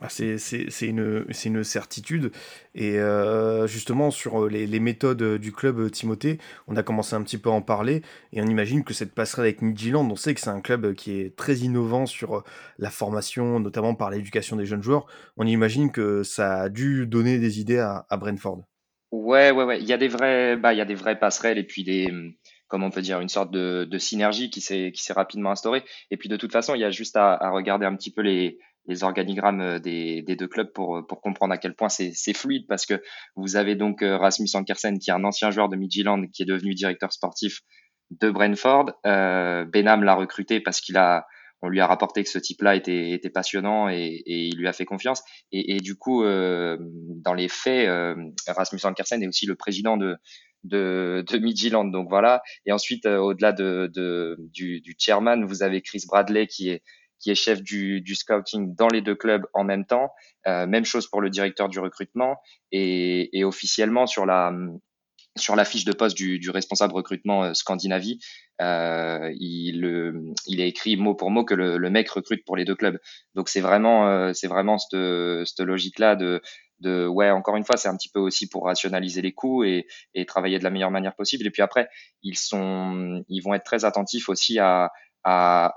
Ah, 0.00 0.08
c'est 0.08 0.36
une, 0.82 1.26
une, 1.44 1.64
certitude. 1.64 2.32
Et 2.74 2.98
euh, 2.98 3.66
justement, 3.66 4.10
sur 4.10 4.48
les, 4.48 4.66
les, 4.66 4.80
méthodes 4.80 5.38
du 5.38 5.52
club 5.52 5.90
Timothée, 5.90 6.38
on 6.66 6.76
a 6.76 6.82
commencé 6.82 7.14
un 7.14 7.22
petit 7.22 7.38
peu 7.38 7.50
à 7.50 7.52
en 7.52 7.62
parler. 7.62 8.02
Et 8.32 8.42
on 8.42 8.46
imagine 8.46 8.84
que 8.84 8.94
cette 8.94 9.14
passerelle 9.14 9.44
avec 9.44 9.62
Midtjylland, 9.62 10.10
on 10.10 10.16
sait 10.16 10.34
que 10.34 10.40
c'est 10.40 10.50
un 10.50 10.60
club 10.60 10.94
qui 10.94 11.20
est 11.20 11.36
très 11.36 11.56
innovant 11.56 12.06
sur 12.06 12.42
la 12.78 12.90
formation, 12.90 13.60
notamment 13.60 13.94
par 13.94 14.10
l'éducation 14.10 14.56
des 14.56 14.66
jeunes 14.66 14.82
joueurs. 14.82 15.06
On 15.36 15.46
imagine 15.46 15.92
que 15.92 16.22
ça 16.22 16.62
a 16.62 16.68
dû 16.68 17.06
donner 17.06 17.38
des 17.38 17.60
idées 17.60 17.78
à, 17.78 18.06
à 18.08 18.16
Brentford. 18.16 18.62
Ouais, 19.12 19.50
ouais, 19.50 19.64
ouais. 19.64 19.80
Il 19.80 19.86
y 19.86 19.92
a 19.92 19.98
des 19.98 20.08
vrais, 20.08 20.56
bah, 20.56 20.72
il 20.72 20.78
y 20.78 20.80
a 20.80 20.86
des 20.86 20.94
vraies 20.94 21.18
passerelles 21.18 21.58
et 21.58 21.64
puis 21.64 21.84
des, 21.84 22.10
comment 22.66 22.86
on 22.86 22.90
peut 22.90 23.02
dire, 23.02 23.20
une 23.20 23.28
sorte 23.28 23.50
de, 23.50 23.84
de 23.84 23.98
synergie 23.98 24.48
qui 24.48 24.62
s'est, 24.62 24.90
qui 24.92 25.02
s'est 25.02 25.12
rapidement 25.12 25.50
instaurée. 25.50 25.84
Et 26.10 26.16
puis 26.16 26.30
de 26.30 26.36
toute 26.36 26.50
façon, 26.50 26.74
il 26.74 26.80
y 26.80 26.84
a 26.84 26.90
juste 26.90 27.16
à, 27.16 27.34
à 27.34 27.50
regarder 27.50 27.84
un 27.84 27.94
petit 27.94 28.10
peu 28.10 28.22
les, 28.22 28.58
les 28.86 29.04
organigrammes 29.04 29.60
euh, 29.60 29.78
des, 29.78 30.22
des, 30.22 30.36
deux 30.36 30.48
clubs 30.48 30.72
pour, 30.72 30.96
euh, 30.96 31.02
pour 31.02 31.20
comprendre 31.20 31.52
à 31.52 31.58
quel 31.58 31.74
point 31.74 31.88
c'est 31.88 32.12
fluide 32.34 32.66
parce 32.68 32.86
que 32.86 33.00
vous 33.36 33.56
avez 33.56 33.74
donc 33.76 34.02
euh, 34.02 34.16
Rasmus 34.16 34.48
Ankersen 34.54 34.98
qui 34.98 35.10
est 35.10 35.14
un 35.14 35.24
ancien 35.24 35.50
joueur 35.50 35.68
de 35.68 35.76
Midtjylland 35.76 36.26
qui 36.32 36.42
est 36.42 36.46
devenu 36.46 36.74
directeur 36.74 37.12
sportif 37.12 37.60
de 38.10 38.30
Brentford. 38.30 38.92
Euh, 39.06 39.64
Benham 39.64 40.02
l'a 40.02 40.14
recruté 40.14 40.60
parce 40.60 40.80
qu'il 40.80 40.96
a 40.96 41.26
on 41.64 41.68
lui 41.68 41.80
a 41.80 41.86
rapporté 41.86 42.24
que 42.24 42.28
ce 42.28 42.40
type-là 42.40 42.74
était, 42.74 43.10
était 43.10 43.30
passionnant 43.30 43.88
et, 43.88 44.22
et, 44.26 44.46
il 44.46 44.58
lui 44.58 44.66
a 44.66 44.72
fait 44.72 44.84
confiance. 44.84 45.22
Et, 45.52 45.76
et 45.76 45.78
du 45.78 45.94
coup, 45.94 46.24
euh, 46.24 46.76
dans 46.80 47.34
les 47.34 47.48
faits, 47.48 47.88
euh, 47.88 48.16
Rasmus 48.48 48.80
Ankersen 48.82 49.22
est 49.22 49.28
aussi 49.28 49.46
le 49.46 49.54
président 49.54 49.96
de, 49.96 50.16
de, 50.64 51.24
de. 51.24 51.90
Donc 51.92 52.08
voilà. 52.08 52.42
Et 52.66 52.72
ensuite, 52.72 53.06
au-delà 53.06 53.52
de, 53.52 53.88
de, 53.94 54.36
du, 54.40 54.80
du 54.80 54.96
chairman, 54.98 55.44
vous 55.44 55.62
avez 55.62 55.82
Chris 55.82 56.02
Bradley 56.08 56.48
qui 56.48 56.68
est 56.68 56.82
qui 57.22 57.30
est 57.30 57.34
chef 57.34 57.62
du, 57.62 58.00
du, 58.00 58.14
scouting 58.14 58.74
dans 58.74 58.88
les 58.88 59.00
deux 59.00 59.14
clubs 59.14 59.46
en 59.54 59.64
même 59.64 59.86
temps. 59.86 60.12
Euh, 60.46 60.66
même 60.66 60.84
chose 60.84 61.08
pour 61.08 61.20
le 61.20 61.30
directeur 61.30 61.68
du 61.68 61.78
recrutement 61.78 62.36
et, 62.72 63.38
et 63.38 63.44
officiellement 63.44 64.06
sur 64.06 64.26
la 64.26 64.52
sur 65.36 65.56
la 65.56 65.64
fiche 65.64 65.84
de 65.84 65.92
poste 65.92 66.16
du, 66.16 66.38
du 66.38 66.50
responsable 66.50 66.92
recrutement 66.92 67.44
euh, 67.44 67.54
Scandinavie, 67.54 68.18
euh, 68.60 69.32
il, 69.38 70.34
il 70.46 70.60
est 70.60 70.68
écrit 70.68 70.96
mot 70.96 71.14
pour 71.14 71.30
mot 71.30 71.44
que 71.44 71.54
le, 71.54 71.78
le 71.78 71.90
mec 71.90 72.10
recrute 72.10 72.44
pour 72.44 72.56
les 72.56 72.64
deux 72.64 72.74
clubs. 72.74 72.98
Donc 73.34 73.48
c'est 73.48 73.60
vraiment 73.60 74.08
euh, 74.08 74.32
c'est 74.34 74.48
vraiment 74.48 74.78
cette, 74.78 74.98
cette 75.46 75.60
logique 75.60 75.98
là 75.98 76.16
de 76.16 76.42
de 76.80 77.06
ouais 77.06 77.30
encore 77.30 77.56
une 77.56 77.64
fois 77.64 77.76
c'est 77.76 77.88
un 77.88 77.96
petit 77.96 78.08
peu 78.08 78.18
aussi 78.18 78.48
pour 78.48 78.64
rationaliser 78.64 79.22
les 79.22 79.32
coûts 79.32 79.62
et, 79.64 79.86
et 80.14 80.26
travailler 80.26 80.58
de 80.58 80.64
la 80.64 80.70
meilleure 80.70 80.90
manière 80.90 81.14
possible 81.14 81.46
et 81.46 81.50
puis 81.50 81.62
après 81.62 81.88
ils 82.22 82.36
sont 82.36 83.24
ils 83.28 83.40
vont 83.40 83.54
être 83.54 83.64
très 83.64 83.84
attentifs 83.84 84.28
aussi 84.28 84.58
à 84.58 84.90
à 85.24 85.72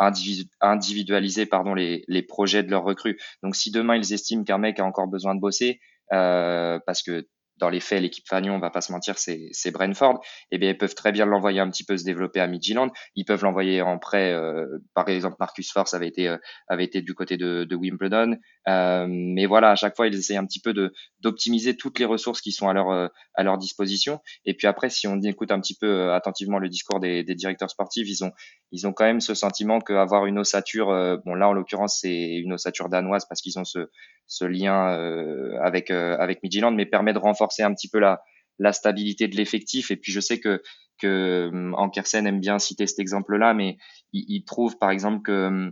individualiser 0.61 1.45
pardon 1.45 1.73
les, 1.73 2.03
les 2.07 2.21
projets 2.21 2.63
de 2.63 2.71
leurs 2.71 2.83
recrues. 2.83 3.19
Donc 3.43 3.55
si 3.55 3.71
demain 3.71 3.95
ils 3.95 4.13
estiment 4.13 4.43
qu'un 4.43 4.57
mec 4.57 4.79
a 4.79 4.85
encore 4.85 5.07
besoin 5.07 5.35
de 5.35 5.39
bosser, 5.39 5.79
euh, 6.13 6.79
parce 6.85 7.03
que 7.03 7.27
dans 7.57 7.69
les 7.69 7.79
faits, 7.79 8.01
l'équipe 8.01 8.27
Fagnon, 8.27 8.55
on 8.55 8.59
va 8.59 8.69
pas 8.69 8.81
se 8.81 8.91
mentir, 8.91 9.17
c'est, 9.17 9.47
c'est 9.51 9.71
Brentford. 9.71 10.19
Eh 10.51 10.57
bien, 10.57 10.71
ils 10.71 10.77
peuvent 10.77 10.95
très 10.95 11.11
bien 11.11 11.25
l'envoyer 11.25 11.59
un 11.59 11.69
petit 11.69 11.85
peu 11.85 11.97
se 11.97 12.03
développer 12.03 12.39
à 12.41 12.47
Midtjylland. 12.47 12.91
Ils 13.15 13.23
peuvent 13.23 13.43
l'envoyer 13.43 13.81
en 13.81 13.97
prêt. 13.97 14.33
Euh, 14.33 14.79
par 14.93 15.07
exemple, 15.07 15.37
Marcus 15.39 15.71
Force 15.71 15.93
avait 15.93 16.07
été 16.07 16.27
euh, 16.27 16.37
avait 16.67 16.83
été 16.83 17.01
du 17.01 17.13
côté 17.13 17.37
de, 17.37 17.63
de 17.63 17.75
Wimbledon. 17.75 18.37
Euh, 18.67 19.05
mais 19.09 19.45
voilà, 19.45 19.71
à 19.71 19.75
chaque 19.75 19.95
fois, 19.95 20.07
ils 20.07 20.15
essayent 20.15 20.37
un 20.37 20.45
petit 20.45 20.59
peu 20.59 20.73
d'optimiser 21.21 21.77
toutes 21.77 21.99
les 21.99 22.05
ressources 22.05 22.41
qui 22.41 22.51
sont 22.51 22.67
à 22.67 22.73
leur 22.73 22.89
euh, 22.91 23.07
à 23.35 23.43
leur 23.43 23.57
disposition. 23.57 24.19
Et 24.45 24.53
puis 24.53 24.67
après, 24.67 24.89
si 24.89 25.07
on 25.07 25.21
écoute 25.21 25.51
un 25.51 25.61
petit 25.61 25.77
peu 25.77 25.87
euh, 25.87 26.13
attentivement 26.13 26.59
le 26.59 26.67
discours 26.69 26.99
des, 26.99 27.23
des 27.23 27.35
directeurs 27.35 27.69
sportifs, 27.69 28.07
ils 28.07 28.23
ont 28.23 28.31
ils 28.71 28.85
ont 28.87 28.93
quand 28.93 29.05
même 29.05 29.21
ce 29.21 29.33
sentiment 29.33 29.79
qu'avoir 29.79 30.25
une 30.25 30.39
ossature, 30.39 30.87
bon 31.23 31.35
là 31.35 31.47
en 31.47 31.53
l'occurrence 31.53 31.99
c'est 32.01 32.35
une 32.35 32.53
ossature 32.53 32.89
danoise 32.89 33.25
parce 33.25 33.41
qu'ils 33.41 33.57
ont 33.57 33.63
ce 33.63 33.89
ce 34.27 34.45
lien 34.45 34.87
avec 35.61 35.91
avec 35.91 36.41
Midtjylland, 36.43 36.71
mais 36.75 36.85
permet 36.85 37.13
de 37.13 37.19
renforcer 37.19 37.63
un 37.63 37.73
petit 37.73 37.89
peu 37.89 37.99
la, 37.99 38.21
la 38.59 38.73
stabilité 38.73 39.27
de 39.27 39.35
l'effectif. 39.35 39.91
Et 39.91 39.95
puis 39.95 40.11
je 40.11 40.19
sais 40.19 40.39
que 40.39 40.61
que 40.97 41.49
hum, 41.51 41.75
Ankersen 41.77 42.25
aime 42.25 42.39
bien 42.39 42.59
citer 42.59 42.87
cet 42.87 42.99
exemple-là, 42.99 43.53
mais 43.53 43.77
il, 44.13 44.25
il, 44.27 44.45
trouve 44.45 44.77
par 44.77 44.91
exemple 44.91 45.23
que 45.23 45.71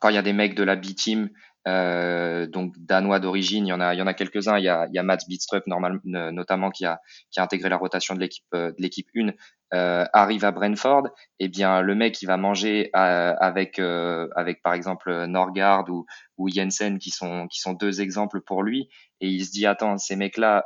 quand 0.00 0.08
il 0.08 0.14
y 0.14 0.18
a 0.18 0.22
des 0.22 0.32
mecs 0.32 0.54
de 0.54 0.62
la 0.62 0.76
B-team, 0.76 1.30
euh, 1.66 2.46
donc 2.46 2.74
danois 2.78 3.18
d'origine, 3.18 3.66
il 3.66 3.70
y 3.70 3.72
en 3.72 3.80
a, 3.80 3.94
il 3.94 3.98
y 3.98 4.02
en 4.02 4.06
a 4.06 4.14
quelques-uns. 4.14 4.58
Il 4.58 4.64
y 4.64 4.68
a, 4.68 4.86
il 4.88 4.94
y 4.94 4.98
a 4.98 5.02
Mats 5.02 5.18
Bidstrup 5.28 5.66
normal, 5.66 6.00
notamment 6.04 6.70
qui 6.70 6.84
a, 6.84 7.00
qui 7.30 7.40
a 7.40 7.42
intégré 7.42 7.68
la 7.68 7.76
rotation 7.76 8.14
de 8.14 8.20
l'équipe, 8.20 8.44
euh, 8.54 8.70
de 8.70 8.82
l'équipe 8.82 9.08
1, 9.16 9.32
euh, 9.74 10.04
arrive 10.12 10.44
à 10.44 10.52
Brentford. 10.52 11.08
Et 11.40 11.46
eh 11.46 11.48
bien 11.48 11.80
le 11.80 11.94
mec, 11.96 12.22
il 12.22 12.26
va 12.26 12.36
manger 12.36 12.90
euh, 12.94 13.34
avec, 13.40 13.80
euh, 13.80 14.28
avec 14.36 14.62
par 14.62 14.74
exemple 14.74 15.26
Norgard 15.26 15.90
ou, 15.90 16.06
ou 16.38 16.48
Jensen, 16.48 16.98
qui 16.98 17.10
sont, 17.10 17.48
qui 17.48 17.60
sont 17.60 17.72
deux 17.72 18.00
exemples 18.00 18.40
pour 18.40 18.62
lui. 18.62 18.88
Et 19.20 19.28
il 19.28 19.44
se 19.44 19.50
dit 19.50 19.66
attends, 19.66 19.98
ces 19.98 20.14
mecs-là 20.14 20.64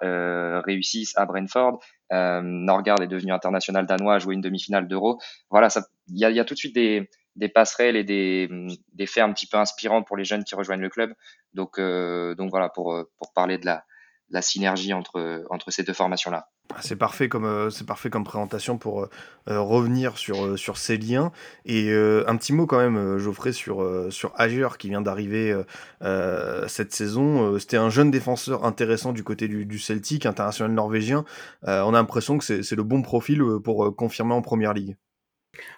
réussissent 0.67 1.17
à 1.17 1.25
Brentford. 1.25 1.79
Norgard 2.11 3.01
est 3.01 3.07
devenu 3.07 3.33
international 3.33 3.87
danois, 3.87 4.17
a 4.17 4.19
joué 4.19 4.35
une 4.35 4.41
demi-finale 4.41 4.87
d'Euro. 4.87 5.19
Voilà, 5.51 5.69
il 6.09 6.19
y 6.19 6.25
a, 6.25 6.31
y 6.31 6.41
a 6.41 6.45
tout 6.45 6.55
de 6.55 6.59
suite 6.59 6.75
des 6.75 7.09
des 7.37 7.49
passerelles 7.49 7.97
et 7.97 8.05
des, 8.05 8.49
des 8.93 9.07
faits 9.07 9.25
un 9.25 9.33
petit 9.33 9.47
peu 9.47 9.57
inspirants 9.57 10.03
pour 10.03 10.17
les 10.17 10.25
jeunes 10.25 10.45
qui 10.45 10.55
rejoignent 10.55 10.83
le 10.83 10.89
club. 10.89 11.13
Donc, 11.55 11.79
euh, 11.79 12.35
donc 12.35 12.51
voilà, 12.51 12.69
pour, 12.69 12.93
euh, 12.93 13.11
pour 13.19 13.33
parler 13.33 13.59
de 13.59 13.67
la, 13.67 13.85
la 14.31 14.43
synergie 14.43 14.93
entre, 14.93 15.45
entre 15.51 15.71
ces 15.71 15.83
deux 15.83 15.93
formations-là. 15.93 16.49
Ah, 16.73 16.79
c'est 16.83 16.95
parfait 16.95 17.29
comme 17.29 17.47
euh, 17.47 17.71
parfait 17.85 18.11
comme 18.11 18.23
présentation 18.23 18.79
pour 18.79 19.09
revenir 19.47 20.17
sur 20.17 20.57
sur 20.57 20.77
ces 20.77 20.97
liens 20.99 21.33
et 21.65 21.93
un 21.93 22.37
petit 22.37 22.53
mot 22.53 22.65
quand 22.65 22.79
même 22.79 23.19
Geoffrey 23.19 23.53
sur 23.53 23.85
sur 24.13 24.33
Azure 24.37 24.79
qui 24.79 24.89
vient 24.89 25.01
d'arriver 25.01 25.53
cette 26.69 26.93
saison 26.93 27.59
c'était 27.59 27.77
un 27.77 27.91
jeune 27.91 28.13
défenseur 28.13 28.65
intéressant 28.65 29.13
du 29.13 29.25
côté 29.25 29.49
du, 29.49 29.67
du 29.67 29.81
Celtic 29.81 30.27
international 30.27 30.73
norvégien 30.73 31.25
on 31.65 31.89
a 31.89 31.91
l'impression 31.91 32.39
que 32.39 32.63
c'est 32.63 32.77
le 32.77 32.85
bon 32.85 33.03
profil 33.03 33.43
pour 33.65 33.97
confirmer 33.97 34.35
en 34.35 34.43
première 34.43 34.73
ligue 34.73 34.97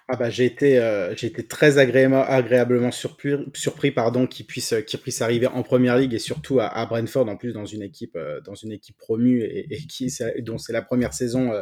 ah 0.07 0.17
bah, 0.17 0.29
j'ai 0.29 0.45
été, 0.45 0.77
euh, 0.77 1.15
j'ai 1.15 1.27
été 1.27 1.43
très 1.47 1.77
agréablement, 1.77 2.23
agréablement 2.23 2.91
surpris, 2.91 3.33
surpris 3.53 3.91
pardon, 3.91 4.27
qu'il 4.27 4.45
puisse, 4.45 4.75
qu'il 4.85 4.99
puisse 4.99 5.21
arriver 5.21 5.47
en 5.47 5.63
première 5.63 5.97
ligue 5.97 6.13
et 6.13 6.19
surtout 6.19 6.59
à, 6.59 6.67
à 6.67 6.85
Brentford 6.85 7.27
en 7.27 7.37
plus 7.37 7.53
dans 7.53 7.65
une 7.65 7.81
équipe, 7.81 8.15
euh, 8.15 8.39
dans 8.41 8.53
une 8.53 8.71
équipe 8.71 8.97
promue 8.97 9.41
et, 9.41 9.73
et 9.73 9.77
qui, 9.87 10.13
dont 10.39 10.57
c'est 10.57 10.73
la 10.73 10.81
première 10.81 11.13
saison, 11.13 11.53
euh, 11.53 11.61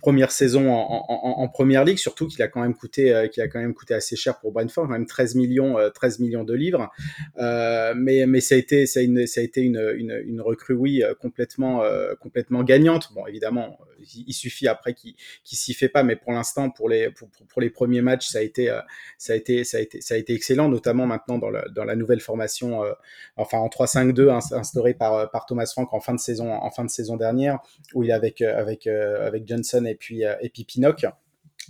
première 0.00 0.30
saison 0.30 0.70
en, 0.70 1.04
en, 1.08 1.42
en, 1.42 1.48
première 1.48 1.84
ligue. 1.84 1.98
Surtout 1.98 2.28
qu'il 2.28 2.42
a 2.42 2.48
quand 2.48 2.60
même 2.60 2.74
coûté, 2.74 3.12
euh, 3.12 3.26
qu'il 3.26 3.42
a 3.42 3.48
quand 3.48 3.60
même 3.60 3.74
coûté 3.74 3.94
assez 3.94 4.16
cher 4.16 4.38
pour 4.38 4.52
Brentford, 4.52 4.86
quand 4.86 4.92
même 4.92 5.06
13 5.06 5.34
millions, 5.34 5.76
13 5.92 6.20
millions 6.20 6.44
de 6.44 6.54
livres. 6.54 6.90
mais, 7.36 8.26
mais 8.26 8.40
ça 8.40 8.54
a 8.54 8.58
été, 8.58 8.86
ça 8.86 9.00
a, 9.00 9.02
une, 9.02 9.26
ça 9.26 9.40
a 9.40 9.44
été 9.44 9.62
une, 9.62 9.94
une, 9.96 10.22
une 10.24 10.40
recrue, 10.40 10.74
oui, 10.74 11.02
complètement, 11.20 11.82
complètement 12.20 12.62
gagnante. 12.62 13.08
Bon, 13.14 13.26
évidemment, 13.26 13.78
il, 14.14 14.32
suffit 14.32 14.68
après 14.68 14.94
qu'il, 14.94 15.14
qu'il 15.44 15.58
s'y 15.58 15.74
fait 15.74 15.88
pas, 15.88 16.02
mais 16.02 16.16
pour 16.16 16.32
l'instant, 16.32 16.70
pour 16.70 16.88
les, 16.88 17.10
pour, 17.10 17.60
les 17.60 17.70
premier 17.70 18.00
match, 18.00 18.28
ça 18.28 18.38
a 18.38 18.42
été, 18.42 18.70
euh, 18.70 18.80
ça 19.18 19.32
a 19.32 19.36
été, 19.36 19.64
ça 19.64 19.78
a 19.78 19.80
été, 19.80 20.00
ça 20.00 20.14
a 20.14 20.16
été 20.16 20.34
excellent, 20.34 20.68
notamment 20.68 21.06
maintenant 21.06 21.38
dans, 21.38 21.50
la 21.84 21.96
nouvelle 21.96 22.20
formation, 22.20 22.84
euh, 22.84 22.92
enfin 23.36 23.58
en 23.58 23.68
3-5-2 23.68 24.30
instaurée 24.54 24.94
par, 24.94 25.14
euh, 25.14 25.26
par 25.26 25.46
Thomas 25.46 25.66
Frank 25.66 25.92
en 25.92 26.00
fin 26.00 26.14
de 26.14 26.20
saison, 26.20 26.52
en 26.52 26.70
fin 26.70 26.84
de 26.84 26.90
saison 26.90 27.16
dernière, 27.16 27.58
où 27.94 28.04
il 28.04 28.10
est 28.10 28.12
avec, 28.12 28.40
avec, 28.42 28.86
avec 28.86 29.46
Johnson 29.46 29.84
et 29.84 29.94
puis, 29.94 30.22
et 30.22 30.48
puis. 30.48 30.66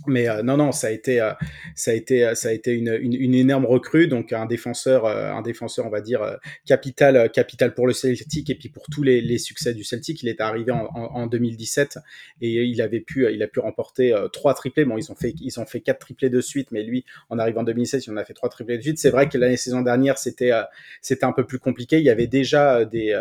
Mais 0.07 0.29
euh, 0.29 0.43
non, 0.43 0.57
non, 0.57 0.71
ça 0.71 0.87
a 0.87 0.91
été, 0.91 1.19
euh, 1.19 1.31
ça 1.75 1.91
a 1.91 1.93
été, 1.93 2.33
ça 2.35 2.49
a 2.49 2.51
été 2.51 2.71
une, 2.71 2.97
une, 3.01 3.13
une, 3.13 3.33
énorme 3.33 3.65
recrue, 3.65 4.07
donc 4.07 4.31
un 4.33 4.45
défenseur, 4.45 5.05
euh, 5.05 5.31
un 5.31 5.41
défenseur, 5.41 5.85
on 5.85 5.89
va 5.89 6.01
dire 6.01 6.37
capital, 6.65 7.31
capital 7.31 7.73
pour 7.73 7.87
le 7.87 7.93
Celtic 7.93 8.49
et 8.49 8.55
puis 8.55 8.69
pour 8.69 8.85
tous 8.91 9.03
les, 9.03 9.21
les 9.21 9.37
succès 9.37 9.73
du 9.73 9.83
Celtic. 9.83 10.23
Il 10.23 10.29
est 10.29 10.41
arrivé 10.41 10.71
en, 10.71 10.87
en, 10.93 11.21
en, 11.21 11.27
2017 11.27 11.99
et 12.41 12.63
il 12.63 12.81
avait 12.81 13.01
pu, 13.01 13.31
il 13.31 13.41
a 13.43 13.47
pu 13.47 13.59
remporter 13.59 14.15
trois 14.31 14.53
triplés. 14.53 14.85
Bon, 14.85 14.97
ils 14.97 15.11
ont 15.11 15.15
fait, 15.15 15.33
ils 15.41 15.59
ont 15.59 15.65
fait 15.65 15.81
quatre 15.81 15.99
triplés 15.99 16.29
de 16.29 16.41
suite, 16.41 16.71
mais 16.71 16.83
lui, 16.83 17.05
en 17.29 17.39
arrivant 17.39 17.61
en 17.61 17.65
2017, 17.65 18.05
il 18.05 18.11
en 18.11 18.17
a 18.17 18.23
fait 18.23 18.33
trois 18.33 18.49
triplés 18.49 18.77
de 18.77 18.83
suite. 18.83 18.99
C'est 18.99 19.09
vrai 19.09 19.27
que 19.27 19.37
l'année 19.37 19.57
saison 19.57 19.81
dernière, 19.81 20.17
c'était, 20.17 20.51
c'était 21.01 21.25
un 21.25 21.33
peu 21.33 21.45
plus 21.45 21.59
compliqué. 21.59 21.97
Il 21.97 22.05
y 22.05 22.09
avait 22.09 22.27
déjà 22.27 22.85
des, 22.85 23.17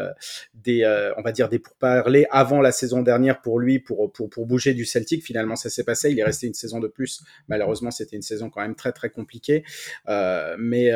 des, 0.54 1.12
on 1.16 1.22
va 1.22 1.32
dire 1.32 1.48
des 1.48 1.58
pourparlers 1.58 2.26
avant 2.30 2.60
la 2.60 2.72
saison 2.72 3.02
dernière 3.02 3.40
pour 3.40 3.58
lui, 3.58 3.78
pour, 3.78 4.12
pour, 4.12 4.30
pour 4.30 4.46
bouger 4.46 4.74
du 4.74 4.84
Celtic. 4.84 5.24
Finalement, 5.24 5.56
ça 5.56 5.70
s'est 5.70 5.84
passé. 5.84 6.10
Il 6.10 6.18
est 6.18 6.24
resté 6.24 6.46
une 6.46 6.54
saison 6.54 6.67
de 6.80 6.88
plus. 6.88 7.22
Malheureusement, 7.48 7.90
c'était 7.90 8.16
une 8.16 8.22
saison 8.22 8.50
quand 8.50 8.60
même 8.60 8.74
très 8.74 8.92
très 8.92 9.10
compliquée. 9.10 9.64
mais 10.06 10.92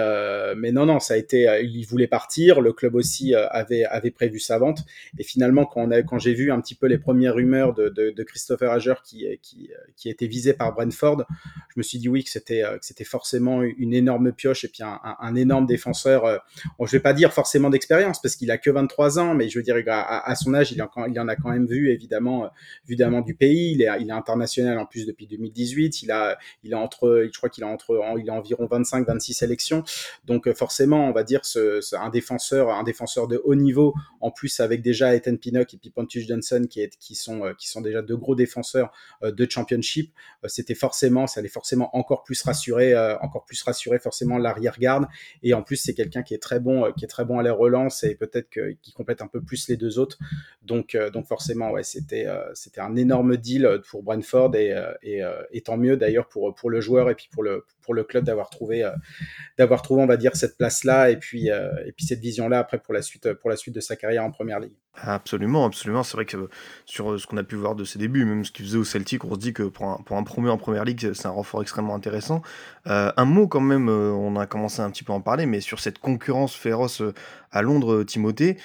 mais 0.57 0.73
non 0.73 0.87
non, 0.87 1.01
ça 1.01 1.15
a 1.15 1.17
été, 1.17 1.61
il 1.65 1.85
voulait 1.87 2.07
partir. 2.07 2.61
Le 2.61 2.73
club 2.73 2.95
aussi 2.95 3.35
avait 3.35 4.11
prévu 4.11 4.39
sa 4.39 4.59
vente. 4.59 4.81
Et 5.19 5.25
finalement, 5.25 5.65
quand 5.65 6.19
j'ai 6.19 6.35
vu 6.35 6.53
un 6.53 6.61
petit 6.61 6.75
peu 6.75 6.87
les 6.87 6.99
premières 6.99 7.35
rumeurs 7.35 7.75
de, 7.75 8.23
Christopher 8.23 8.71
Hager 8.71 8.95
qui 9.05 9.27
qui 9.97 10.09
était 10.09 10.27
visé 10.27 10.53
par 10.53 10.75
Brentford, 10.75 11.25
je 11.69 11.75
me 11.77 11.83
suis 11.83 11.99
dit 11.99 12.09
oui 12.09 12.25
que 12.25 12.31
c'était 12.31 12.63
que 12.63 12.85
c'était 12.85 13.05
forcément 13.05 13.63
une 13.63 13.95
énorme 13.95 14.33
pioche 14.33 14.65
et 14.65 14.69
puis 14.69 14.83
un, 14.83 15.35
énorme 15.35 15.67
défenseur. 15.67 16.43
Bon, 16.79 16.87
je 16.87 16.93
vais 16.93 17.01
pas 17.01 17.13
dire 17.13 17.33
forcément 17.33 17.71
d'expérience 17.71 18.21
parce 18.21 18.37
qu'il 18.37 18.51
a 18.51 18.59
que 18.59 18.71
23 18.71 19.19
ans, 19.19 19.35
mais 19.35 19.49
je 19.49 19.59
veux 19.59 19.63
dire 19.63 19.77
à, 19.89 20.35
son 20.35 20.55
âge, 20.55 20.73
il, 20.73 20.83
en 20.83 21.29
a 21.29 21.37
quand 21.37 21.51
même 21.51 21.67
vu 21.67 21.91
évidemment, 21.91 22.51
évidemment 22.87 23.21
du 23.21 23.35
pays. 23.35 23.73
Il 23.73 23.83
est, 23.83 24.13
international 24.13 24.79
en 24.79 24.85
plus 24.85 25.07
depuis 25.07 25.27
2018. 25.63 26.03
Il 26.03 26.11
a, 26.11 26.39
il 26.63 26.75
a 26.75 26.79
entre, 26.79 27.29
je 27.33 27.37
crois 27.37 27.49
qu'il 27.49 27.65
a 27.65 27.67
entre, 27.67 28.01
il 28.19 28.29
a 28.31 28.35
environ 28.35 28.67
25-26 28.67 29.35
sélections. 29.35 29.85
Donc 30.25 30.53
forcément, 30.55 31.09
on 31.09 31.13
va 31.13 31.25
dire 31.25 31.45
ce, 31.45 31.81
un 31.97 32.11
défenseur, 32.11 32.71
un 32.71 32.83
défenseur 32.83 33.29
de 33.29 33.41
haut 33.45 33.55
niveau, 33.55 33.95
en 34.21 34.31
plus 34.31 34.61
avec 34.61 34.83
déjà 34.83 35.15
Ethan 35.15 35.37
Pinnock 35.37 35.75
et 35.75 35.77
puis 35.77 35.91
Pontus 35.91 36.27
Johnson 36.27 36.67
qui, 36.69 37.15
sont, 37.15 37.55
qui 37.59 37.69
sont 37.69 37.81
déjà 37.81 38.03
de 38.03 38.15
gros 38.15 38.35
défenseurs 38.35 38.93
de 39.23 39.47
championship. 39.49 40.13
C'était 40.47 40.75
forcément, 40.75 41.27
ça 41.27 41.41
allait 41.41 41.49
forcément 41.49 41.97
encore 41.97 42.25
plus 42.25 42.43
rassurer, 42.43 42.97
encore 43.21 43.45
plus 43.45 43.63
rassurer 43.63 43.99
forcément 43.99 44.39
l'arrière-garde. 44.39 45.07
Et 45.43 45.55
en 45.55 45.63
plus, 45.63 45.77
c'est 45.77 45.95
quelqu'un 45.95 46.23
qui 46.23 46.35
est 46.35 46.43
très 46.43 46.61
bon, 46.61 46.93
qui 46.93 47.05
est 47.05 47.09
très 47.09 47.25
bon 47.25 47.39
à 47.39 47.43
la 47.43 47.53
relance 47.53 48.05
et 48.05 48.15
peut-être 48.15 48.49
qui 48.83 48.93
complète 48.93 49.23
un 49.23 49.27
peu 49.27 49.41
plus 49.41 49.69
les 49.69 49.77
deux 49.77 49.99
autres. 49.99 50.19
Donc, 50.63 50.95
euh, 50.95 51.11
donc 51.11 51.27
forcément, 51.27 51.71
ouais, 51.71 51.83
c'était 51.83 52.27
euh, 52.27 52.51
c'était 52.55 52.81
un 52.81 52.97
énorme 52.97 53.37
deal 53.37 53.67
euh, 53.67 53.79
pour 53.79 54.03
Brentford 54.03 54.55
et, 54.57 54.73
tant 55.65 55.77
mieux 55.77 55.97
d'ailleurs 55.97 56.29
pour 56.29 56.55
pour 56.55 56.71
le 56.71 56.81
joueur 56.81 57.11
et 57.11 57.15
puis 57.15 57.29
pour 57.31 57.43
le 57.43 57.65
pour 57.83 57.95
le 57.95 58.05
club 58.05 58.25
d'avoir 58.25 58.51
trouvé 58.51 58.89
d'avoir 59.59 59.83
trouvé 59.83 60.03
on 60.03 60.07
va 60.07 60.17
dire 60.17 60.35
cette 60.37 60.57
place 60.57 60.85
là 60.85 61.11
et 61.11 61.17
puis 61.17 61.49
et 61.49 61.93
puis 61.93 62.07
cette 62.07 62.21
vision 62.21 62.49
là 62.49 62.59
après 62.59 62.79
pour 62.79 62.95
la 62.95 63.03
suite 63.03 63.33
pour 63.35 63.51
la 63.51 63.57
suite 63.57 63.75
de 63.75 63.81
sa 63.81 63.97
carrière 63.97 64.25
en 64.25 64.31
première 64.31 64.61
ligue. 64.61 64.73
Absolument, 64.95 65.65
absolument. 65.65 66.03
C'est 66.03 66.19
vrai 66.19 66.27
que 66.27 66.51
sur 66.85 67.19
ce 67.19 67.27
qu'on 67.27 67.39
a 67.39 67.43
pu 67.43 67.57
voir 67.57 67.75
de 67.75 67.83
ses 67.83 67.99
débuts, 67.99 68.27
même 68.27 68.45
ce 68.45 68.53
qu'il 68.53 68.67
faisait 68.67 68.77
au 68.77 68.85
Celtic, 68.85 69.25
on 69.25 69.35
se 69.35 69.39
dit 69.39 69.55
que 69.55 69.63
pour 69.63 69.87
un, 69.87 69.97
pour 70.05 70.19
un 70.19 70.23
promu 70.23 70.51
en 70.51 70.59
première 70.59 70.85
ligue, 70.85 71.15
c'est 71.15 71.27
un 71.27 71.31
renfort 71.31 71.63
extrêmement 71.63 71.95
intéressant. 71.95 72.43
un 72.85 73.25
mot 73.25 73.49
quand 73.49 73.63
même, 73.63 73.89
on 73.89 74.37
a 74.37 74.47
commencé 74.47 74.81
un 74.83 74.91
petit 74.91 75.03
peu 75.03 75.13
à 75.13 75.17
en 75.17 75.23
parler, 75.23 75.47
mais 75.47 75.61
sur 75.61 75.81
cette 75.81 75.99
concurrence 75.99 76.55
féroce 76.55 77.03
à 77.51 77.63
Londres, 77.63 78.05
Timothée, 78.05 78.59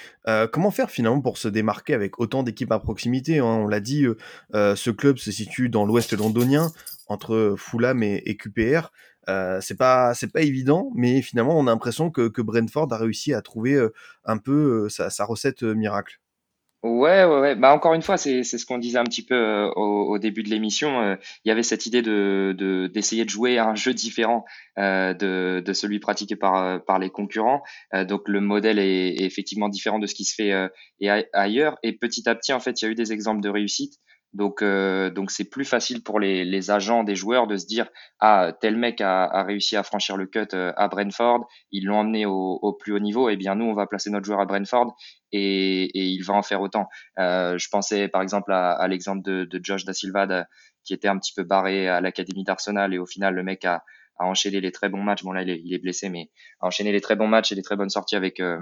comment 0.52 0.70
faire 0.70 0.90
finalement 0.90 1.20
pour 1.22 1.38
se 1.38 1.48
démarquer 1.48 1.94
avec 1.94 2.20
autant 2.20 2.42
d'équipes 2.42 2.72
à 2.72 2.78
proximité. 2.78 3.38
Hein? 3.38 3.44
On 3.44 3.66
l'a 3.66 3.80
dit, 3.80 4.04
euh, 4.04 4.16
euh, 4.54 4.76
ce 4.76 4.90
club 4.90 5.18
se 5.18 5.30
situe 5.30 5.68
dans 5.68 5.84
l'ouest 5.84 6.12
londonien, 6.12 6.70
entre 7.08 7.54
Fulham 7.58 8.02
et, 8.02 8.36
QPR. 8.36 8.90
Euh, 9.28 9.60
c'est 9.60 9.76
pas 9.76 10.14
c'est 10.14 10.32
pas 10.32 10.42
évident, 10.42 10.90
mais 10.94 11.20
finalement 11.22 11.58
on 11.58 11.66
a 11.66 11.70
l'impression 11.70 12.10
que, 12.10 12.40
Brentford 12.40 12.92
a 12.92 12.96
réussi 12.96 13.34
à 13.34 13.42
trouver 13.42 13.78
un 14.24 14.38
peu 14.38 14.88
sa 14.88 15.24
recette 15.24 15.62
miracle. 15.62 16.20
Ouais, 16.84 17.24
ouais, 17.24 17.40
ouais. 17.40 17.56
Bah, 17.56 17.74
encore 17.74 17.94
une 17.94 18.02
fois, 18.02 18.16
c'est 18.16 18.44
ce 18.44 18.64
qu'on 18.64 18.78
disait 18.78 18.98
un 18.98 19.04
petit 19.04 19.24
peu 19.24 19.34
euh, 19.34 19.68
au, 19.72 20.16
début 20.20 20.44
de 20.44 20.48
l'émission. 20.48 21.00
Euh, 21.00 21.16
il 21.44 21.48
y 21.48 21.50
avait 21.50 21.64
cette 21.64 21.86
idée 21.86 22.02
de 22.02 22.54
de 22.56 22.86
d'essayer 22.86 23.24
de 23.24 23.30
jouer 23.30 23.58
un 23.58 23.74
jeu 23.74 23.92
différent 23.92 24.44
euh, 24.78 25.12
de 25.12 25.60
de 25.64 25.72
celui 25.72 25.98
pratiqué 25.98 26.36
par 26.36 26.84
par 26.84 27.00
les 27.00 27.10
concurrents. 27.10 27.64
donc 28.06 28.28
le 28.28 28.40
modèle 28.40 28.78
est, 28.78 29.08
est, 29.08 29.24
effectivement 29.24 29.68
différent 29.68 29.98
de 29.98 30.06
ce 30.06 30.14
qui 30.14 30.24
se 30.24 30.34
fait 30.36 30.52
et 31.00 31.10
ailleurs. 31.32 31.78
Et 31.82 31.94
petit 31.94 32.28
à 32.28 32.36
petit, 32.36 32.52
en 32.52 32.60
fait, 32.60 32.80
il 32.80 32.84
y 32.84 32.88
a 32.88 32.90
eu 32.92 32.94
des 32.94 33.12
exemples 33.12 33.40
de 33.40 33.48
réussite. 33.48 33.94
Donc, 34.34 34.60
euh, 34.60 35.10
donc 35.10 35.30
c'est 35.30 35.48
plus 35.48 35.64
facile 35.64 36.02
pour 36.02 36.20
les, 36.20 36.44
les, 36.44 36.70
agents 36.70 37.02
des 37.02 37.16
joueurs 37.16 37.46
de 37.46 37.56
se 37.56 37.66
dire 37.66 37.88
ah 38.20 38.52
tel 38.60 38.76
mec 38.76 39.00
a, 39.00 39.24
a 39.24 39.42
réussi 39.42 39.74
à 39.74 39.82
franchir 39.82 40.18
le 40.18 40.26
cut 40.26 40.40
euh, 40.52 40.72
à 40.76 40.88
Brentford, 40.88 41.46
ils 41.70 41.86
l'ont 41.86 42.00
emmené 42.00 42.26
au, 42.26 42.58
au, 42.60 42.74
plus 42.74 42.92
haut 42.92 42.98
niveau, 42.98 43.30
et 43.30 43.32
eh 43.32 43.36
bien 43.36 43.54
nous 43.54 43.64
on 43.64 43.74
va 43.74 43.86
placer 43.86 44.10
notre 44.10 44.26
joueur 44.26 44.40
à 44.40 44.44
Brentford 44.44 44.94
et, 45.32 45.84
et 45.84 46.04
il 46.04 46.22
va 46.24 46.34
en 46.34 46.42
faire 46.42 46.60
autant. 46.60 46.88
Euh, 47.18 47.56
je 47.56 47.68
pensais 47.70 48.08
par 48.08 48.20
exemple 48.20 48.52
à, 48.52 48.72
à 48.72 48.86
l'exemple 48.86 49.22
de, 49.22 49.44
de, 49.44 49.60
Josh 49.62 49.86
da 49.86 49.94
Silva 49.94 50.46
qui 50.84 50.92
était 50.92 51.08
un 51.08 51.18
petit 51.18 51.32
peu 51.34 51.44
barré 51.44 51.88
à 51.88 52.02
l'académie 52.02 52.44
d'Arsenal 52.44 52.92
et 52.92 52.98
au 52.98 53.06
final 53.06 53.34
le 53.34 53.42
mec 53.42 53.64
a, 53.64 53.82
a 54.18 54.26
enchaîné 54.26 54.60
les 54.60 54.72
très 54.72 54.90
bons 54.90 55.02
matchs. 55.02 55.22
Bon 55.24 55.32
là 55.32 55.42
il 55.42 55.50
est, 55.50 55.60
il 55.64 55.72
est 55.72 55.78
blessé, 55.78 56.10
mais 56.10 56.30
a 56.60 56.66
enchaîné 56.66 56.92
les 56.92 57.00
très 57.00 57.16
bons 57.16 57.28
matchs 57.28 57.52
et 57.52 57.54
les 57.54 57.62
très 57.62 57.76
bonnes 57.76 57.90
sorties 57.90 58.16
avec 58.16 58.40
euh, 58.40 58.58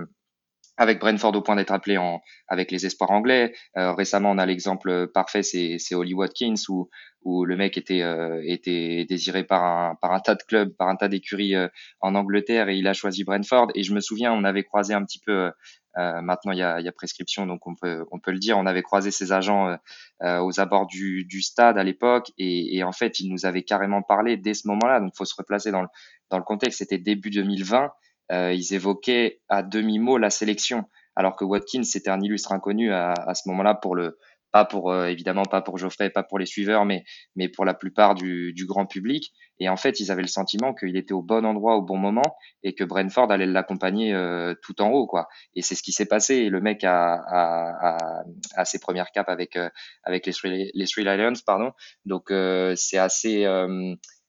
avec 0.77 1.01
Brentford 1.01 1.35
au 1.35 1.43
point 1.43 1.57
d'être 1.57 1.73
appelé 1.73 1.97
en, 1.97 2.21
avec 2.49 2.71
les 2.71 2.87
espoirs 2.87 3.11
anglais. 3.11 3.55
Euh, 3.77 3.93
récemment, 3.93 4.31
on 4.31 4.39
a 4.39 4.47
l'exemple 4.47 5.09
parfait, 5.09 5.43
c'est, 5.43 5.77
c'est 5.79 5.95
Holly 5.95 6.15
Watkins, 6.15 6.55
où, 6.69 6.89
où 7.23 7.45
le 7.45 7.57
mec 7.57 7.77
était, 7.79 8.03
euh, 8.03 8.43
était 8.45 9.05
désiré 9.09 9.45
par 9.45 9.65
un, 9.65 9.95
par 9.97 10.12
un 10.12 10.21
tas 10.21 10.35
de 10.35 10.43
clubs, 10.43 10.75
par 10.77 10.89
un 10.89 10.97
tas 10.97 11.09
d'écuries 11.09 11.55
euh, 11.55 11.69
en 12.01 12.15
Angleterre, 12.15 12.69
et 12.69 12.77
il 12.77 12.87
a 12.87 12.93
choisi 12.93 13.25
Brentford. 13.25 13.69
Et 13.75 13.83
je 13.83 13.95
me 13.95 14.01
souviens, 14.01 14.33
on 14.33 14.45
avait 14.45 14.65
croisé 14.65 14.95
un 14.95 15.05
petit 15.05 15.21
peu, 15.25 15.51
maintenant 15.99 16.53
il 16.53 16.59
y 16.59 16.62
a, 16.62 16.79
y 16.79 16.89
a 16.89 16.93
prescription, 16.93 17.47
donc 17.47 17.67
on 17.67 17.75
peut, 17.75 18.05
on 18.11 18.21
peut 18.21 18.31
le 18.31 18.39
dire, 18.39 18.59
on 18.59 18.67
avait 18.67 18.83
croisé 18.83 19.11
ses 19.11 19.33
agents 19.33 19.79
aux 20.21 20.61
abords 20.61 20.87
du, 20.87 21.25
du 21.25 21.41
stade 21.41 21.79
à 21.79 21.85
l'époque, 21.85 22.33
et, 22.37 22.77
et, 22.77 22.85
en 22.85 22.93
fait, 22.93 23.19
il 23.19 23.31
nous 23.31 23.47
avait 23.47 23.62
carrément 23.62 24.03
parlé 24.03 24.37
dès 24.37 24.53
ce 24.53 24.69
moment-là. 24.69 25.01
Donc, 25.01 25.12
faut 25.17 25.25
se 25.25 25.35
replacer 25.35 25.71
dans 25.71 25.83
le, 25.83 25.89
dans 26.31 26.37
le 26.37 26.45
contexte. 26.45 26.79
C'était 26.81 26.99
début 26.99 27.31
2020 27.31 27.85
euh, 27.85 27.89
ils 28.31 28.75
évoquaient 28.75 29.41
à 29.49 29.62
demi-mot 29.62 30.19
la 30.19 30.31
sélection, 30.31 30.85
alors 31.15 31.37
que 31.37 31.45
Watkins 31.45 31.85
c'était 31.85 32.11
un 32.11 32.21
illustre 32.21 32.53
inconnu 32.53 32.93
à, 32.93 33.12
à 33.12 33.35
ce 33.35 33.49
moment-là 33.49 33.75
pour 33.75 33.95
le 33.95 34.19
pas 34.53 34.65
pour 34.65 34.91
euh, 34.91 35.07
évidemment 35.09 35.43
pas 35.43 35.61
pour 35.61 35.77
Geoffrey, 35.77 36.09
pas 36.09 36.23
pour 36.23 36.39
les 36.39 36.47
suiveurs, 36.47 36.85
mais 36.87 37.05
mais 37.35 37.49
pour 37.49 37.65
la 37.65 37.75
plupart 37.75 38.15
du, 38.15 38.53
du 38.55 38.65
grand 38.65 38.87
public. 38.87 39.33
Et 39.59 39.69
en 39.69 39.77
fait, 39.77 40.01
ils 40.01 40.11
avaient 40.11 40.23
le 40.23 40.29
sentiment 40.29 40.73
qu'il 40.73 40.97
était 40.97 41.12
au 41.12 41.23
bon 41.23 41.45
endroit 41.45 41.77
au 41.77 41.83
bon 41.83 41.99
moment 41.99 42.37
et 42.62 42.75
que 42.75 42.85
Brentford 42.85 43.31
allait 43.31 43.47
l'accompagner 43.47 44.15
euh, 44.15 44.55
tout 44.62 44.81
en 44.81 44.91
haut, 44.91 45.07
quoi. 45.07 45.29
Et 45.55 45.62
c'est 45.62 45.75
ce 45.75 45.83
qui 45.83 45.93
s'est 45.93 46.07
passé. 46.07 46.37
Et 46.37 46.49
le 46.49 46.61
mec 46.61 46.85
a, 46.85 47.15
a, 47.15 47.97
a, 47.97 48.25
a 48.55 48.65
ses 48.65 48.79
premières 48.79 49.11
capes 49.11 49.29
avec 49.29 49.59
avec 50.05 50.27
les 50.27 50.33
Three, 50.33 51.05
Lions, 51.05 51.33
pardon. 51.45 51.73
Donc 52.05 52.33
c'est 52.77 52.99
assez 52.99 53.47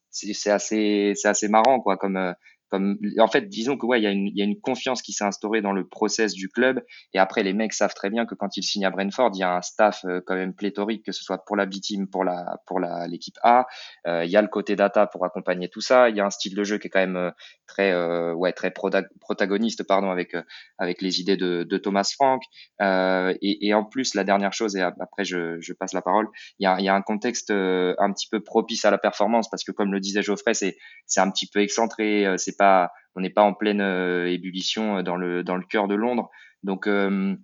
c'est 0.09 0.49
assez 0.49 1.13
c'est 1.15 1.27
assez 1.27 1.47
marrant, 1.47 1.79
quoi, 1.79 1.95
comme 1.97 2.33
en 2.73 3.27
fait 3.27 3.47
disons 3.47 3.77
que 3.77 3.85
ouais 3.85 3.99
il 3.99 4.03
y 4.03 4.07
a 4.07 4.11
une 4.11 4.29
y 4.35 4.41
a 4.41 4.45
une 4.45 4.59
confiance 4.59 5.01
qui 5.01 5.13
s'est 5.13 5.23
instaurée 5.23 5.61
dans 5.61 5.71
le 5.71 5.87
process 5.87 6.33
du 6.33 6.49
club. 6.49 6.83
Et 7.13 7.19
après 7.19 7.43
les 7.43 7.53
mecs 7.53 7.73
savent 7.73 7.93
très 7.93 8.09
bien 8.09 8.25
que 8.25 8.35
quand 8.35 8.57
ils 8.57 8.63
signent 8.63 8.85
à 8.85 8.89
Brentford 8.89 9.31
il 9.33 9.39
y 9.39 9.43
a 9.43 9.55
un 9.55 9.61
staff 9.61 10.03
euh, 10.05 10.21
quand 10.25 10.35
même 10.35 10.53
pléthorique 10.53 11.05
que 11.05 11.11
ce 11.11 11.23
soit 11.23 11.45
pour 11.45 11.55
la 11.55 11.65
B 11.65 11.75
team 11.81 12.07
pour 12.07 12.23
la 12.23 12.59
pour 12.65 12.79
la 12.79 13.07
l'équipe 13.07 13.37
A. 13.43 13.67
Euh, 14.05 14.25
il 14.25 14.31
y 14.31 14.37
a 14.37 14.41
le 14.41 14.47
côté 14.49 14.75
data 14.75 15.07
pour 15.07 15.25
accompagner 15.25 15.69
tout 15.69 15.81
ça. 15.81 16.09
Il 16.09 16.17
y 16.17 16.19
a 16.19 16.25
un 16.25 16.29
style 16.29 16.55
de 16.55 16.63
jeu 16.63 16.77
qui 16.77 16.87
est 16.87 16.89
quand 16.89 16.99
même 16.99 17.15
euh, 17.15 17.31
très 17.67 17.87
ouais 18.33 18.53
très 18.53 18.71
protagoniste 18.71 19.83
pardon 19.83 20.09
avec 20.09 20.35
avec 20.77 21.01
les 21.01 21.19
idées 21.19 21.37
de, 21.37 21.63
de 21.63 21.77
Thomas 21.77 22.09
Frank. 22.13 22.41
Et, 22.81 23.67
et 23.67 23.73
en 23.73 23.85
plus 23.85 24.13
la 24.13 24.23
dernière 24.23 24.53
chose 24.53 24.75
et 24.75 24.81
après 24.81 25.23
je, 25.23 25.59
je 25.61 25.73
passe 25.73 25.93
la 25.93 26.01
parole 26.01 26.27
il 26.59 26.63
y 26.63 26.67
a 26.67 26.79
il 26.79 26.85
y 26.85 26.89
a 26.89 26.95
un 26.95 27.01
contexte 27.01 27.51
un 27.51 28.11
petit 28.13 28.27
peu 28.29 28.41
propice 28.41 28.85
à 28.85 28.91
la 28.91 28.97
performance 28.97 29.49
parce 29.49 29.63
que 29.63 29.71
comme 29.71 29.91
le 29.91 29.99
disait 29.99 30.21
Geoffrey 30.21 30.53
c'est 30.53 30.77
c'est 31.05 31.19
un 31.19 31.29
petit 31.29 31.47
peu 31.47 31.59
excentré 31.59 32.25
c'est 32.37 32.56
pas, 32.57 32.91
on 33.15 33.21
n'est 33.21 33.29
pas 33.29 33.43
en 33.43 33.53
pleine 33.53 33.81
euh, 33.81 34.31
ébullition 34.31 34.97
euh, 34.97 35.03
dans 35.03 35.15
le 35.15 35.43
dans 35.43 35.55
le 35.55 35.65
cœur 35.65 35.87
de 35.87 35.95
Londres. 35.95 36.29
Donc 36.63 36.87
euh, 36.87 37.35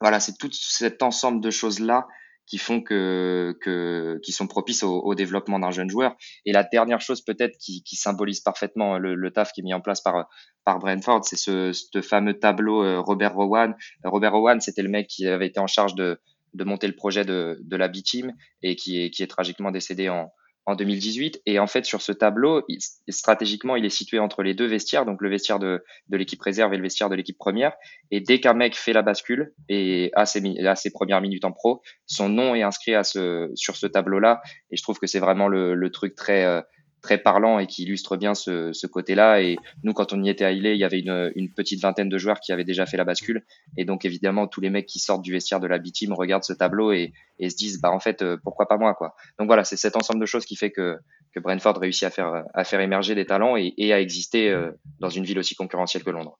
voilà, 0.00 0.20
c'est 0.20 0.36
tout 0.38 0.50
cet 0.52 1.02
ensemble 1.02 1.40
de 1.40 1.50
choses 1.50 1.80
là 1.80 2.06
qui 2.46 2.58
font 2.58 2.80
que, 2.80 3.56
que 3.60 4.18
qui 4.24 4.32
sont 4.32 4.48
propices 4.48 4.82
au, 4.82 5.14
développement 5.14 5.60
d'un 5.60 5.70
jeune 5.70 5.88
joueur. 5.88 6.16
Et 6.44 6.52
la 6.52 6.64
dernière 6.64 7.00
chose 7.00 7.24
peut-être 7.24 7.56
qui, 7.58 7.84
symbolise 7.94 8.40
parfaitement 8.40 8.98
le, 8.98 9.14
le, 9.14 9.30
taf 9.30 9.52
qui 9.52 9.60
est 9.60 9.62
mis 9.62 9.72
en 9.72 9.80
place 9.80 10.00
par 10.00 10.28
par 10.64 10.80
Brentford, 10.80 11.24
c'est 11.24 11.36
ce, 11.36 11.72
ce 11.72 12.02
fameux 12.02 12.34
tableau 12.34 13.02
Robert 13.02 13.34
Rowan. 13.34 13.76
Robert 14.02 14.32
Rowan, 14.32 14.60
c'était 14.60 14.82
le 14.82 14.88
mec 14.88 15.06
qui 15.06 15.28
avait 15.28 15.46
été 15.46 15.60
en 15.60 15.68
charge 15.68 15.94
de 15.94 16.20
de 16.54 16.64
monter 16.64 16.88
le 16.88 16.96
projet 16.96 17.24
de, 17.24 17.60
de 17.62 17.76
la 17.76 17.86
B-Team 17.86 18.34
et 18.62 18.74
qui 18.74 19.00
est, 19.00 19.10
qui 19.10 19.22
est 19.22 19.28
tragiquement 19.28 19.70
décédé 19.70 20.08
en, 20.08 20.32
en 20.70 20.74
2018. 20.74 21.42
Et 21.46 21.58
en 21.58 21.66
fait, 21.66 21.84
sur 21.84 22.00
ce 22.00 22.12
tableau, 22.12 22.66
stratégiquement, 23.08 23.76
il 23.76 23.84
est 23.84 23.90
situé 23.90 24.18
entre 24.18 24.42
les 24.42 24.54
deux 24.54 24.66
vestiaires, 24.66 25.04
donc 25.04 25.20
le 25.20 25.28
vestiaire 25.28 25.58
de, 25.58 25.84
de 26.08 26.16
l'équipe 26.16 26.40
réserve 26.40 26.72
et 26.72 26.76
le 26.76 26.82
vestiaire 26.82 27.10
de 27.10 27.14
l'équipe 27.14 27.36
première. 27.36 27.72
Et 28.10 28.20
dès 28.20 28.40
qu'un 28.40 28.54
mec 28.54 28.76
fait 28.76 28.92
la 28.92 29.02
bascule 29.02 29.52
et 29.68 30.10
a 30.14 30.26
ses, 30.26 30.42
ses 30.76 30.90
premières 30.90 31.20
minutes 31.20 31.44
en 31.44 31.52
pro, 31.52 31.82
son 32.06 32.28
nom 32.28 32.54
est 32.54 32.62
inscrit 32.62 32.94
à 32.94 33.04
ce, 33.04 33.50
sur 33.54 33.76
ce 33.76 33.86
tableau-là. 33.86 34.40
Et 34.70 34.76
je 34.76 34.82
trouve 34.82 34.98
que 34.98 35.06
c'est 35.06 35.20
vraiment 35.20 35.48
le, 35.48 35.74
le 35.74 35.90
truc 35.90 36.14
très, 36.14 36.44
euh, 36.44 36.60
très 37.00 37.18
parlant 37.18 37.58
et 37.58 37.66
qui 37.66 37.82
illustre 37.82 38.16
bien 38.16 38.34
ce, 38.34 38.72
ce 38.72 38.86
côté-là. 38.86 39.42
Et 39.42 39.56
nous, 39.82 39.92
quand 39.92 40.12
on 40.12 40.22
y 40.22 40.28
était 40.28 40.44
à 40.44 40.52
Ilé, 40.52 40.72
il 40.72 40.78
y 40.78 40.84
avait 40.84 41.00
une, 41.00 41.32
une, 41.34 41.50
petite 41.50 41.80
vingtaine 41.80 42.08
de 42.08 42.18
joueurs 42.18 42.40
qui 42.40 42.52
avaient 42.52 42.64
déjà 42.64 42.86
fait 42.86 42.96
la 42.96 43.04
bascule. 43.04 43.44
Et 43.76 43.84
donc, 43.84 44.04
évidemment, 44.04 44.46
tous 44.46 44.60
les 44.60 44.70
mecs 44.70 44.86
qui 44.86 44.98
sortent 44.98 45.22
du 45.22 45.32
vestiaire 45.32 45.60
de 45.60 45.66
la 45.66 45.78
B-Team 45.78 46.12
regardent 46.12 46.44
ce 46.44 46.52
tableau 46.52 46.92
et, 46.92 47.12
et, 47.38 47.50
se 47.50 47.56
disent, 47.56 47.80
bah, 47.80 47.90
en 47.90 48.00
fait, 48.00 48.22
euh, 48.22 48.36
pourquoi 48.42 48.68
pas 48.68 48.76
moi, 48.76 48.94
quoi. 48.94 49.14
Donc 49.38 49.46
voilà, 49.46 49.64
c'est 49.64 49.76
cet 49.76 49.96
ensemble 49.96 50.20
de 50.20 50.26
choses 50.26 50.44
qui 50.44 50.56
fait 50.56 50.70
que, 50.70 50.98
que 51.32 51.40
Brentford 51.40 51.78
réussit 51.78 52.04
à 52.04 52.10
faire, 52.10 52.44
à 52.54 52.64
faire 52.64 52.80
émerger 52.80 53.14
des 53.14 53.26
talents 53.26 53.56
et, 53.56 53.74
et 53.76 53.92
à 53.92 54.00
exister 54.00 54.50
euh, 54.50 54.70
dans 54.98 55.10
une 55.10 55.24
ville 55.24 55.38
aussi 55.38 55.54
concurrentielle 55.54 56.04
que 56.04 56.10
Londres. 56.10 56.38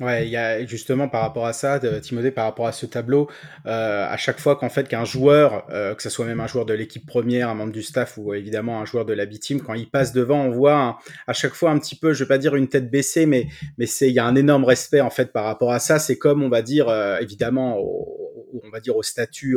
Ouais, 0.00 0.26
il 0.26 0.30
y 0.30 0.36
a 0.36 0.64
justement 0.64 1.06
par 1.08 1.20
rapport 1.20 1.44
à 1.44 1.52
ça, 1.52 1.78
Timothée, 2.00 2.30
par 2.30 2.46
rapport 2.46 2.66
à 2.66 2.72
ce 2.72 2.86
tableau, 2.86 3.28
euh, 3.66 4.06
à 4.08 4.16
chaque 4.16 4.40
fois 4.40 4.56
qu'en 4.56 4.70
fait 4.70 4.88
qu'un 4.88 5.04
joueur, 5.04 5.66
euh, 5.70 5.94
que 5.94 6.02
ce 6.02 6.08
soit 6.08 6.24
même 6.24 6.40
un 6.40 6.46
joueur 6.46 6.64
de 6.64 6.72
l'équipe 6.72 7.06
première, 7.06 7.50
un 7.50 7.54
membre 7.54 7.72
du 7.72 7.82
staff 7.82 8.16
ou 8.16 8.32
évidemment 8.32 8.80
un 8.80 8.86
joueur 8.86 9.04
de 9.04 9.12
la 9.12 9.26
B-team, 9.26 9.60
quand 9.60 9.74
il 9.74 9.90
passe 9.90 10.12
devant, 10.12 10.46
on 10.46 10.50
voit 10.50 10.98
à 11.26 11.32
chaque 11.34 11.52
fois 11.52 11.70
un 11.70 11.78
petit 11.78 11.94
peu, 11.94 12.14
je 12.14 12.24
vais 12.24 12.28
pas 12.28 12.38
dire 12.38 12.56
une 12.56 12.68
tête 12.68 12.90
baissée, 12.90 13.26
mais 13.26 13.48
mais 13.76 13.86
c'est 13.86 14.08
il 14.08 14.14
y 14.14 14.18
a 14.18 14.24
un 14.24 14.34
énorme 14.34 14.64
respect 14.64 15.02
en 15.02 15.10
fait 15.10 15.30
par 15.30 15.44
rapport 15.44 15.72
à 15.72 15.78
ça. 15.78 15.98
C'est 15.98 16.16
comme 16.16 16.42
on 16.42 16.48
va 16.48 16.62
dire 16.62 16.88
euh, 16.88 17.18
évidemment 17.20 17.78
on 18.62 18.70
va 18.70 18.80
dire 18.80 18.96
au 18.96 19.02
statut 19.02 19.56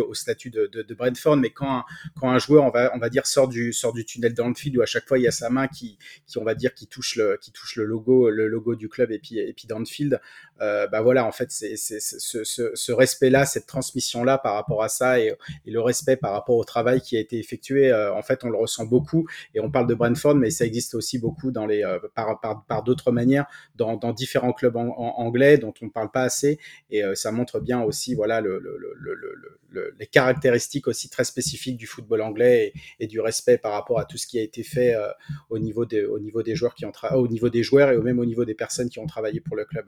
de, 0.49 0.93
Brentford, 0.93 1.37
mais 1.37 1.49
quand 1.49 1.83
un, 2.21 2.39
joueur 2.39 2.65
on 2.65 2.99
va 2.99 3.09
dire 3.09 3.25
sort 3.25 3.47
du 3.47 3.73
tunnel 4.05 4.33
dans 4.33 4.47
le 4.47 4.55
field 4.55 4.77
où 4.77 4.81
à 4.81 4.85
chaque 4.85 5.07
fois 5.07 5.17
il 5.17 5.23
y 5.23 5.27
a 5.27 5.31
sa 5.31 5.49
main 5.49 5.67
qui 5.67 5.97
on 6.35 6.43
va 6.43 6.55
dire 6.55 6.73
qui 6.73 6.87
touche 6.87 7.15
le 7.17 7.85
logo 7.85 8.75
du 8.75 8.89
club 8.89 9.11
et 9.11 9.19
puis 9.19 9.67
dans 9.67 9.79
le 9.79 9.85
field, 9.85 10.19
euh, 10.61 10.87
bah 10.87 11.01
voilà 11.01 11.25
en 11.25 11.31
fait 11.31 11.51
ce, 11.51 11.99
ce, 11.99 12.71
ce 12.73 12.91
respect 12.91 13.29
là 13.29 13.45
cette 13.45 13.65
transmission 13.65 14.23
là 14.23 14.37
par 14.37 14.53
rapport 14.53 14.83
à 14.83 14.89
ça 14.89 15.19
et, 15.19 15.35
le 15.65 15.81
respect 15.81 16.15
par 16.15 16.31
rapport 16.31 16.55
au 16.55 16.63
travail 16.63 17.01
qui 17.01 17.17
a 17.17 17.19
été 17.19 17.37
effectué 17.37 17.91
euh, 17.91 18.13
en 18.13 18.21
fait 18.21 18.43
on 18.43 18.49
le 18.49 18.57
ressent 18.57 18.85
beaucoup 18.85 19.27
et 19.53 19.59
on 19.59 19.69
parle 19.69 19.87
de 19.87 19.93
Brentford 19.93 20.35
mais 20.35 20.49
ça 20.49 20.65
existe 20.65 20.95
aussi 20.95 21.19
beaucoup 21.19 21.51
euh, 21.55 21.99
par 22.15 22.83
d'autres 22.83 23.11
manières 23.11 23.45
dans, 23.75 23.97
différents 24.13 24.53
clubs 24.53 24.75
anglais 24.77 25.57
dont 25.57 25.73
on 25.81 25.85
ne 25.85 25.89
parle 25.89 26.11
pas 26.11 26.23
assez 26.23 26.59
et 26.89 27.03
euh, 27.03 27.15
ça 27.15 27.31
montre 27.31 27.59
bien 27.59 27.81
aussi 27.81 28.15
voilà 28.15 28.41
le, 28.41 28.61
le, 28.95 29.95
les 29.99 30.07
caractéristiques 30.07 30.87
aussi 30.87 31.09
très 31.09 31.23
spécifiques 31.23 31.77
du 31.77 31.87
football 31.87 32.21
anglais 32.21 32.73
et, 32.99 33.03
et, 33.03 33.07
du 33.07 33.19
respect 33.19 33.57
par 33.57 33.73
rapport 33.73 33.99
à 33.99 34.05
tout 34.05 34.17
ce 34.17 34.27
qui 34.27 34.39
a 34.39 34.41
été 34.41 34.63
fait 34.63 34.95
euh, 34.95 35.09
au 35.49 35.59
niveau 35.59 35.85
des 35.85 36.05
au 36.05 36.19
niveau 36.19 36.43
des 36.43 36.55
joueurs 36.55 36.75
qui 36.75 36.85
ont 36.85 36.91
au 37.13 37.27
niveau 37.27 37.49
des 37.49 37.63
joueurs 37.63 37.91
et 37.91 37.97
même 37.97 38.19
au 38.19 38.25
niveau 38.25 38.45
des 38.45 38.55
personnes 38.55 38.89
qui 38.89 38.99
ont 38.99 39.07
travaillé 39.07 39.39
pour 39.39 39.55
le 39.55 39.65
club. 39.65 39.85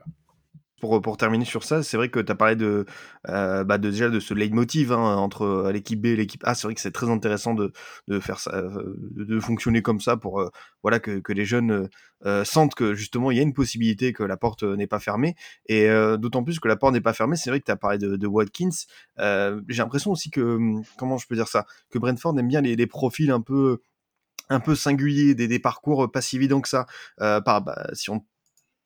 Pour, 0.79 1.17
terminer 1.17 1.43
sur 1.43 1.63
ça, 1.63 1.81
c'est 1.81 1.97
vrai 1.97 2.09
que 2.09 2.19
tu 2.19 2.31
as 2.31 2.35
parlé 2.35 2.55
euh, 2.61 3.63
bah 3.63 3.79
de, 3.79 3.89
déjà 3.89 4.09
de 4.09 4.19
ce 4.19 4.35
leitmotiv 4.35 4.91
hein, 4.91 5.15
entre 5.15 5.41
euh, 5.41 5.71
l'équipe 5.71 5.99
B 5.99 6.05
et 6.07 6.15
l'équipe 6.15 6.43
A. 6.45 6.53
C'est 6.53 6.67
vrai 6.67 6.75
que 6.75 6.81
c'est 6.81 6.91
très 6.91 7.09
intéressant 7.09 7.55
de, 7.55 7.71
faire 8.19 8.37
euh, 8.53 8.93
de 8.95 9.39
fonctionner 9.39 9.81
comme 9.81 9.99
ça 9.99 10.17
pour 10.17 10.51
voilà 10.83 10.99
que, 10.99 11.31
les 11.31 11.45
jeunes 11.45 11.89
sentent 12.43 12.75
que 12.75 12.93
justement 12.93 13.31
il 13.31 13.37
y 13.37 13.39
a 13.39 13.43
une 13.43 13.53
possibilité 13.53 14.13
que 14.13 14.21
la 14.21 14.37
porte 14.37 14.61
n'est 14.61 14.85
pas 14.85 14.99
fermée. 14.99 15.35
Et 15.67 15.89
d'autant 16.19 16.43
plus 16.43 16.59
que 16.59 16.67
la 16.67 16.75
porte 16.75 16.93
n'est 16.93 17.01
pas 17.01 17.13
fermée, 17.13 17.37
c'est 17.37 17.49
vrai 17.49 17.59
que 17.59 17.65
tu 17.65 17.71
as 17.71 17.75
parlé 17.75 17.97
de, 17.97 18.27
Watkins. 18.27 18.69
J'ai 19.17 19.81
l'impression 19.81 20.11
aussi 20.11 20.29
que, 20.29 20.41
hum, 20.41 20.83
comment 20.97 21.17
je 21.17 21.25
peux 21.25 21.35
dire 21.35 21.47
ça, 21.47 21.65
que 21.89 21.97
Brentford 21.97 22.37
aime 22.37 22.47
bien 22.47 22.61
les, 22.61 22.87
profils 22.87 23.31
un 23.31 23.41
peu 23.41 23.79
un 24.49 24.59
peu 24.59 24.75
singuliers, 24.75 25.33
des, 25.33 25.59
parcours 25.59 26.11
pas 26.11 26.21
si 26.21 26.35
évidents 26.35 26.61
que 26.61 26.69
ça. 26.69 26.85
bah, 27.17 27.87
si 27.93 28.11
on 28.11 28.23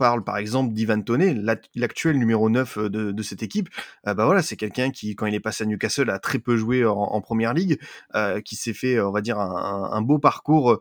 parle 0.02 0.24
par 0.24 0.38
exemple 0.38 0.74
d'Ivan 0.74 1.04
Toney, 1.04 1.36
l'actuel 1.76 2.18
numéro 2.18 2.50
9 2.50 2.78
euh, 2.78 2.90
de, 2.90 3.12
de 3.12 3.22
cette 3.22 3.44
équipe, 3.44 3.70
euh, 4.08 4.16
bah 4.16 4.26
voilà, 4.26 4.42
c'est 4.42 4.56
quelqu'un 4.56 4.90
qui, 4.90 5.16
quand 5.16 5.28
il 5.28 5.36
est 5.36 5.40
passé 5.40 5.64
à 5.64 5.68
Newcastle, 5.68 6.10
a 6.10 6.18
très 6.18 6.40
peu 6.40 6.58
joué 6.58 6.84
en, 6.84 6.96
en 6.96 7.22
première 7.22 7.54
ligue, 7.54 7.80
euh, 8.16 8.42
qui 8.42 8.56
s'est 8.56 8.74
fait, 8.74 9.00
on 9.00 9.12
va 9.12 9.22
dire, 9.22 9.38
un, 9.40 10.02
beau 10.02 10.18
parcours 10.18 10.80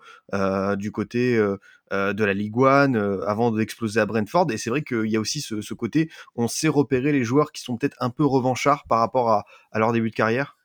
du 0.78 0.90
côté 0.90 1.36
de 1.36 2.24
la 2.24 2.32
Ligue 2.32 2.56
1 2.56 2.94
avant 3.26 3.50
d'exploser 3.50 4.00
à 4.00 4.06
Brentford. 4.06 4.46
Et 4.50 4.56
c'est 4.56 4.70
vrai 4.70 4.82
qu'il 4.82 5.10
y 5.10 5.16
a 5.16 5.20
aussi 5.20 5.42
ce, 5.42 5.60
ce, 5.60 5.74
côté, 5.74 6.10
on 6.34 6.48
sait 6.48 6.68
repérer 6.68 7.12
les 7.12 7.22
joueurs 7.22 7.52
qui 7.52 7.62
sont 7.62 7.76
peut-être 7.76 7.96
un 8.00 8.08
peu 8.08 8.24
revanchards 8.24 8.84
par 8.88 9.00
rapport 9.00 9.28
à, 9.28 9.44
à 9.72 9.78
leur 9.78 9.92
début 9.92 10.08
de 10.08 10.16
carrière? 10.16 10.56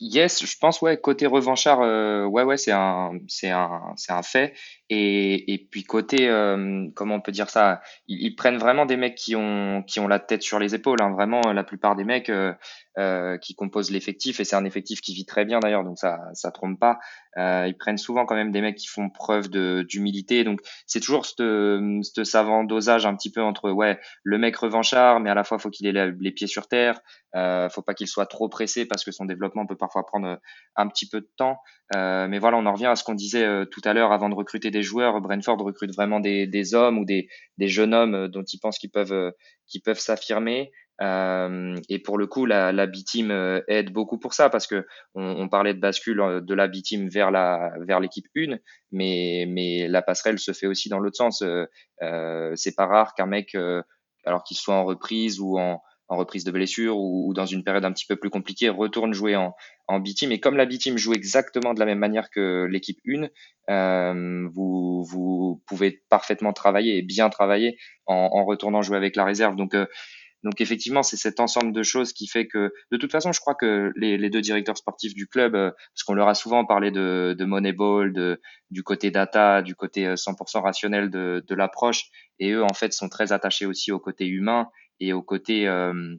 Yes, 0.00 0.46
je 0.46 0.56
pense 0.60 0.80
ouais 0.80 1.00
côté 1.00 1.26
revanchard, 1.26 1.80
euh, 1.80 2.24
ouais 2.24 2.44
ouais 2.44 2.56
c'est 2.56 2.70
un 2.70 3.18
c'est 3.26 3.50
un 3.50 3.94
c'est 3.96 4.12
un 4.12 4.22
fait 4.22 4.54
et 4.90 5.52
et 5.52 5.58
puis 5.58 5.84
côté 5.84 6.28
euh, 6.28 6.86
comment 6.94 7.16
on 7.16 7.20
peut 7.20 7.32
dire 7.32 7.50
ça, 7.50 7.82
ils, 8.06 8.34
prennent 8.34 8.58
vraiment 8.58 8.86
des 8.86 8.96
mecs 8.96 9.14
qui 9.14 9.36
ont 9.36 9.82
qui 9.86 10.00
ont 10.00 10.08
la 10.08 10.18
tête 10.18 10.42
sur 10.42 10.58
les 10.58 10.74
épaules. 10.74 11.02
Hein. 11.02 11.12
Vraiment 11.12 11.52
la 11.52 11.64
plupart 11.64 11.96
des 11.96 12.04
mecs 12.04 12.30
euh, 12.30 12.52
euh, 12.98 13.36
qui 13.38 13.54
composent 13.54 13.90
l'effectif 13.90 14.40
et 14.40 14.44
c'est 14.44 14.56
un 14.56 14.64
effectif 14.64 15.00
qui 15.00 15.14
vit 15.14 15.26
très 15.26 15.44
bien 15.44 15.60
d'ailleurs 15.60 15.84
donc 15.84 15.98
ça 15.98 16.20
ça 16.32 16.50
trompe 16.50 16.78
pas. 16.78 16.98
Euh, 17.36 17.66
ils 17.68 17.76
prennent 17.76 17.98
souvent 17.98 18.26
quand 18.26 18.34
même 18.34 18.50
des 18.50 18.60
mecs 18.60 18.76
qui 18.76 18.88
font 18.88 19.10
preuve 19.10 19.48
de 19.50 19.84
d'humilité 19.88 20.42
donc 20.44 20.60
c'est 20.86 21.00
toujours 21.00 21.26
ce 21.26 22.00
ce 22.02 22.24
savant 22.24 22.64
dosage 22.64 23.06
un 23.06 23.14
petit 23.14 23.30
peu 23.30 23.42
entre 23.42 23.70
ouais 23.70 24.00
le 24.24 24.38
mec 24.38 24.56
revanchard 24.56 25.20
mais 25.20 25.30
à 25.30 25.34
la 25.34 25.44
fois 25.44 25.58
faut 25.58 25.70
qu'il 25.70 25.86
ait 25.86 26.12
les 26.20 26.32
pieds 26.32 26.46
sur 26.46 26.66
terre, 26.66 27.00
euh, 27.34 27.68
faut 27.68 27.82
pas 27.82 27.94
qu'il 27.94 28.06
soit 28.06 28.26
trop 28.26 28.48
pressé 28.48 28.86
parce 28.86 29.04
que 29.04 29.12
son 29.12 29.24
développement 29.24 29.66
peut 29.66 29.76
parfois 29.76 30.06
prendre 30.06 30.38
un 30.76 30.88
petit 30.88 31.08
peu 31.08 31.20
de 31.20 31.28
temps. 31.36 31.60
Euh, 31.94 32.26
mais 32.28 32.38
voilà, 32.38 32.56
on 32.56 32.66
en 32.66 32.72
revient 32.72 32.86
à 32.86 32.96
ce 32.96 33.04
qu'on 33.04 33.14
disait 33.14 33.44
euh, 33.44 33.64
tout 33.64 33.80
à 33.84 33.92
l'heure 33.92 34.12
avant 34.12 34.28
de 34.28 34.34
recruter 34.34 34.70
des 34.70 34.77
joueurs. 34.82 35.20
Brentford 35.20 35.58
recrute 35.60 35.94
vraiment 35.94 36.20
des, 36.20 36.46
des 36.46 36.74
hommes 36.74 36.98
ou 36.98 37.04
des, 37.04 37.28
des 37.56 37.68
jeunes 37.68 37.94
hommes 37.94 38.14
euh, 38.14 38.28
dont 38.28 38.42
ils 38.42 38.58
pensent 38.58 38.78
qu'ils 38.78 38.90
peuvent, 38.90 39.12
euh, 39.12 39.94
s'affirmer. 39.94 40.70
Euh, 41.00 41.76
et 41.88 42.00
pour 42.00 42.18
le 42.18 42.26
coup, 42.26 42.44
la, 42.44 42.72
la 42.72 42.86
B-team 42.86 43.30
aide 43.68 43.92
beaucoup 43.92 44.18
pour 44.18 44.34
ça 44.34 44.50
parce 44.50 44.66
que 44.66 44.84
on, 45.14 45.48
parlait 45.48 45.74
de 45.74 45.78
bascule 45.78 46.40
de 46.42 46.54
la 46.54 46.66
B-team 46.66 47.08
vers 47.08 48.00
l'équipe 48.00 48.26
1, 48.36 48.56
mais 48.90 49.86
la 49.88 50.02
passerelle 50.02 50.40
se 50.40 50.52
fait 50.52 50.66
aussi 50.66 50.88
dans 50.88 50.98
l'autre 50.98 51.16
sens. 51.16 51.44
C'est 52.00 52.74
pas 52.76 52.86
rare 52.86 53.14
qu'un 53.14 53.26
mec, 53.26 53.56
alors 54.24 54.42
qu'il 54.42 54.56
soit 54.56 54.74
en 54.74 54.84
reprise 54.84 55.38
ou 55.38 55.56
en 55.56 55.80
en 56.08 56.16
reprise 56.16 56.44
de 56.44 56.50
blessure 56.50 56.96
ou, 56.96 57.28
ou, 57.28 57.34
dans 57.34 57.46
une 57.46 57.64
période 57.64 57.84
un 57.84 57.92
petit 57.92 58.06
peu 58.06 58.16
plus 58.16 58.30
compliquée, 58.30 58.68
retourne 58.68 59.12
jouer 59.12 59.36
en, 59.36 59.54
en 59.86 60.00
B-Team. 60.00 60.32
Et 60.32 60.40
comme 60.40 60.56
la 60.56 60.66
B-Team 60.66 60.96
joue 60.96 61.12
exactement 61.12 61.74
de 61.74 61.80
la 61.80 61.86
même 61.86 61.98
manière 61.98 62.30
que 62.30 62.66
l'équipe 62.70 62.98
1, 63.06 63.28
euh, 63.70 64.48
vous, 64.52 65.04
vous 65.04 65.62
pouvez 65.66 66.02
parfaitement 66.08 66.52
travailler 66.52 66.98
et 66.98 67.02
bien 67.02 67.28
travailler 67.28 67.78
en, 68.06 68.30
en 68.32 68.44
retournant 68.44 68.82
jouer 68.82 68.96
avec 68.96 69.16
la 69.16 69.24
réserve. 69.24 69.56
Donc, 69.56 69.74
euh, 69.74 69.86
donc 70.44 70.60
effectivement, 70.60 71.02
c'est 71.02 71.16
cet 71.16 71.40
ensemble 71.40 71.72
de 71.72 71.82
choses 71.82 72.12
qui 72.12 72.28
fait 72.28 72.46
que, 72.46 72.72
de 72.92 72.96
toute 72.96 73.10
façon, 73.10 73.32
je 73.32 73.40
crois 73.40 73.54
que 73.54 73.92
les, 73.96 74.16
les 74.16 74.30
deux 74.30 74.40
directeurs 74.40 74.78
sportifs 74.78 75.14
du 75.14 75.26
club, 75.26 75.54
euh, 75.54 75.72
parce 75.92 76.04
qu'on 76.04 76.14
leur 76.14 76.28
a 76.28 76.34
souvent 76.34 76.64
parlé 76.64 76.90
de, 76.90 77.34
de 77.36 77.44
Moneyball, 77.44 78.12
de, 78.12 78.40
du 78.70 78.82
côté 78.82 79.10
data, 79.10 79.62
du 79.62 79.74
côté 79.74 80.06
100% 80.06 80.58
euh, 80.58 80.60
rationnel 80.60 81.10
de, 81.10 81.44
de 81.46 81.54
l'approche, 81.54 82.04
et 82.38 82.52
eux 82.52 82.62
en 82.62 82.72
fait 82.72 82.92
sont 82.92 83.08
très 83.08 83.32
attachés 83.32 83.66
aussi 83.66 83.90
au 83.90 83.98
côté 83.98 84.26
humain 84.26 84.68
et 85.00 85.12
au 85.12 85.22
côté 85.22 85.68
euh, 85.68 86.16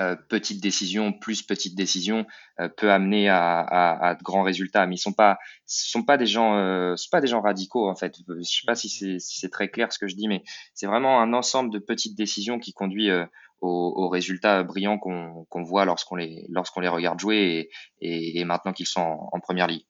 euh, 0.00 0.16
petite 0.28 0.60
décision 0.60 1.12
plus 1.12 1.42
petite 1.42 1.76
décision 1.76 2.26
euh, 2.58 2.68
peut 2.68 2.90
amener 2.90 3.28
à, 3.28 3.60
à, 3.60 4.08
à, 4.08 4.14
de 4.16 4.22
grands 4.24 4.42
résultats. 4.42 4.86
Mais 4.86 4.96
ils 4.96 4.98
sont 4.98 5.12
pas, 5.12 5.38
ce 5.66 5.88
sont 5.88 6.02
pas 6.02 6.16
des 6.16 6.26
gens, 6.26 6.56
euh, 6.56 6.96
sont 6.96 7.10
pas 7.12 7.20
des 7.20 7.28
gens 7.28 7.40
radicaux 7.40 7.88
en 7.88 7.94
fait. 7.94 8.16
Je 8.26 8.42
sais 8.42 8.66
pas 8.66 8.74
si 8.74 8.88
c'est 8.88 9.20
si 9.20 9.48
très 9.50 9.68
clair 9.68 9.92
ce 9.92 9.98
que 10.00 10.08
je 10.08 10.16
dis, 10.16 10.26
mais 10.26 10.42
c'est 10.74 10.86
vraiment 10.86 11.20
un 11.20 11.32
ensemble 11.32 11.72
de 11.72 11.78
petites 11.78 12.16
décisions 12.16 12.58
qui 12.58 12.72
conduit 12.72 13.10
euh, 13.10 13.24
aux, 13.60 13.94
aux, 13.96 14.08
résultats 14.08 14.64
brillants 14.64 14.98
qu'on 14.98 15.44
qu'on 15.48 15.62
voit 15.62 15.84
lorsqu'on 15.84 16.16
les 16.16 16.44
lorsqu'on 16.48 16.80
les 16.80 16.88
regarde 16.88 17.20
jouer 17.20 17.70
et, 18.00 18.08
et, 18.08 18.40
et 18.40 18.44
maintenant 18.44 18.72
qu'ils 18.72 18.86
sont 18.86 19.00
en, 19.00 19.28
en 19.32 19.40
première 19.40 19.68
ligue. 19.68 19.86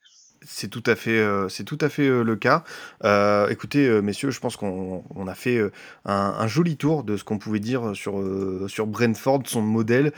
C'est 0.46 0.68
tout 0.68 0.82
à 0.86 0.94
fait, 0.94 1.18
euh, 1.18 1.48
c'est 1.48 1.64
tout 1.64 1.78
à 1.80 1.88
fait 1.88 2.06
euh, 2.06 2.22
le 2.22 2.36
cas. 2.36 2.64
Euh, 3.04 3.48
écoutez, 3.48 3.88
messieurs, 4.02 4.30
je 4.30 4.40
pense 4.40 4.56
qu'on 4.56 5.02
on 5.14 5.26
a 5.26 5.34
fait 5.34 5.60
un, 6.04 6.46
joli 6.46 6.76
tour 6.76 7.04
de 7.04 7.16
ce 7.16 7.24
qu'on 7.24 7.38
pouvait 7.38 7.60
dire 7.60 7.92
sur 7.94 8.22
sur 8.68 8.86
Brentford, 8.86 9.42
son 9.46 9.62
modèle, 9.62 10.12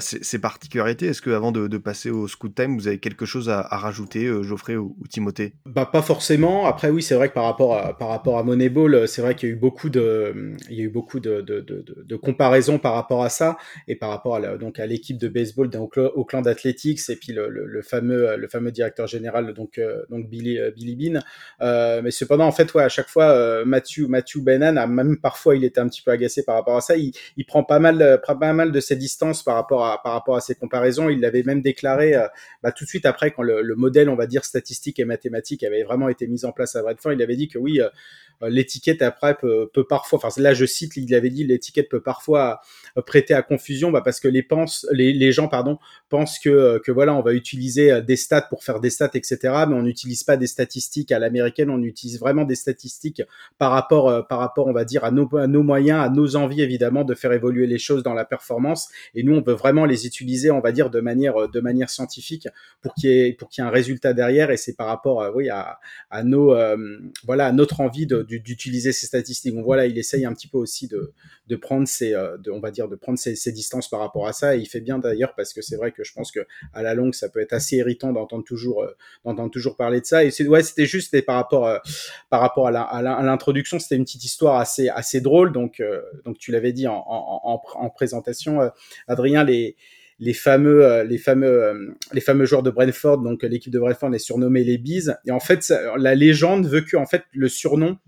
ses, 0.00 0.38
particularités. 0.38 1.06
Est-ce 1.06 1.22
que 1.22 1.30
avant 1.30 1.52
de, 1.52 1.78
passer 1.78 2.10
au 2.10 2.26
scoot 2.26 2.54
time, 2.54 2.76
vous 2.76 2.88
avez 2.88 2.98
quelque 2.98 3.24
chose 3.24 3.48
à, 3.48 3.62
rajouter, 3.62 4.26
Geoffrey 4.42 4.76
ou, 4.76 4.96
Timothée? 5.08 5.54
Bah 5.66 5.86
pas 5.86 6.02
forcément. 6.02 6.66
Après 6.66 6.90
oui, 6.90 7.02
c'est 7.02 7.14
vrai 7.14 7.28
que 7.28 7.34
par 7.34 7.44
rapport 7.44 7.76
à 7.76 7.96
par 7.96 8.08
rapport 8.08 8.38
à 8.38 8.42
Moneyball, 8.42 9.06
c'est 9.06 9.22
vrai 9.22 9.34
qu'il 9.34 9.48
y 9.48 9.52
a 9.52 9.54
eu 9.54 9.58
beaucoup 9.58 9.90
de 9.90 10.54
il 10.68 10.76
y 10.76 10.80
a 10.80 10.84
eu 10.84 10.90
beaucoup 10.90 11.20
de, 11.20 11.40
de, 11.40 12.16
comparaisons 12.16 12.78
par 12.78 12.94
rapport 12.94 13.22
à 13.22 13.28
ça 13.28 13.56
et 13.86 13.94
par 13.94 14.10
rapport 14.10 14.36
à 14.36 14.56
donc 14.56 14.80
à 14.80 14.86
l'équipe 14.86 15.18
de 15.18 15.28
baseball 15.28 15.70
d'Auckland 15.70 16.46
Athletics 16.46 17.00
et 17.08 17.16
puis 17.16 17.32
le, 17.32 17.48
le, 17.48 17.66
le, 17.66 17.82
fameux 17.82 18.36
le 18.36 18.48
fameux 18.48 18.72
directeur 18.72 19.06
général 19.06 19.54
donc 19.54 19.67
donc 19.68 19.78
euh, 19.78 20.02
donc 20.10 20.28
Billy 20.28 20.58
euh, 20.58 20.70
Billy 20.70 20.96
Bean. 20.96 21.20
Euh, 21.60 22.00
mais 22.02 22.10
cependant 22.10 22.46
en 22.46 22.52
fait 22.52 22.72
ouais 22.74 22.82
à 22.82 22.88
chaque 22.88 23.08
fois 23.08 23.64
Matthew 23.64 24.08
Matthew 24.08 24.38
Benan 24.38 24.76
a 24.76 24.86
même 24.86 25.18
parfois 25.20 25.56
il 25.56 25.64
était 25.64 25.80
un 25.80 25.88
petit 25.88 26.02
peu 26.02 26.10
agacé 26.10 26.42
par 26.44 26.54
rapport 26.54 26.76
à 26.76 26.80
ça. 26.80 26.96
Il, 26.96 27.12
prend 27.46 27.64
pas 27.64 27.78
mal 27.78 28.20
pas 28.26 28.52
mal 28.52 28.72
de 28.72 28.80
ses 28.80 28.96
distances 28.96 29.42
par 29.42 29.54
rapport 29.54 29.86
à 29.86 30.02
par 30.02 30.12
rapport 30.12 30.36
à 30.36 30.40
ces 30.40 30.54
comparaisons. 30.54 31.08
Il 31.08 31.20
l'avait 31.20 31.42
même 31.42 31.62
déclaré 31.62 32.14
bah, 32.62 32.72
tout 32.72 32.84
de 32.84 32.88
suite 32.88 33.06
après 33.06 33.30
quand 33.30 33.42
le, 33.42 33.62
le, 33.62 33.74
modèle 33.74 34.08
on 34.08 34.16
va 34.16 34.26
dire 34.26 34.44
statistique 34.44 34.98
et 34.98 35.04
mathématique 35.04 35.62
avait 35.64 35.82
vraiment 35.82 36.08
été 36.08 36.26
mis 36.26 36.44
en 36.44 36.52
place 36.52 36.76
à 36.76 36.82
Bradford. 36.82 37.12
Il 37.12 37.22
avait 37.22 37.36
dit 37.36 37.48
que 37.48 37.58
oui 37.58 37.80
l'étiquette 38.42 39.02
après 39.02 39.36
peut, 39.36 39.68
parfois, 39.88 40.20
enfin 40.22 40.40
là 40.40 40.54
je 40.54 40.64
cite, 40.64 40.96
il 40.96 41.12
avait 41.14 41.30
dit 41.30 41.44
l'étiquette 41.44 41.88
peut 41.88 42.00
parfois 42.00 42.60
prêter 43.06 43.34
à 43.34 43.42
confusion, 43.42 43.90
bah, 43.90 44.02
parce 44.04 44.20
que 44.20 44.28
les 44.28 44.46
les, 44.92 45.12
les 45.12 45.32
gens 45.32 45.48
pardon 45.48 45.78
pensent 46.08 46.38
que 46.38 46.78
que 46.84 46.92
voilà 46.92 47.14
on 47.14 47.22
va 47.22 47.32
utiliser 47.32 48.00
des 48.02 48.16
stats 48.16 48.42
pour 48.42 48.62
faire 48.62 48.80
des 48.80 48.90
stats 48.90 49.10
etc 49.14 49.57
Mais 49.66 49.74
on 49.74 49.82
n'utilise 49.82 50.24
pas 50.24 50.36
des 50.36 50.46
statistiques 50.46 51.12
à 51.12 51.18
l'américaine. 51.18 51.70
On 51.70 51.82
utilise 51.82 52.18
vraiment 52.18 52.44
des 52.44 52.54
statistiques 52.54 53.22
par 53.58 53.70
rapport, 53.70 54.26
par 54.28 54.38
rapport, 54.38 54.66
on 54.66 54.72
va 54.72 54.84
dire, 54.84 55.04
à 55.04 55.10
nos, 55.10 55.28
moyens, 55.62 56.00
à 56.00 56.08
nos 56.08 56.36
envies 56.36 56.62
évidemment 56.62 57.04
de 57.04 57.14
faire 57.14 57.32
évoluer 57.32 57.66
les 57.66 57.78
choses 57.78 58.02
dans 58.02 58.14
la 58.14 58.24
performance. 58.24 58.88
Et 59.14 59.22
nous, 59.22 59.34
on 59.34 59.42
veut 59.42 59.54
vraiment 59.54 59.84
les 59.84 60.06
utiliser, 60.06 60.50
on 60.50 60.60
va 60.60 60.72
dire, 60.72 60.90
de 60.90 61.00
manière, 61.00 61.48
de 61.48 61.60
manière 61.60 61.90
scientifique 61.90 62.48
pour 62.80 62.94
qu'il 62.94 63.10
y 63.10 63.12
ait, 63.12 63.36
un 63.58 63.70
résultat 63.70 64.12
derrière. 64.12 64.50
Et 64.50 64.56
c'est 64.56 64.76
par 64.76 64.86
rapport, 64.86 65.30
oui, 65.34 65.48
à, 65.48 65.78
nos, 66.24 66.54
voilà, 67.24 67.52
notre 67.52 67.80
envie 67.80 68.06
d'utiliser 68.06 68.92
ces 68.92 69.06
statistiques. 69.06 69.54
Donc 69.54 69.64
voilà, 69.64 69.86
il 69.86 69.98
essaye 69.98 70.24
un 70.24 70.32
petit 70.32 70.48
peu 70.48 70.58
aussi 70.58 70.88
de, 70.88 71.12
de 71.46 71.56
prendre 71.56 71.88
ses, 71.88 72.12
de, 72.12 72.50
on 72.50 72.60
va 72.60 72.70
dire, 72.70 72.88
de 72.88 72.96
prendre 72.96 73.18
ses, 73.18 73.52
distances 73.52 73.88
par 73.88 74.00
rapport 74.00 74.26
à 74.26 74.32
ça. 74.32 74.56
Et 74.56 74.60
il 74.60 74.66
fait 74.66 74.80
bien 74.80 74.98
d'ailleurs 74.98 75.34
parce 75.34 75.52
que 75.52 75.62
c'est 75.62 75.76
vrai 75.76 75.92
que 75.92 76.04
je 76.04 76.12
pense 76.12 76.30
que 76.30 76.40
à 76.72 76.82
la 76.82 76.94
longue, 76.94 77.14
ça 77.14 77.28
peut 77.28 77.40
être 77.40 77.52
assez 77.52 77.76
irritant 77.76 78.12
d'entendre 78.12 78.44
toujours, 78.44 78.82
euh, 78.82 78.92
toujours 79.48 79.76
parler 79.76 80.00
de 80.00 80.06
ça. 80.06 80.24
Et 80.24 80.30
ouais, 80.46 80.62
c'était 80.62 80.86
juste 80.86 81.14
et 81.14 81.22
par 81.22 81.36
rapport, 81.36 81.66
euh, 81.66 81.78
par 82.30 82.40
rapport 82.40 82.68
à, 82.68 83.22
l'introduction, 83.22 83.78
c'était 83.78 83.96
une 83.96 84.04
petite 84.04 84.24
histoire 84.24 84.56
assez, 84.56 84.88
assez 84.88 85.20
drôle. 85.20 85.52
Donc, 85.52 85.80
euh, 85.80 86.02
donc 86.24 86.38
tu 86.38 86.52
l'avais 86.52 86.72
dit 86.72 86.86
en, 86.86 87.04
en, 87.06 87.62
en 87.74 87.90
présentation, 87.90 88.70
Adrien, 89.06 89.44
les 89.44 89.76
les 90.20 90.34
fameux, 90.34 91.04
les 91.04 91.16
fameux, 91.16 91.96
les 92.12 92.20
fameux 92.20 92.44
joueurs 92.44 92.64
de 92.64 92.70
Brentford, 92.70 93.18
donc 93.18 93.44
l'équipe 93.44 93.72
de 93.72 93.78
Brentford 93.78 94.12
est 94.12 94.18
surnommée 94.18 94.64
les 94.64 94.76
Bees. 94.76 95.12
Et 95.26 95.30
en 95.30 95.38
fait, 95.38 95.72
la 95.96 96.16
légende 96.16 96.66
veut 96.66 96.80
que 96.80 96.96
en 96.96 97.06
fait 97.06 97.22
le 97.32 97.48
surnom 97.48 97.98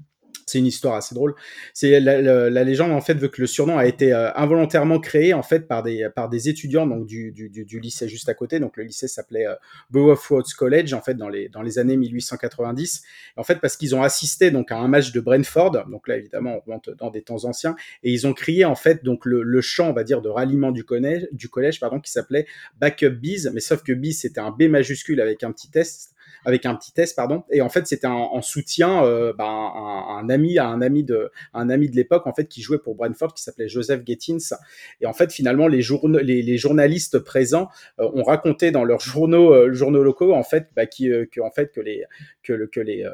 c'est 0.51 0.59
une 0.59 0.67
histoire 0.67 0.97
assez 0.97 1.15
drôle. 1.15 1.35
C'est 1.75 2.01
la, 2.01 2.65
légende 2.65 2.93
en 2.93 3.01
fait 3.01 3.15
veut 3.15 3.29
que 3.29 3.41
le 3.41 3.47
surnom 3.47 3.79
a 3.79 3.87
été 3.87 4.13
euh, 4.13 4.31
involontairement 4.35 4.99
créé 4.99 5.33
en 5.33 5.43
fait 5.43 5.69
par 5.69 5.83
des 5.83 6.09
par 6.15 6.29
des 6.29 6.49
étudiants 6.49 6.87
donc 6.87 7.07
du, 7.07 7.33
du, 7.33 7.81
lycée 7.81 8.09
juste 8.09 8.29
à 8.29 8.35
côté. 8.35 8.59
Donc 8.59 8.77
le 8.77 8.85
lycée 8.85 9.09
s'appelait 9.09 9.47
euh, 9.47 9.55
Boworth 9.91 10.53
College 10.55 10.93
en 10.93 11.01
fait 11.01 11.15
dans 11.15 11.29
les 11.29 11.49
dans 11.49 11.63
les 11.63 11.79
années 11.79 11.97
1890. 11.97 13.03
en 13.37 13.45
fait 13.45 13.61
parce 13.61 13.77
qu'ils 13.77 13.95
ont 13.95 14.03
assisté 14.03 14.51
donc 14.51 14.73
à 14.73 14.77
un 14.77 14.89
match 14.89 15.13
de 15.13 15.21
Brentford. 15.21 15.87
Donc 15.89 16.09
là 16.09 16.17
évidemment 16.17 16.57
on 16.57 16.61
remonte 16.61 16.91
dans 16.99 17.11
des 17.11 17.23
temps 17.23 17.45
anciens 17.45 17.77
et 18.03 18.13
ils 18.13 18.27
ont 18.27 18.33
crié 18.33 18.65
en 18.65 18.75
fait 18.75 19.05
donc 19.05 19.25
le, 19.25 19.43
le 19.43 19.61
chant 19.61 19.91
on 19.91 19.93
va 19.93 20.05
dire 20.05 20.21
de 20.21 20.29
ralliement 20.29 20.73
du 20.73 20.85
collège 20.85 21.29
du 21.33 21.49
collège 21.49 21.79
pardon 21.79 22.01
qui 22.01 22.11
s'appelait 22.11 22.47
Backup 22.79 23.11
Bees. 23.11 23.51
Mais 23.53 23.61
sauf 23.61 23.83
que 23.83 23.93
Bees 23.93 24.15
c'était 24.15 24.41
un 24.41 24.51
B 24.51 24.65
majuscule 24.65 25.21
avec 25.21 25.45
un 25.45 25.53
petit 25.53 25.71
test 25.71 26.13
avec 26.45 26.67
un 26.67 26.75
petit 26.75 26.93
test, 26.93 27.17
pardon. 27.17 27.45
Et 27.51 27.61
en 27.61 27.69
fait, 27.69 27.87
c'était 27.87 28.07
en, 28.07 28.41
soutien 28.43 29.05
euh, 29.05 29.33
bah, 29.33 29.47
un, 29.47 30.29
ami, 30.29 30.59
à 30.59 30.67
un 30.67 30.81
ami 30.81 31.05
de, 31.05 31.31
un 31.55 31.69
ami 31.71 31.89
de 31.89 31.97
l'époque 31.97 32.27
en 32.27 32.33
fait 32.33 32.47
qui 32.47 32.63
jouait 32.63 32.79
pour 32.79 32.95
Brentford, 32.95 33.35
qui 33.35 33.43
s'appelait 33.43 33.69
Joseph 33.69 34.03
Gettins. 34.07 34.57
Et 35.01 35.07
en 35.07 35.13
fait, 35.13 35.33
finalement, 35.33 35.69
les, 35.69 35.83
les, 36.23 36.43
les 36.43 36.59
journalistes 36.59 37.19
présents 37.19 37.69
euh, 37.99 38.09
ont 38.15 38.23
raconté 38.23 38.71
dans 38.71 38.85
leurs 38.85 39.01
journaux, 39.01 39.53
euh, 39.53 39.73
journaux 39.73 40.03
locaux 40.03 40.33
en 40.33 40.43
fait, 40.43 40.69
bah, 40.75 40.87
que 40.87 41.41
en 41.41 41.51
fait 41.51 41.73
que 41.73 41.81
les 41.81 42.05
que, 42.43 42.67
que 42.67 42.81
les 42.81 43.07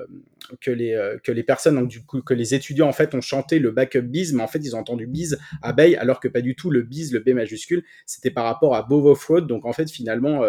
que 0.61 0.70
les 0.70 1.16
que 1.22 1.33
les 1.33 1.43
personnes 1.43 1.74
donc 1.74 1.89
du 1.89 2.05
coup 2.05 2.22
que 2.22 2.35
les 2.35 2.55
étudiants 2.55 2.89
en 2.89 2.93
fait 2.93 3.14
ont 3.14 3.20
chanté 3.20 3.59
le 3.59 3.70
backup 3.70 4.03
biz, 4.03 4.33
mais 4.33 4.43
en 4.43 4.47
fait 4.47 4.61
ils 4.61 4.77
ont 4.77 4.79
entendu 4.79 5.07
biz 5.07 5.39
abeille, 5.62 5.97
alors 5.97 6.20
que 6.20 6.29
pas 6.29 6.41
du 6.41 6.55
tout 6.55 6.70
le 6.70 6.83
biz, 6.83 7.12
le 7.12 7.20
B 7.20 7.31
majuscule, 7.31 7.83
c'était 8.07 8.31
par 8.31 8.45
rapport 8.45 8.74
à 8.74 8.83
Bovo 8.83 9.16
Donc 9.41 9.66
en 9.66 9.72
fait, 9.72 9.91
finalement 9.91 10.43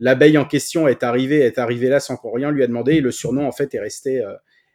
l'abeille 0.00 0.38
en 0.38 0.44
question 0.44 0.88
est 0.88 1.02
arrivée, 1.02 1.40
est 1.40 1.58
arrivée 1.58 1.88
là 1.88 2.00
sans 2.00 2.16
qu'on 2.16 2.32
rien 2.32 2.50
lui 2.50 2.62
a 2.62 2.66
demandé. 2.66 2.94
Et 2.94 3.00
le 3.00 3.10
surnom, 3.10 3.46
en 3.46 3.52
fait, 3.52 3.74
est 3.74 3.80
resté, 3.80 4.22
euh, 4.22 4.34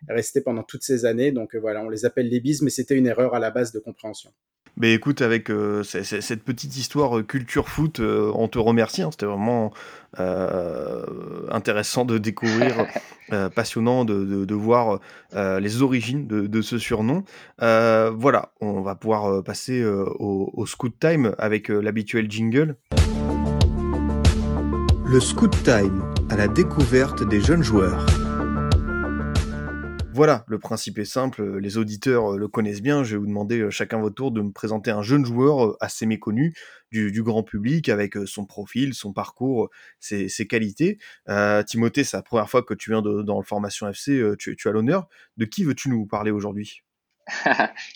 resté 0.10 0.42
pendant 0.42 0.64
toutes 0.64 0.84
ces 0.84 1.06
années. 1.06 1.32
Donc 1.32 1.56
euh, 1.56 1.60
voilà, 1.60 1.82
on 1.82 1.90
les 1.90 2.06
appelle 2.06 2.30
les 2.30 2.40
bises, 2.40 2.62
mais 2.62 2.70
c'était 2.70 2.96
une 2.96 3.08
erreur 3.08 3.36
à 3.36 3.40
la 3.40 3.52
base 3.52 3.72
de 3.72 3.80
compréhension. 3.80 4.32
Mais 4.78 4.94
écoute, 4.94 5.22
avec 5.22 5.52
euh, 5.52 5.84
cette 5.84 6.44
petite 6.44 6.78
histoire 6.78 7.28
culture 7.28 7.68
foot, 7.68 8.00
on 8.00 8.48
te 8.48 8.58
remercie. 8.58 9.02
Hein. 9.02 9.10
C'était 9.12 9.26
vraiment 9.26 9.74
intéressant 11.50 12.06
de 12.06 12.18
découvrir, 12.18 12.88
passionnant 13.56 14.06
de, 14.06 14.46
de, 14.46 14.56
voir 14.56 15.02
les 15.34 15.82
origines 15.82 16.26
de, 16.26 16.48
de 16.48 16.62
ce 16.62 16.78
surnom. 16.78 17.26
voilà, 17.60 18.54
on 18.62 18.80
va 18.80 18.96
pouvoir 18.96 19.44
passer 19.44 19.84
au, 19.84 20.50
au, 20.54 20.66
Scoot 20.66 20.94
Time 20.98 21.36
avec 21.38 21.68
l'habituel 21.68 22.32
jingle. 22.32 22.78
Le 25.12 25.20
Scoot 25.20 25.52
Time, 25.66 26.14
à 26.30 26.38
la 26.38 26.48
découverte 26.48 27.28
des 27.28 27.42
jeunes 27.42 27.64
joueurs. 27.64 28.06
Voilà, 30.14 30.46
le 30.48 30.58
principe 30.58 31.00
est 31.00 31.04
simple, 31.06 31.58
les 31.58 31.78
auditeurs 31.78 32.38
le 32.38 32.48
connaissent 32.48 32.82
bien, 32.82 33.04
je 33.04 33.16
vais 33.16 33.20
vous 33.20 33.28
demander 33.28 33.60
euh, 33.60 33.70
chacun 33.70 34.00
votre 34.00 34.16
tour 34.16 34.32
de 34.32 34.40
me 34.40 34.54
présenter 34.54 34.90
un 34.90 35.02
jeune 35.02 35.26
joueur 35.26 35.66
euh, 35.66 35.78
assez 35.82 36.06
méconnu 36.06 36.54
du, 36.94 37.24
grand 37.24 37.44
public 37.44 37.90
avec 37.90 38.16
euh, 38.16 38.26
son 38.26 38.46
profil, 38.46 38.94
son 38.94 39.12
parcours, 39.12 39.70
ses, 40.00 40.30
qualités. 40.48 40.98
Timothée, 41.68 42.06
c'est 42.06 42.16
la 42.16 42.24
première 42.24 42.50
fois 42.50 42.64
que 42.64 42.74
tu 42.74 42.92
viens 42.92 43.02
dans 43.02 43.38
le 43.38 43.46
Formation 43.46 43.90
FC, 43.90 44.24
tu, 44.40 44.56
as 44.64 44.72
l'honneur. 44.72 45.10
De 45.36 45.44
qui 45.44 45.66
veux-tu 45.66 45.90
nous 45.90 46.06
parler 46.06 46.32
aujourd'hui? 46.32 46.84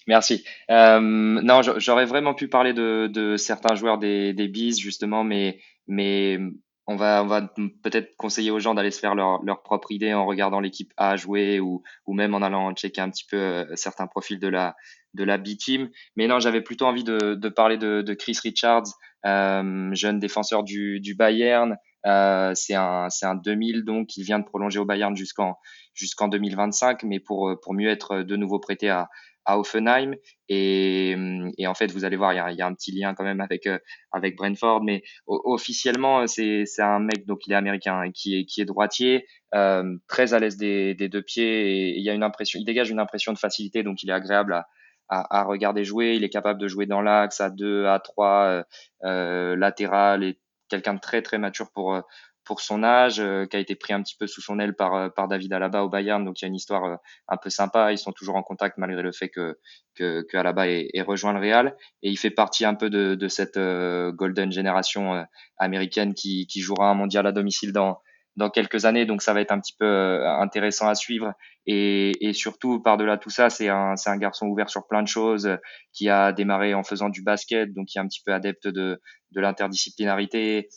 Merci. 0.08 0.44
non, 0.70 1.62
j'aurais 1.78 2.06
vraiment 2.08 2.34
pu 2.34 2.50
parler 2.50 2.74
de, 2.74 3.36
certains 3.38 3.76
joueurs 3.76 4.00
des, 4.00 4.34
des 4.34 4.50
Bees, 4.50 4.76
justement, 4.78 5.24
mais, 5.24 5.62
mais 5.88 6.40
on 6.88 6.96
va, 6.96 7.24
on 7.24 7.28
va 7.28 7.42
peut-être 7.84 8.16
conseiller 8.16 8.52
aux 8.52 8.60
gens 8.60 8.76
d'aller 8.76 8.92
se 8.92 9.00
faire 9.00 9.16
leur, 9.16 9.44
leur 9.44 9.64
propre 9.64 9.92
idée 9.92 10.14
en 10.14 10.26
regardant 10.26 10.60
l'équipe 10.60 10.94
A 10.98 11.16
jouer 11.16 11.60
ou, 11.60 11.82
ou 12.06 12.14
même 12.14 12.36
en 12.36 12.42
allant 12.42 12.74
checker 12.74 13.02
un 13.02 13.10
petit 13.10 13.26
peu 13.26 13.38
euh, 13.38 13.76
certains 13.76 14.08
profils 14.08 14.40
de 14.40 14.48
la, 14.48 14.76
de 15.16 15.24
la 15.24 15.38
B-team. 15.38 15.90
Mais 16.16 16.28
non, 16.28 16.40
j'avais 16.40 16.62
plutôt 16.62 16.86
envie 16.86 17.04
de, 17.04 17.34
de 17.34 17.50
parler 17.50 17.78
de, 17.78 18.02
de, 18.02 18.14
Chris 18.14 18.38
Richards, 18.42 18.88
euh, 19.26 19.90
jeune 19.94 20.20
défenseur 20.20 20.64
du, 20.64 21.00
du 21.00 21.16
Bayern. 21.16 21.76
Euh, 22.06 22.52
c'est 22.54 22.76
un, 22.76 23.10
c'est 23.10 23.26
un 23.26 23.34
2000 23.34 23.84
donc 23.84 24.16
il 24.16 24.24
vient 24.24 24.38
de 24.38 24.46
prolonger 24.46 24.78
au 24.78 24.86
Bayern 24.86 25.16
jusqu'en 25.16 25.58
jusqu'en 25.96 26.28
2025, 26.28 27.02
mais 27.02 27.20
pour 27.20 27.60
pour 27.64 27.74
mieux 27.74 27.90
être 27.90 28.22
de 28.22 28.36
nouveau 28.36 28.60
prêté 28.60 28.90
à 28.90 29.10
à 29.46 29.60
Offenheim. 29.60 30.16
Et, 30.50 31.16
et, 31.58 31.68
en 31.68 31.74
fait, 31.74 31.92
vous 31.92 32.06
allez 32.06 32.18
voir, 32.18 32.34
il 32.34 32.38
y 32.38 32.40
a, 32.40 32.52
y 32.52 32.62
a 32.62 32.68
un 32.68 32.74
petit 32.74 32.92
lien 32.92 33.14
quand 33.16 33.24
même 33.24 33.42
avec 33.42 33.68
euh, 33.68 33.80
avec 34.12 34.36
Brentford, 34.36 34.84
mais 34.84 35.04
officiellement, 35.28 36.28
c'est 36.28 36.66
c'est 36.66 36.82
un 36.82 37.00
mec 37.00 37.26
donc 37.26 37.48
il 37.48 37.54
est 37.54 37.56
américain 37.56 38.04
et 38.04 38.12
qui 38.12 38.40
est 38.40 38.46
qui 38.46 38.62
est 38.62 38.66
droitier, 38.66 39.26
euh, 39.54 39.98
très 40.08 40.34
à 40.34 40.40
l'aise 40.40 40.58
des, 40.58 40.94
des 40.96 41.10
deux 41.10 41.22
pieds. 41.22 41.90
Et 41.90 41.98
il 41.98 42.04
y 42.04 42.10
a 42.10 42.14
une 42.14 42.24
impression, 42.24 42.60
il 42.60 42.66
dégage 42.66 42.90
une 42.90 43.00
impression 43.00 43.34
de 43.34 43.40
facilité, 43.40 43.84
donc 43.84 44.04
il 44.04 44.10
est 44.10 44.14
agréable 44.14 44.54
à 44.54 44.68
à, 45.10 45.42
à 45.42 45.44
regarder 45.44 45.84
jouer. 45.84 46.16
Il 46.16 46.24
est 46.24 46.30
capable 46.30 46.60
de 46.60 46.68
jouer 46.68 46.86
dans 46.88 47.02
l'axe 47.02 47.42
à 47.42 47.50
deux, 47.50 47.86
à 47.86 48.00
trois, 48.00 48.46
euh, 48.46 48.64
euh 49.04 49.56
latéral 49.56 50.24
et 50.24 50.40
quelqu'un 50.70 50.96
de 50.96 51.00
très 51.00 51.22
très 51.22 51.38
mature 51.38 51.70
pour 51.72 52.02
pour 52.46 52.62
son 52.62 52.84
âge, 52.84 53.20
euh, 53.20 53.46
qui 53.46 53.58
a 53.58 53.60
été 53.60 53.76
pris 53.76 53.94
un 53.94 54.02
petit 54.02 54.16
peu 54.18 54.28
sous 54.28 54.42
son 54.42 54.60
aile 54.60 54.76
par, 54.76 54.94
euh, 54.94 55.10
par 55.10 55.28
David 55.28 55.52
Alaba 55.52 55.84
au 55.84 55.90
Bayern. 55.90 56.24
Donc 56.24 56.42
il 56.42 56.44
y 56.44 56.46
a 56.46 56.48
une 56.48 56.56
histoire 56.56 56.86
euh, 56.86 56.96
un 57.28 57.38
peu 57.38 57.50
sympa. 57.50 57.92
Ils 57.92 57.98
sont 57.98 58.12
toujours 58.12 58.36
en 58.36 58.44
contact 58.44 58.78
malgré 58.78 59.02
le 59.02 59.12
fait 59.12 59.30
que, 59.30 59.58
que, 59.96 60.22
que 60.30 60.38
Alaba 60.38 60.68
ait, 60.70 60.90
rejoint 61.02 61.34
le 61.34 61.40
Real. 61.40 61.76
Et 62.04 62.10
il 62.10 62.18
fait 62.18 62.30
partie 62.30 62.64
un 62.64 62.76
peu 62.76 62.90
de, 62.90 63.16
de 63.16 63.28
cette 63.28 63.58
golden 63.58 64.52
génération 64.52 65.26
américaine 65.58 66.14
qui, 66.14 66.48
qui 66.48 66.62
jouera 66.62 66.90
un 66.90 66.94
mondial 66.94 67.26
à 67.28 67.32
domicile 67.32 67.74
dans, 67.74 68.00
dans 68.36 68.50
quelques 68.50 68.86
années. 68.86 69.06
Donc 69.06 69.22
ça 69.22 69.34
va 69.34 69.42
être 69.42 69.52
un 69.52 69.60
petit 69.60 69.76
peu 69.78 70.28
intéressant 70.28 70.88
à 70.88 70.96
suivre. 70.96 71.34
Et, 71.66 72.12
et 72.28 72.34
surtout, 72.34 72.82
par-delà 72.82 73.18
tout 73.18 73.30
ça, 73.30 73.50
c'est 73.50 73.70
un, 73.70 73.96
c'est 73.96 74.10
un 74.10 74.18
garçon 74.18 74.48
ouvert 74.48 74.70
sur 74.70 74.86
plein 74.88 75.02
de 75.02 75.08
choses, 75.08 75.50
qui 75.94 76.10
a 76.10 76.32
démarré 76.32 76.74
en 76.74 76.84
faisant 76.84 77.10
du 77.10 77.24
basket, 77.24 77.74
donc 77.74 77.88
qui 77.88 77.98
est 77.98 78.02
un 78.02 78.08
petit 78.08 78.22
peu 78.24 78.34
adepte 78.34 78.68
de, 78.68 79.02
de 79.32 79.42
l'interdisciplinarité, 79.42 80.70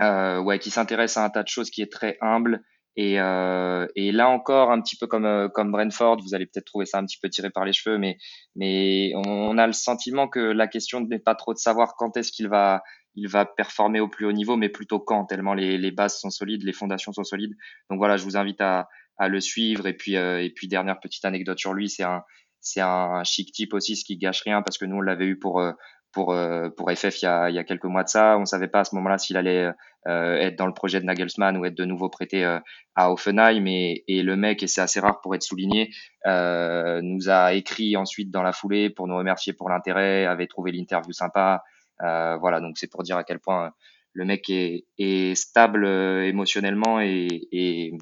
ouais, 0.00 0.58
qui 0.58 0.70
s'intéresse 0.70 1.16
à 1.16 1.24
un 1.24 1.30
tas 1.30 1.42
de 1.42 1.48
choses, 1.48 1.70
qui 1.70 1.82
est 1.82 1.92
très 1.92 2.18
humble. 2.20 2.62
Et, 2.98 3.20
euh, 3.20 3.86
et 3.94 4.10
là 4.10 4.28
encore, 4.30 4.70
un 4.72 4.80
petit 4.80 4.96
peu 4.96 5.06
comme 5.06 5.26
euh, 5.26 5.48
comme 5.48 5.70
Brentford, 5.70 6.16
vous 6.22 6.34
allez 6.34 6.46
peut-être 6.46 6.64
trouver 6.64 6.86
ça 6.86 6.98
un 6.98 7.04
petit 7.04 7.18
peu 7.20 7.28
tiré 7.28 7.50
par 7.50 7.66
les 7.66 7.74
cheveux, 7.74 7.98
mais 7.98 8.16
mais 8.54 9.12
on, 9.14 9.58
a 9.58 9.66
le 9.66 9.74
sentiment 9.74 10.28
que 10.28 10.40
la 10.40 10.66
question 10.66 11.02
n'est 11.02 11.18
pas 11.18 11.34
trop 11.34 11.52
de 11.52 11.58
savoir 11.58 11.94
quand 11.98 12.16
est-ce 12.16 12.32
qu'il 12.32 12.48
va 12.48 12.82
il 13.14 13.28
va 13.28 13.44
performer 13.44 14.00
au 14.00 14.08
plus 14.08 14.24
haut 14.24 14.32
niveau, 14.32 14.56
mais 14.56 14.70
plutôt 14.70 14.98
quand, 14.98 15.26
tellement 15.26 15.52
les, 15.54 15.76
les 15.76 15.90
bases 15.90 16.18
sont 16.18 16.30
solides, 16.30 16.62
les 16.64 16.72
fondations 16.72 17.12
sont 17.12 17.24
solides. 17.24 17.54
Donc 17.90 17.98
voilà, 17.98 18.16
je 18.16 18.24
vous 18.24 18.36
invite 18.38 18.60
à, 18.62 18.88
à 19.18 19.28
le 19.28 19.40
suivre. 19.40 19.86
Et 19.86 19.94
puis 19.94 20.16
euh, 20.16 20.42
et 20.42 20.50
puis 20.50 20.66
dernière 20.66 20.98
petite 20.98 21.24
anecdote 21.26 21.58
sur 21.58 21.74
lui, 21.74 21.90
c'est 21.90 22.02
un 22.02 22.22
c'est 22.60 22.80
un 22.80 23.22
chic 23.24 23.52
type 23.52 23.74
aussi, 23.74 23.94
ce 23.96 24.06
qui 24.06 24.16
gâche 24.16 24.40
rien 24.40 24.62
parce 24.62 24.78
que 24.78 24.86
nous 24.86 24.96
on 24.96 25.00
l'avait 25.02 25.26
eu 25.26 25.38
pour 25.38 25.60
euh, 25.60 25.72
pour 26.16 26.32
euh, 26.32 26.70
FF 26.70 27.20
il 27.20 27.26
y 27.26 27.28
a, 27.28 27.50
il 27.50 27.54
y 27.54 27.58
a 27.58 27.64
quelques 27.64 27.84
mois 27.84 28.02
de 28.02 28.08
ça. 28.08 28.38
On 28.38 28.46
savait 28.46 28.68
pas 28.68 28.80
à 28.80 28.84
ce 28.84 28.94
moment-là 28.94 29.18
s'il 29.18 29.36
allait 29.36 29.70
euh, 30.06 30.36
être 30.36 30.56
dans 30.56 30.66
le 30.66 30.72
projet 30.72 30.98
de 30.98 31.04
Nagelsmann 31.04 31.58
ou 31.58 31.66
être 31.66 31.74
de 31.74 31.84
nouveau 31.84 32.08
prêté 32.08 32.42
euh, 32.42 32.58
à 32.94 33.12
Offenheim. 33.12 33.66
Et, 33.66 34.02
le 34.08 34.34
mec, 34.34 34.62
et 34.62 34.66
c'est 34.66 34.80
assez 34.80 34.98
rare 34.98 35.20
pour 35.20 35.34
être 35.34 35.42
souligné, 35.42 35.90
nous 36.24 37.28
a 37.28 37.52
écrit 37.52 37.98
ensuite 37.98 38.30
dans 38.30 38.42
la 38.42 38.54
foulée 38.54 38.88
pour 38.88 39.06
nous 39.08 39.16
remercier 39.16 39.52
pour 39.52 39.68
l'intérêt, 39.68 40.24
avait 40.24 40.46
trouvé 40.46 40.72
l'interview 40.72 41.12
sympa. 41.12 41.62
voilà, 42.00 42.60
donc 42.60 42.78
c'est 42.78 42.90
pour 42.90 43.02
dire 43.02 43.18
à 43.18 43.24
quel 43.24 43.38
point 43.38 43.72
le 44.14 44.24
mec 44.24 44.48
est, 44.48 45.34
stable 45.34 45.86
émotionnellement 45.86 46.98
et, 47.02 47.28
et, 47.52 47.92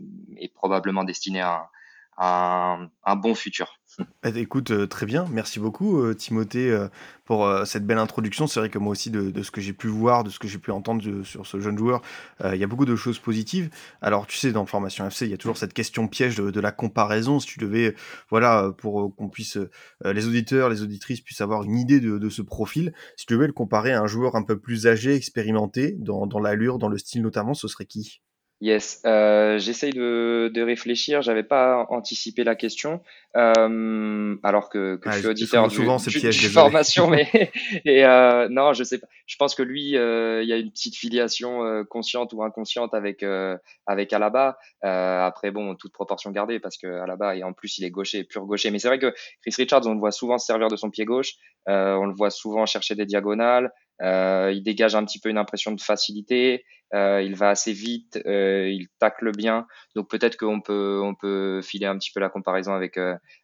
probablement 0.55 1.03
destiné 1.03 1.41
à 1.41 1.69
un 2.17 3.17
bon 3.17 3.35
futur. 3.35 3.79
Eh, 4.25 4.39
écoute, 4.39 4.71
euh, 4.71 4.87
très 4.87 5.07
bien, 5.07 5.27
merci 5.31 5.61
beaucoup 5.61 6.01
euh, 6.01 6.15
Timothée 6.15 6.71
euh, 6.71 6.89
pour 7.25 7.49
cette 7.65 7.87
belle 7.87 7.99
introduction. 7.99 8.47
C'est 8.47 8.61
vrai 8.61 8.71
que 8.71 8.79
moi 8.79 8.93
aussi, 8.93 9.11
de, 9.11 9.43
ce 9.43 9.51
que 9.51 9.61
j'ai 9.61 9.73
pu 9.73 9.87
voir, 9.89 10.25
de 10.25 10.31
ce 10.31 10.39
que 10.39 10.49
j'ai 10.49 10.59
pu 10.59 10.71
entendre 10.71 11.23
sur 11.23 11.47
ce 11.47 11.61
jeune 11.61 11.79
joueur, 11.79 12.03
il 12.45 12.57
y 12.57 12.65
a 12.65 12.67
beaucoup 12.67 12.85
de 12.85 12.97
choses 12.97 13.19
positives. 13.19 13.71
Alors, 14.03 14.27
tu 14.27 14.37
sais, 14.37 14.53
dans 14.53 14.67
Formation 14.67 15.07
FC, 15.07 15.25
il 15.25 15.31
y 15.31 15.35
a 15.35 15.39
toujours 15.39 15.57
cette 15.57 15.73
question 15.73 16.07
piège 16.07 16.37
de, 16.37 16.61
la 16.61 16.71
comparaison. 16.71 17.41
Si 17.41 17.47
tu 17.47 17.59
devais, 17.59 17.95
voilà, 18.29 18.73
pour 18.77 19.15
qu'on 19.17 19.31
puisse, 19.31 19.59
les 20.05 20.27
auditeurs, 20.27 20.69
les 20.69 20.83
auditrices 20.83 21.23
puissent 21.23 21.41
avoir 21.41 21.63
une 21.63 21.79
idée 21.79 22.01
de, 22.01 22.19
de 22.19 22.29
ce 22.29 22.43
profil, 22.43 22.93
si 23.17 23.25
tu 23.25 23.33
devais 23.33 23.47
le 23.47 23.55
comparer 23.55 23.93
à 23.93 24.03
un 24.03 24.07
joueur 24.07 24.37
un 24.37 24.43
peu 24.43 24.59
plus 24.59 24.87
âgé, 24.87 25.15
expérimenté, 25.15 25.97
dans, 25.99 26.27
dans 26.27 26.41
l'allure, 26.41 26.79
dans 26.79 26.89
le 26.89 26.99
style 26.99 27.23
notamment, 27.23 27.55
ce 27.55 27.69
serait 27.69 27.87
qui? 27.87 28.21
Yes, 28.65 29.03
euh, 29.05 29.59
j'essaye 29.59 29.93
de, 29.93 30.51
de 30.51 30.63
réfléchir. 30.63 31.21
J'avais 31.21 31.43
pas 31.43 31.85
anticipé 31.91 32.45
la 32.45 32.55
question, 32.55 33.03
euh, 33.37 34.37
alors 34.43 34.71
que, 34.71 34.97
que 34.97 35.07
Ah, 35.11 35.13
je 35.13 35.19
suis 35.19 35.27
auditeur 35.27 35.71
souvent- 35.71 35.99
souvent, 35.99 36.11
du, 36.11 36.19
piège, 36.19 36.41
du 36.41 36.49
formation, 36.49 37.07
mais 37.07 37.29
et 37.85 38.07
euh, 38.07 38.49
non, 38.49 38.73
je 38.73 38.83
sais 38.83 38.97
pas. 38.99 39.07
Je 39.27 39.37
pense 39.37 39.55
que 39.55 39.63
lui, 39.63 39.99
euh, 39.99 40.43
il 40.43 40.49
y 40.49 40.55
a 40.55 40.57
une 40.57 40.71
petite 40.71 40.97
filiation 40.97 41.63
euh, 41.63 41.85
consciente 41.85 42.33
ou 42.33 42.43
inconsciente 42.43 42.95
avec 42.95 43.23
euh, 43.23 43.55
avec 43.87 44.15
Alaba. 44.15 44.57
Euh, 44.83 45.21
après, 45.27 45.51
bon, 45.51 45.75
toute 45.75 45.93
proportion 45.93 46.31
gardée, 46.31 46.59
parce 46.59 46.79
que 46.79 46.87
Alaba 46.87 47.37
et 47.37 47.43
en 47.45 47.53
plus 47.53 47.77
il 47.77 47.85
est 47.85 47.91
gaucher, 47.91 48.25
pur 48.25 48.47
gaucher. 48.47 48.71
Mais 48.71 48.79
c'est 48.79 48.89
vrai 48.89 48.99
que 48.99 49.13
Chris 49.43 49.55
Richards, 49.59 49.87
on 49.87 49.93
le 49.93 50.01
voit 50.01 50.11
souvent 50.11 50.39
se 50.39 50.47
servir 50.47 50.69
de 50.69 50.77
son 50.77 50.89
pied 50.89 51.05
gauche. 51.05 51.33
Euh, 51.69 51.97
on 51.97 52.07
le 52.07 52.15
voit 52.15 52.31
souvent 52.31 52.65
chercher 52.65 52.95
des 52.95 53.05
diagonales. 53.05 53.71
Euh, 54.03 54.53
il 54.55 54.63
dégage 54.63 54.95
un 54.95 55.05
petit 55.05 55.21
peu 55.21 55.29
une 55.29 55.39
impression 55.39 55.73
de 55.73 55.81
facilité. 55.81 56.65
Euh, 56.93 57.23
il 57.23 57.35
va 57.35 57.51
assez 57.51 57.73
vite, 57.73 58.21
euh, 58.27 58.69
il 58.69 58.89
tacle 58.99 59.33
bien. 59.37 59.67
Donc 59.97 60.09
peut-être 60.09 60.37
qu'on 60.37 60.61
peut 60.61 61.01
on 61.03 61.15
peut 61.15 61.61
filer 61.63 61.87
un 61.87 61.99
petit 61.99 62.13
peu 62.13 62.21
la 62.21 62.29
comparaison 62.29 62.73
avec 62.73 62.99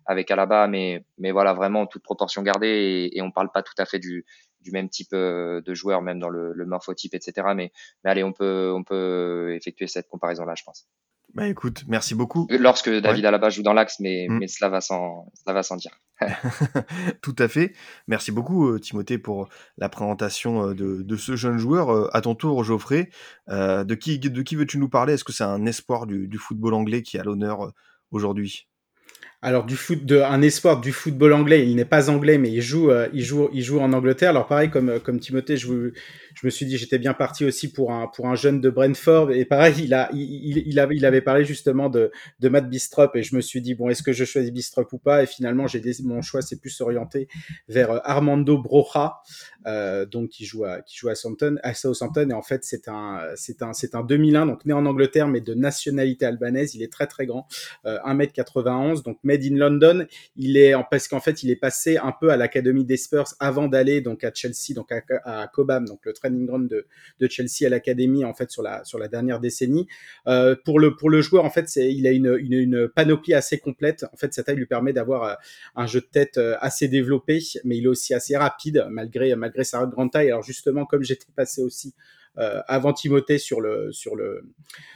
avec 0.07 0.31
Alaba, 0.31 0.69
mais 0.69 1.05
mais 1.19 1.33
voilà 1.33 1.53
vraiment 1.53 1.87
toute 1.87 2.03
proportion 2.03 2.43
gardée 2.43 2.69
et, 3.13 3.19
et 3.19 3.23
on 3.23 3.31
parle 3.33 3.51
pas 3.53 3.63
tout 3.63 3.75
à 3.79 3.87
fait 3.87 3.99
du 3.99 4.25
même 4.73 4.89
type 4.89 5.13
de 5.15 5.75
joueur, 5.75 6.03
même 6.03 6.21
dans 6.21 6.29
le, 6.29 6.53
le 6.53 6.67
morphotype, 6.67 7.15
etc. 7.15 7.49
Mais 7.57 7.73
mais 8.05 8.11
allez, 8.11 8.23
on 8.23 8.33
peut 8.33 8.73
on 8.75 8.85
peut 8.85 9.55
effectuer 9.55 9.87
cette 9.89 10.09
comparaison 10.09 10.45
là, 10.45 10.55
je 10.57 10.63
pense. 10.65 10.87
Bah 11.35 11.47
écoute, 11.47 11.85
merci 11.87 12.15
beaucoup. 12.17 12.49
Lorsque 12.51 12.91
David 12.91 13.25
Alaba 13.25 13.51
joue 13.51 13.63
dans 13.63 13.73
l'axe, 13.73 14.01
mais 14.01 14.27
Mm. 14.29 14.39
mais 14.39 14.49
cela 14.49 14.69
va 14.69 14.81
sans 14.81 15.31
cela 15.35 15.55
va 15.55 15.63
sans 15.63 15.77
dire. 15.77 15.93
Tout 17.23 17.37
à 17.39 17.49
fait. 17.49 17.73
Merci 18.09 18.33
beaucoup, 18.33 18.69
euh, 18.69 18.79
Timothée, 18.79 19.19
pour 19.19 19.49
la 19.79 19.89
présentation 19.89 20.69
euh, 20.69 20.75
de, 20.75 21.03
de 21.03 21.17
ce 21.17 21.37
jeune 21.37 21.59
joueur. 21.59 21.91
Euh, 21.91 22.09
À 22.13 22.21
ton 22.21 22.35
tour, 22.35 22.63
Geoffrey, 22.65 23.11
euh, 23.49 23.85
de 23.85 23.95
qui, 23.95 24.19
de 24.19 24.43
qui 24.43 24.57
veux-tu 24.57 24.79
nous 24.79 24.89
parler? 24.89 25.15
Est-ce 25.15 25.25
que 25.25 25.33
c'est 25.33 25.45
un 25.45 25.65
espoir 25.67 26.07
du, 26.07 26.27
du 26.29 26.39
football 26.39 26.75
anglais 26.75 27.03
qui 27.03 27.17
est 27.17 27.21
à 27.21 27.25
l'honneur 27.25 27.65
euh, 27.67 27.71
aujourd'hui? 28.11 28.67
Alors 29.43 29.65
du 29.65 29.75
foot, 29.77 30.05
de, 30.05 30.19
un 30.21 30.43
espoir 30.43 30.81
du 30.83 30.93
football 30.93 31.33
anglais. 31.33 31.67
Il 31.67 31.77
n'est 31.77 31.87
pas 31.87 32.11
anglais, 32.11 32.37
mais 32.37 32.51
il 32.53 32.61
joue, 32.61 32.91
euh, 32.91 33.09
il 33.15 33.23
joue, 33.25 33.49
il 33.55 33.63
joue 33.63 33.81
en 33.81 33.95
Angleterre. 33.95 34.31
Alors 34.31 34.47
pareil 34.47 34.69
comme 34.69 34.91
euh, 34.91 34.99
comme 34.99 35.19
Timothée, 35.19 35.57
je, 35.57 35.67
vous- 35.67 35.91
je 36.41 36.47
me 36.47 36.51
suis 36.51 36.65
dit 36.65 36.79
j'étais 36.79 36.99
bien 36.99 37.13
parti 37.13 37.45
aussi 37.45 37.71
pour 37.71 37.93
un 37.93 38.07
pour 38.07 38.27
un 38.29 38.35
jeune 38.35 38.63
de 38.63 38.71
Brentford. 38.71 39.31
Et 39.31 39.45
pareil, 39.45 39.75
il 39.85 39.93
a 39.93 40.09
il, 40.15 40.63
il, 40.67 40.79
avait 40.79 40.97
il 40.97 41.05
avait 41.05 41.21
parlé 41.21 41.45
justement 41.45 41.91
de 41.91 42.11
de 42.39 42.49
Matt 42.49 42.71
Bistrop 42.71 43.15
et 43.15 43.23
je 43.23 43.37
me 43.37 43.43
suis 43.43 43.61
dit 43.61 43.75
bon 43.75 43.91
est-ce 43.91 44.03
que 44.03 44.13
je 44.13 44.25
choisis 44.25 44.51
Bistrop 44.51 44.91
ou 44.95 44.99
pas? 44.99 45.23
Et 45.23 45.27
finalement 45.27 45.67
j'ai 45.67 45.83
mon 46.03 46.23
choix 46.23 46.41
s'est 46.41 46.59
plus 46.59 46.81
orienté 46.81 47.29
vers 47.69 47.91
euh, 47.91 47.99
Armando 48.05 48.57
Broja, 48.57 49.19
euh, 49.67 50.07
donc 50.07 50.31
qui 50.31 50.47
joue 50.47 50.65
à 50.65 50.81
qui 50.81 50.97
joue 50.97 51.11
à 51.11 51.15
Southampton, 51.15 51.59
à 51.63 51.75
Southampton. 51.75 52.31
Et 52.31 52.33
en 52.33 52.43
fait 52.43 52.65
c'est 52.65 52.89
un 52.89 53.21
c'est 53.35 53.61
un 53.61 53.75
c'est 53.75 53.95
un 53.95 54.03
2001 54.03 54.47
donc 54.47 54.65
né 54.65 54.73
en 54.73 54.87
Angleterre 54.87 55.29
mais 55.29 55.43
de 55.43 55.53
nationalité 55.53 56.25
albanaise. 56.25 56.75
Il 56.75 56.83
est 56.83 56.93
très 56.93 57.07
très 57.07 57.27
grand, 57.27 57.49
euh, 57.85 57.99
1m91 58.07 59.03
donc 59.05 59.19
made 59.25 59.45
in 59.45 59.57
London 59.57 60.07
il 60.37 60.57
est 60.57 60.73
parce 60.91 61.07
qu'en 61.07 61.21
fait 61.21 61.43
il 61.43 61.51
est 61.51 61.57
passé 61.57 61.99
un 61.99 62.13
peu 62.19 62.31
à 62.31 62.39
l'académie 62.39 62.87
des 62.87 62.97
Spurs 62.97 63.35
avant 63.41 63.69
d'aller 63.69 64.01
donc 64.01 64.25
à 64.25 64.33
Chelsea 64.33 64.75
donc 64.75 64.91
à, 64.91 65.03
à 65.25 65.47
Cobham 65.49 65.87
donc 65.87 66.01
le 66.07 66.15
de, 66.31 66.87
Chelsea 67.29 67.67
à 67.67 67.69
l'académie 67.69 68.25
en 68.25 68.35
fait 68.35 68.51
sur 68.51 68.63
la 68.63 68.85
sur 68.85 68.99
la 68.99 69.09
dernière 69.09 69.41
décennie. 69.41 69.87
Euh, 70.27 70.57
pour 70.65 70.81
le 70.81 70.97
pour 70.97 71.11
le 71.11 71.21
joueur 71.21 71.45
en 71.45 71.51
fait 71.51 71.69
c'est 71.69 71.93
il 71.93 72.07
a 72.07 72.13
une, 72.13 72.37
une 72.39 72.55
une 72.55 72.89
panoplie 72.89 73.35
assez 73.35 73.59
complète. 73.59 74.05
En 74.13 74.17
fait 74.17 74.33
sa 74.35 74.43
taille 74.43 74.57
lui 74.57 74.67
permet 74.67 74.93
d'avoir 74.93 75.25
euh, 75.25 75.35
un 75.77 75.87
jeu 75.87 76.01
de 76.01 76.07
tête 76.07 76.39
euh, 76.39 76.57
assez 76.61 76.89
développé 76.89 77.41
mais 77.65 77.77
il 77.77 77.85
est 77.85 77.89
aussi 77.89 78.15
assez 78.15 78.37
rapide 78.37 78.87
malgré 78.91 79.35
malgré 79.37 79.65
sa 79.65 79.85
grande 79.87 80.11
taille. 80.11 80.29
Alors 80.29 80.43
justement 80.43 80.87
comme 80.87 81.03
j'étais 81.03 81.27
passé 81.35 81.63
aussi 81.63 81.95
avant 82.37 82.93
Timothée 82.93 83.39
sur 83.39 83.61
le 83.61 83.93
sur 83.93 84.17
le 84.17 84.43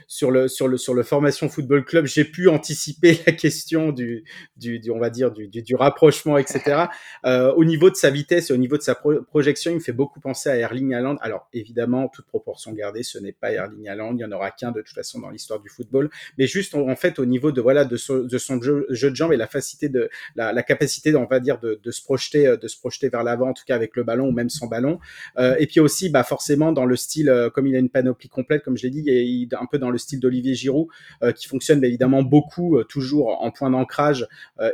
sur 0.06 0.30
le 0.30 0.48
sur 0.48 0.68
le 0.68 0.76
sur 0.76 0.94
le 0.94 1.02
formation 1.02 1.48
football 1.48 1.84
club 1.84 2.06
j'ai 2.06 2.24
pu 2.24 2.48
anticiper 2.48 3.18
la 3.26 3.32
question 3.32 3.92
du 3.92 4.24
du, 4.56 4.78
du 4.78 4.90
on 4.90 4.98
va 4.98 5.10
dire 5.10 5.30
du, 5.30 5.48
du, 5.48 5.62
du 5.62 5.74
rapprochement 5.74 6.38
etc 6.38 6.86
euh, 7.26 7.52
au 7.54 7.64
niveau 7.64 7.90
de 7.90 7.96
sa 7.96 8.10
vitesse 8.10 8.50
et 8.50 8.52
au 8.52 8.56
niveau 8.56 8.76
de 8.76 8.82
sa 8.82 8.94
pro 8.94 9.22
projection 9.22 9.70
il 9.70 9.74
me 9.74 9.80
fait 9.80 9.92
beaucoup 9.92 10.20
penser 10.20 10.48
à 10.48 10.56
Erling 10.56 10.94
Haaland. 10.94 11.16
Alors 11.20 11.48
évidemment 11.52 12.08
toute 12.08 12.26
proportion 12.26 12.72
gardée 12.72 13.02
ce 13.02 13.18
n'est 13.18 13.32
pas 13.32 13.52
Erling 13.52 13.88
Haaland 13.88 14.14
il 14.16 14.20
y 14.20 14.24
en 14.24 14.32
aura 14.32 14.50
qu'un 14.50 14.72
de 14.72 14.80
toute 14.80 14.94
façon 14.94 15.20
dans 15.20 15.30
l'histoire 15.30 15.60
du 15.60 15.68
football. 15.68 16.10
Mais 16.38 16.46
juste 16.46 16.74
en, 16.74 16.88
en 16.88 16.96
fait 16.96 17.18
au 17.18 17.26
niveau 17.26 17.52
de 17.52 17.60
voilà 17.60 17.84
de, 17.84 17.96
so, 17.96 18.24
de 18.24 18.38
son 18.38 18.60
jeu, 18.60 18.86
jeu, 18.90 19.10
de 19.10 19.16
jambes 19.16 19.32
et 19.32 19.36
la 19.36 19.46
facilité 19.46 19.88
de 19.88 20.10
la, 20.36 20.52
la 20.52 20.62
capacité 20.62 21.14
on 21.14 21.26
va 21.26 21.40
dire 21.40 21.58
de, 21.58 21.80
de 21.82 21.90
se 21.90 22.02
projeter 22.02 22.56
de 22.56 22.68
se 22.68 22.78
projeter 22.78 23.08
vers 23.08 23.22
l'avant 23.22 23.50
en 23.50 23.54
tout 23.54 23.64
cas 23.66 23.74
avec 23.74 23.96
le 23.96 24.04
ballon 24.04 24.28
ou 24.28 24.32
même 24.32 24.50
sans 24.50 24.66
ballon. 24.66 24.98
Euh, 25.38 25.56
et 25.58 25.66
puis 25.66 25.80
aussi 25.80 26.08
bah 26.08 26.24
forcément 26.24 26.72
dans 26.72 26.86
le 26.86 26.96
style 26.96 27.23
euh, 27.28 27.50
comme 27.50 27.66
il 27.66 27.76
a 27.76 27.78
une 27.78 27.88
panoplie 27.88 28.28
complète 28.28 28.62
comme 28.62 28.76
je 28.76 28.84
l'ai 28.84 28.90
dit 28.90 29.48
un 29.58 29.66
peu 29.66 29.78
dans 29.78 29.90
le 29.90 29.98
style 29.98 30.20
d'Olivier 30.20 30.54
Giroud 30.54 30.88
euh, 31.22 31.32
qui 31.32 31.46
fonctionne 31.46 31.82
évidemment 31.84 32.22
beaucoup 32.22 32.78
euh, 32.78 32.84
toujours 32.84 33.42
en 33.42 33.50
point 33.50 33.70
d'ancrage 33.70 34.26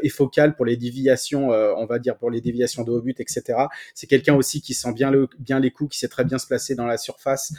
et 0.02 0.08
focal 0.08 0.54
pour 0.56 0.64
les 0.64 0.76
déviations 0.76 1.48
on 1.48 1.86
va 1.86 1.98
dire 1.98 2.16
pour 2.16 2.30
les 2.30 2.40
déviations 2.40 2.84
de 2.84 2.90
haut 2.90 3.00
but 3.00 3.18
etc 3.20 3.58
c'est 3.94 4.06
quelqu'un 4.06 4.34
aussi 4.34 4.60
qui 4.60 4.74
sent 4.74 4.92
bien 4.92 5.10
le 5.10 5.28
bien 5.38 5.60
les 5.60 5.70
coups 5.70 5.92
qui 5.92 5.98
sait 5.98 6.08
très 6.08 6.24
bien 6.24 6.38
se 6.38 6.46
placer 6.46 6.74
dans 6.74 6.86
la 6.86 6.96
surface 6.96 7.54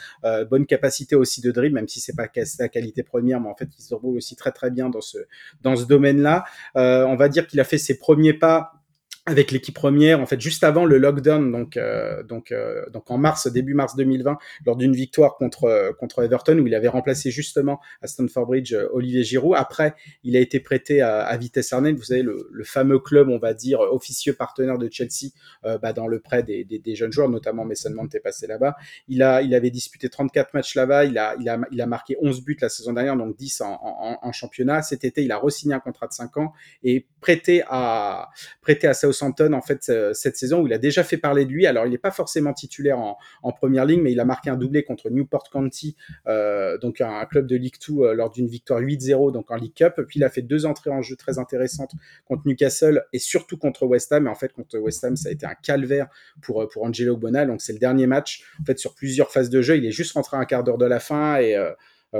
bonne 0.50 0.66
capacité 0.66 1.16
aussi 1.16 1.40
de 1.40 1.50
dribble 1.50 1.74
même 1.74 1.88
si 1.88 2.00
c'est 2.00 2.16
pas 2.16 2.28
sa 2.44 2.68
qualité 2.68 3.02
première 3.02 3.40
mais 3.40 3.48
en 3.48 3.54
fait 3.54 3.68
il 3.78 3.82
se 3.82 3.90
débrouille 3.90 4.18
aussi 4.18 4.36
très 4.36 4.52
très 4.52 4.70
bien 4.70 4.88
dans 4.88 5.00
ce 5.00 5.18
dans 5.62 5.76
ce 5.76 5.84
domaine 5.84 6.20
là 6.20 6.44
euh, 6.76 7.04
on 7.04 7.16
va 7.16 7.28
dire 7.28 7.46
qu'il 7.46 7.60
a 7.60 7.64
fait 7.64 7.78
ses 7.78 7.98
premiers 7.98 8.32
pas 8.32 8.81
avec 9.24 9.52
l'équipe 9.52 9.74
première 9.74 10.20
en 10.20 10.26
fait 10.26 10.40
juste 10.40 10.64
avant 10.64 10.84
le 10.84 10.98
lockdown 10.98 11.52
donc 11.52 11.76
euh, 11.76 12.24
donc 12.24 12.50
euh, 12.50 12.84
donc 12.90 13.08
en 13.08 13.18
mars 13.18 13.46
début 13.46 13.72
mars 13.72 13.94
2020 13.94 14.36
lors 14.66 14.76
d'une 14.76 14.94
victoire 14.94 15.36
contre 15.36 15.64
euh, 15.64 15.92
contre 15.92 16.24
Everton 16.24 16.58
où 16.58 16.66
il 16.66 16.74
avait 16.74 16.88
remplacé 16.88 17.30
justement 17.30 17.80
à 18.00 18.08
Stamford 18.08 18.46
Bridge 18.46 18.72
euh, 18.72 18.88
Olivier 18.92 19.22
Giroud. 19.22 19.54
Après 19.56 19.94
il 20.24 20.36
a 20.36 20.40
été 20.40 20.58
prêté 20.58 21.02
à, 21.02 21.20
à 21.20 21.36
Vitesse 21.36 21.72
Arnhem. 21.72 21.94
Vous 21.94 22.02
savez 22.02 22.22
le, 22.22 22.48
le, 22.50 22.64
fameux 22.64 22.98
club 22.98 23.28
on 23.28 23.38
va 23.38 23.54
dire 23.54 23.78
officieux 23.80 24.32
partenaire 24.32 24.76
de 24.76 24.88
Chelsea 24.90 25.30
euh, 25.64 25.78
bah, 25.78 25.92
dans 25.92 26.08
le 26.08 26.18
prêt 26.18 26.42
des, 26.42 26.64
des, 26.64 26.80
des, 26.80 26.96
jeunes 26.96 27.12
joueurs 27.12 27.28
notamment 27.28 27.64
Mason 27.64 27.90
Mount 27.90 28.08
est 28.14 28.20
passé 28.20 28.48
là-bas. 28.48 28.74
Il 29.06 29.22
a 29.22 29.40
il 29.42 29.54
avait 29.54 29.70
disputé 29.70 30.08
34 30.08 30.52
matchs 30.52 30.74
là-bas. 30.74 31.04
Il 31.04 31.16
a 31.16 31.36
il 31.38 31.48
a 31.48 31.60
il 31.70 31.80
a 31.80 31.86
marqué 31.86 32.16
11 32.20 32.42
buts 32.42 32.58
la 32.60 32.68
saison 32.68 32.92
dernière 32.92 33.16
donc 33.16 33.36
10 33.36 33.60
en, 33.60 34.18
en, 34.20 34.32
championnat. 34.32 34.82
Cet 34.82 35.04
été 35.04 35.22
il 35.22 35.30
a 35.30 35.38
re-signé 35.38 35.74
un 35.74 35.80
contrat 35.80 36.08
de 36.08 36.12
5 36.12 36.36
ans 36.38 36.52
et 36.82 37.06
prêté 37.20 37.62
à 37.68 38.30
prêté 38.62 38.88
à 38.88 38.94
Southampton 39.12 39.52
en 39.52 39.60
fait 39.60 39.88
euh, 39.88 40.12
cette 40.12 40.36
saison 40.36 40.62
où 40.62 40.66
il 40.66 40.72
a 40.72 40.78
déjà 40.78 41.04
fait 41.04 41.16
parler 41.16 41.44
de 41.44 41.50
lui. 41.50 41.66
Alors 41.66 41.86
il 41.86 41.90
n'est 41.90 41.98
pas 41.98 42.10
forcément 42.10 42.52
titulaire 42.52 42.98
en, 42.98 43.16
première 43.52 43.84
ligne, 43.84 44.02
mais 44.02 44.12
il 44.12 44.20
a 44.20 44.24
marqué 44.24 44.50
un 44.50 44.56
doublé 44.56 44.82
contre 44.82 45.10
Newport 45.10 45.48
County, 45.50 45.96
euh, 46.26 46.78
donc 46.78 47.00
un, 47.00 47.24
club 47.26 47.46
de 47.46 47.56
League 47.56 47.76
2 47.86 48.02
euh, 48.02 48.14
lors 48.14 48.30
d'une 48.30 48.46
victoire 48.46 48.80
8-0 48.80 49.32
donc 49.32 49.50
en 49.50 49.56
League 49.56 49.74
Cup. 49.74 50.00
Puis 50.08 50.18
il 50.18 50.24
a 50.24 50.30
fait 50.30 50.42
deux 50.42 50.66
entrées 50.66 50.90
en 50.90 51.02
jeu 51.02 51.16
très 51.16 51.38
intéressantes 51.38 51.92
contre 52.24 52.42
Newcastle 52.46 53.04
et 53.12 53.18
surtout 53.18 53.56
contre 53.56 53.86
West 53.86 54.12
Ham. 54.12 54.26
Et 54.26 54.30
en 54.30 54.34
fait 54.34 54.52
contre 54.52 54.78
West 54.78 55.04
Ham 55.04 55.16
ça 55.16 55.28
a 55.28 55.32
été 55.32 55.46
un 55.46 55.54
calvaire 55.54 56.08
pour 56.40 56.68
Angelo 56.76 57.16
Bonal. 57.16 57.48
Donc 57.48 57.60
c'est 57.60 57.72
le 57.72 57.78
dernier 57.78 58.06
match. 58.06 58.44
En 58.60 58.64
fait 58.64 58.78
sur 58.78 58.94
plusieurs 58.94 59.30
phases 59.30 59.50
de 59.50 59.62
jeu, 59.62 59.76
il 59.76 59.86
est 59.86 59.92
juste 59.92 60.12
rentré 60.12 60.36
un 60.36 60.44
quart 60.44 60.64
d'heure 60.64 60.78
de 60.78 60.86
la 60.86 61.00
fin 61.00 61.36
et 61.36 61.56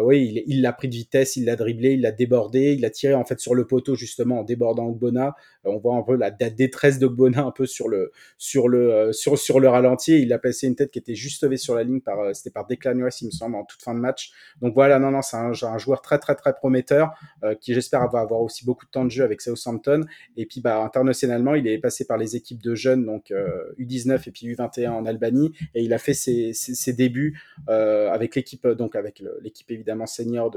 oui, 0.01 0.43
il 0.47 0.63
l'a 0.63 0.73
pris 0.73 0.89
de 0.89 0.95
vitesse, 0.95 1.37
il 1.37 1.45
l'a 1.45 1.55
dribblé, 1.55 1.93
il 1.93 2.01
l'a 2.01 2.13
débordé, 2.13 2.73
il 2.73 2.85
a 2.85 2.91
tiré 2.91 3.13
en 3.13 3.25
fait 3.25 3.39
sur 3.41 3.55
le 3.55 3.67
poteau 3.67 3.95
justement 3.95 4.41
en 4.41 4.43
débordant 4.43 4.87
Ogbona. 4.87 5.35
Euh, 5.67 5.71
on 5.71 5.79
voit 5.79 5.97
un 5.97 6.03
peu 6.03 6.17
la, 6.17 6.31
la 6.41 6.51
détresse 6.51 6.99
d'Ogbona 6.99 7.45
un 7.45 7.51
peu 7.51 7.67
sur 7.67 7.89
le 7.89 8.11
sur 8.39 8.69
le 8.69 8.93
euh, 8.93 9.13
sur 9.13 9.39
sur 9.39 9.61
le 9.61 9.69
ralenti. 9.69 10.23
Il 10.23 10.33
a 10.33 10.39
placé 10.39 10.67
une 10.67 10.77
tête 10.77 10.91
qui 10.91 10.99
était 10.99 11.15
juste 11.15 11.43
levée 11.43 11.59
sur 11.59 11.75
la 11.75 11.85
ligne 11.85 12.01
par 12.01 12.21
euh, 12.21 12.33
c'était 12.33 12.51
par 12.51 12.67
Declan 12.67 13.05
Rice 13.05 13.21
il 13.21 13.27
me 13.27 13.31
semble 13.31 13.57
en 13.57 13.65
toute 13.65 13.83
fin 13.83 13.95
de 13.95 14.01
match. 14.01 14.33
Donc 14.63 14.75
voilà, 14.75 14.99
non 14.99 15.11
non, 15.11 15.21
c'est 15.21 15.37
un, 15.37 15.53
joueur 15.53 16.01
très 16.01 16.19
très 16.19 16.35
très 16.37 16.55
prometteur 16.55 17.13
euh, 17.45 17.55
qui 17.55 17.75
j'espère 17.75 18.09
va 18.11 18.21
avoir 18.21 18.41
aussi 18.41 18.65
beaucoup 18.65 18.87
de 18.87 18.91
temps 18.91 19.05
de 19.05 19.11
jeu 19.11 19.25
avec 19.25 19.41
Southampton. 19.43 20.05
Et 20.37 20.47
puis 20.47 20.61
bah 20.63 20.83
internationalement, 20.83 21.55
il 21.55 21.67
est 21.67 21.79
passé 21.79 22.07
par 22.07 22.17
les 22.17 22.35
équipes 22.35 22.63
de 22.63 22.75
jeunes 22.75 23.05
donc 23.05 23.33
U19 23.79 24.27
et 24.27 24.31
puis 24.31 24.47
U21 24.55 24.89
en 24.89 25.07
Albanie 25.07 25.53
et 25.75 25.83
il 25.83 25.93
a 25.93 25.99
fait 25.99 26.15
ses, 26.15 26.53
ses, 26.53 26.93
débuts 26.93 27.41
euh, 27.69 28.11
avec 28.11 28.35
l'équipe 28.35 28.67
donc 28.67 28.97
avec 28.97 29.23
l'équipe 29.41 29.71
évidemment 29.83 30.07
senior 30.07 30.51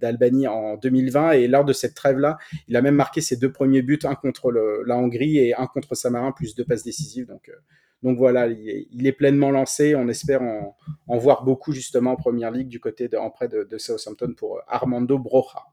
d'Albanie 0.00 0.46
en 0.46 0.76
2020 0.76 1.32
et 1.32 1.48
lors 1.48 1.64
de 1.64 1.72
cette 1.72 1.94
trêve 1.94 2.18
là 2.18 2.38
il 2.68 2.76
a 2.76 2.82
même 2.82 2.94
marqué 2.94 3.20
ses 3.20 3.36
deux 3.36 3.50
premiers 3.50 3.82
buts 3.82 3.98
un 4.04 4.14
contre 4.14 4.52
la 4.52 4.96
Hongrie 4.96 5.38
et 5.38 5.54
un 5.54 5.66
contre 5.66 5.94
Samarin 5.94 6.32
plus 6.32 6.54
deux 6.54 6.64
passes 6.64 6.84
décisives 6.84 7.26
donc 7.26 7.48
euh, 7.48 7.52
donc 8.04 8.16
voilà, 8.16 8.46
il 8.46 9.08
est, 9.08 9.12
pleinement 9.12 9.50
lancé. 9.50 9.96
On 9.96 10.06
espère 10.06 10.40
en, 10.40 10.76
en, 11.08 11.18
voir 11.18 11.42
beaucoup 11.42 11.72
justement 11.72 12.12
en 12.12 12.16
première 12.16 12.52
ligue 12.52 12.68
du 12.68 12.78
côté 12.78 13.08
de, 13.08 13.16
en 13.16 13.28
près 13.28 13.48
de, 13.48 13.66
Southampton 13.76 14.34
pour 14.36 14.60
Armando 14.68 15.18
Broja. 15.18 15.64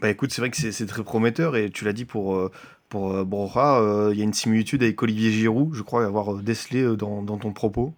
Bah 0.00 0.08
écoute, 0.08 0.32
c'est 0.32 0.40
vrai 0.40 0.48
que 0.48 0.56
c'est 0.56 0.86
très 0.86 1.04
prometteur 1.04 1.56
et 1.56 1.68
tu 1.68 1.84
l'as 1.84 1.92
dit 1.92 2.06
pour, 2.06 2.50
pour 2.88 3.26
Brocha, 3.26 4.08
il 4.10 4.18
y 4.18 4.22
a 4.22 4.24
une 4.24 4.32
similitude 4.32 4.82
avec 4.82 5.02
Olivier 5.02 5.30
Giroud, 5.30 5.74
je 5.74 5.82
crois 5.82 6.06
avoir 6.06 6.36
décelé 6.36 6.96
dans 6.96 7.22
ton 7.22 7.52
propos. 7.52 7.92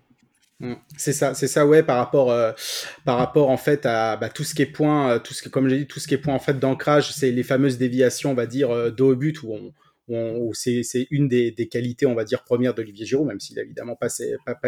Mm. 0.61 0.75
C'est 0.97 1.13
ça, 1.13 1.35
c'est 1.35 1.49
ça, 1.49 1.67
ouais, 1.67 1.83
par 1.83 1.99
rapport, 1.99 2.31
euh, 2.31 2.53
par 3.05 3.19
rapport 3.19 3.51
en 3.51 3.57
fait 3.59 3.85
à 3.85 4.17
bah, 4.17 4.31
tout 4.31 4.45
ce 4.45 4.55
qui 4.55 4.63
est 4.63 4.67
point, 4.67 5.11
euh, 5.11 5.19
tout 5.19 5.35
ce 5.35 5.43
que, 5.43 5.49
comme 5.49 5.69
j'ai 5.69 5.79
dit, 5.79 5.87
tout 5.87 6.01
ce 6.01 6.09
qui 6.09 6.15
est 6.15 6.19
point 6.19 6.35
en 6.35 6.39
fait 6.39 6.59
d'ancrage, 6.59 7.13
c'est 7.13 7.31
les 7.31 7.43
fameuses 7.43 7.77
déviations, 7.79 8.31
on 8.31 8.35
va 8.35 8.47
dire, 8.47 8.71
euh, 8.71 8.91
dos 8.91 9.13
au 9.13 9.17
but 9.17 9.43
où 9.43 9.53
on, 9.53 9.73
c'est 10.53 11.07
une 11.11 11.29
des, 11.29 11.69
qualités, 11.69 12.07
on 12.07 12.15
va 12.15 12.25
dire, 12.25 12.45
premières 12.45 12.75
d'Olivier 12.75 13.07
Giroud, 13.07 13.27
même 13.27 13.41
s'il 13.41 13.59
évidemment 13.59 13.97
pas, 13.97 14.09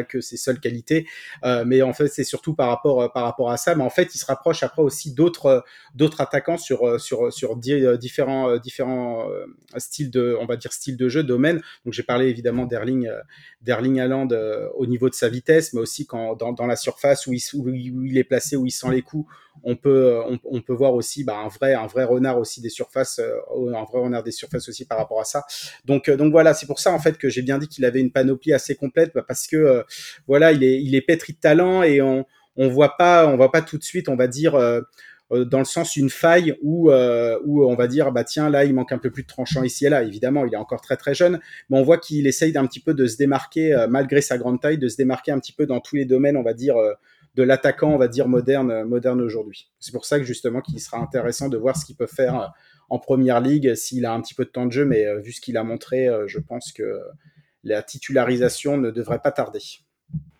que 0.02 0.20
ses 0.20 0.36
seules 0.36 0.60
qualités, 0.60 1.06
euh, 1.44 1.64
mais 1.66 1.82
en 1.82 1.92
fait, 1.92 2.08
c'est 2.08 2.24
surtout 2.24 2.54
par 2.54 2.68
rapport, 2.68 3.02
euh, 3.02 3.08
par 3.08 3.24
rapport 3.24 3.50
à 3.50 3.56
ça. 3.56 3.74
Mais 3.74 3.84
en 3.84 3.90
fait, 3.90 4.14
il 4.14 4.18
se 4.18 4.26
rapproche 4.26 4.62
après 4.62 4.82
aussi 4.82 5.12
d'autres, 5.12 5.46
euh, 5.46 6.08
attaquants 6.18 6.58
sur, 6.58 6.98
différents, 7.58 9.28
styles 9.76 10.10
de, 10.10 10.96
de 10.96 11.08
jeu, 11.08 11.22
domaines. 11.22 11.60
Donc, 11.84 11.94
j'ai 11.94 12.02
parlé 12.02 12.26
évidemment 12.28 12.66
d'Erling, 12.66 13.08
d'Erling 13.62 14.00
Haaland 14.00 14.28
au 14.74 14.86
niveau 14.86 15.08
de 15.08 15.14
sa 15.14 15.28
vitesse, 15.28 15.72
mais 15.72 15.80
aussi 15.80 16.06
dans, 16.10 16.66
la 16.66 16.76
surface 16.76 17.26
où 17.26 17.32
il, 17.32 18.18
est 18.18 18.24
placé, 18.24 18.56
où 18.56 18.66
il 18.66 18.70
sent 18.70 18.90
les 18.90 19.02
coups, 19.02 19.30
on 19.62 19.76
peut, 19.76 20.24
voir 20.68 20.94
aussi 20.94 21.24
bah, 21.24 21.38
un 21.38 21.48
vrai, 21.48 21.74
un 21.74 21.86
vrai 21.86 22.04
renard 22.04 22.38
aussi 22.38 22.60
des 22.60 22.68
surfaces, 22.68 23.20
un 23.20 23.84
vrai 23.84 24.00
renard 24.00 24.22
des 24.22 24.32
surfaces 24.32 24.68
aussi 24.68 24.84
par 24.84 24.98
rapport 24.98 25.20
à 25.20 25.24
euh, 25.36 26.16
donc 26.16 26.30
voilà, 26.30 26.54
c'est 26.54 26.66
pour 26.66 26.80
ça 26.80 26.92
en 26.92 26.98
fait 26.98 27.18
que 27.18 27.28
j'ai 27.28 27.42
bien 27.42 27.58
dit 27.58 27.68
qu'il 27.68 27.84
avait 27.84 28.00
une 28.00 28.12
panoplie 28.12 28.52
assez 28.52 28.74
complète 28.74 29.12
bah, 29.14 29.24
parce 29.26 29.46
que 29.46 29.56
euh, 29.56 29.82
voilà, 30.26 30.52
il 30.52 30.94
est, 30.94 31.00
pétri 31.00 31.32
de 31.32 31.38
talent 31.38 31.82
et 31.82 32.02
on, 32.02 32.26
on 32.56 32.68
voit 32.68 32.96
pas, 32.96 33.36
tout 33.66 33.78
de 33.78 33.84
suite, 33.84 34.08
on 34.08 34.16
va 34.16 34.26
dire 34.26 34.54
euh, 34.54 34.80
dans 35.30 35.58
le 35.58 35.64
sens 35.64 35.96
une 35.96 36.08
faille 36.08 36.56
où, 36.62 36.90
où 36.90 37.64
on 37.70 37.74
va 37.74 37.86
dire 37.86 38.12
bah 38.12 38.24
tiens 38.24 38.48
là 38.48 38.64
il 38.64 38.72
manque 38.72 38.92
un 38.92 38.98
peu 38.98 39.10
plus 39.10 39.24
de 39.24 39.28
tranchant 39.28 39.62
ici 39.62 39.84
et 39.84 39.90
là. 39.90 40.02
Évidemment 40.02 40.46
il 40.46 40.54
est 40.54 40.58
encore 40.58 40.80
très 40.80 40.96
très 40.96 41.12
jeune 41.12 41.38
mais 41.68 41.78
on 41.78 41.82
voit 41.82 41.98
qu'il 41.98 42.26
essaye 42.26 42.50
d'un 42.50 42.66
petit 42.66 42.80
peu 42.80 42.94
de 42.94 43.06
se 43.06 43.18
démarquer 43.18 43.86
malgré 43.90 44.22
sa 44.22 44.38
grande 44.38 44.58
taille 44.58 44.78
de 44.78 44.88
se 44.88 44.96
démarquer 44.96 45.30
un 45.30 45.38
petit 45.38 45.52
peu 45.52 45.66
dans 45.66 45.80
tous 45.80 45.96
les 45.96 46.06
domaines 46.06 46.38
on 46.38 46.42
va 46.42 46.54
dire 46.54 46.76
de 47.34 47.42
l'attaquant 47.42 47.90
on 47.90 47.98
va 47.98 48.08
dire 48.08 48.26
moderne 48.26 48.84
moderne 48.84 49.20
aujourd'hui. 49.20 49.70
C'est 49.80 49.92
pour 49.92 50.06
ça 50.06 50.18
que 50.18 50.24
justement 50.24 50.62
qu'il 50.62 50.80
sera 50.80 50.96
intéressant 50.96 51.50
de 51.50 51.58
voir 51.58 51.76
ce 51.76 51.84
qu'il 51.84 51.96
peut 51.96 52.06
faire 52.06 52.54
en 52.90 52.98
première 52.98 53.40
ligue 53.40 53.74
s'il 53.74 54.06
a 54.06 54.12
un 54.12 54.20
petit 54.20 54.34
peu 54.34 54.44
de 54.44 54.50
temps 54.50 54.66
de 54.66 54.72
jeu, 54.72 54.84
mais 54.84 55.06
euh, 55.06 55.18
vu 55.18 55.32
ce 55.32 55.40
qu'il 55.40 55.56
a 55.56 55.64
montré, 55.64 56.08
euh, 56.08 56.26
je 56.26 56.38
pense 56.38 56.72
que 56.72 57.00
la 57.64 57.82
titularisation 57.82 58.76
ne 58.76 58.90
devrait 58.90 59.20
pas 59.20 59.32
tarder. 59.32 59.60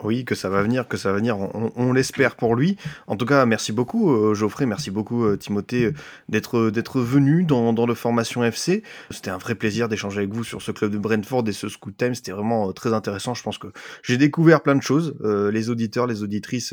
Oui, 0.03 0.25
que 0.25 0.35
ça 0.35 0.49
va 0.49 0.63
venir, 0.63 0.89
que 0.89 0.97
ça 0.97 1.13
va 1.13 1.19
venir, 1.19 1.37
on, 1.37 1.93
l'espère 1.93 2.37
pour 2.37 2.55
lui. 2.57 2.79
En 3.07 3.17
tout 3.17 3.27
cas, 3.27 3.45
merci 3.45 3.71
beaucoup 3.71 4.11
euh, 4.11 4.33
Geoffrey, 4.33 4.65
merci 4.65 4.91
beaucoup 4.91 5.37
Timothée 5.37 5.93
d'être 6.31 6.71
d'être 6.71 7.01
venu 7.01 7.45
dans, 7.45 7.75
dans 7.75 7.85
le 7.85 7.93
Formation 7.93 8.43
FC. 8.43 8.83
C'était 9.11 9.29
un 9.29 9.37
vrai 9.37 9.57
plaisir 9.57 9.91
d'échanger 9.91 10.21
avec 10.21 10.33
vous 10.33 10.45
sur 10.45 10.63
ce 10.63 10.73
club 10.73 10.93
de 10.93 10.99
Brentford 10.99 11.47
et 11.49 11.53
ce 11.53 11.69
Scoot 11.69 11.95
Time, 11.99 12.15
c'était 12.15 12.33
vraiment 12.33 12.73
très 12.73 12.95
intéressant. 12.95 13.35
Je 13.35 13.43
pense 13.43 13.59
que 13.59 13.67
j'ai 14.03 14.17
découvert 14.17 14.63
plein 14.63 14.77
de 14.77 14.83
choses. 14.83 15.15
les 15.23 15.69
auditeurs, 15.69 16.07
les 16.07 16.23
auditrices 16.23 16.73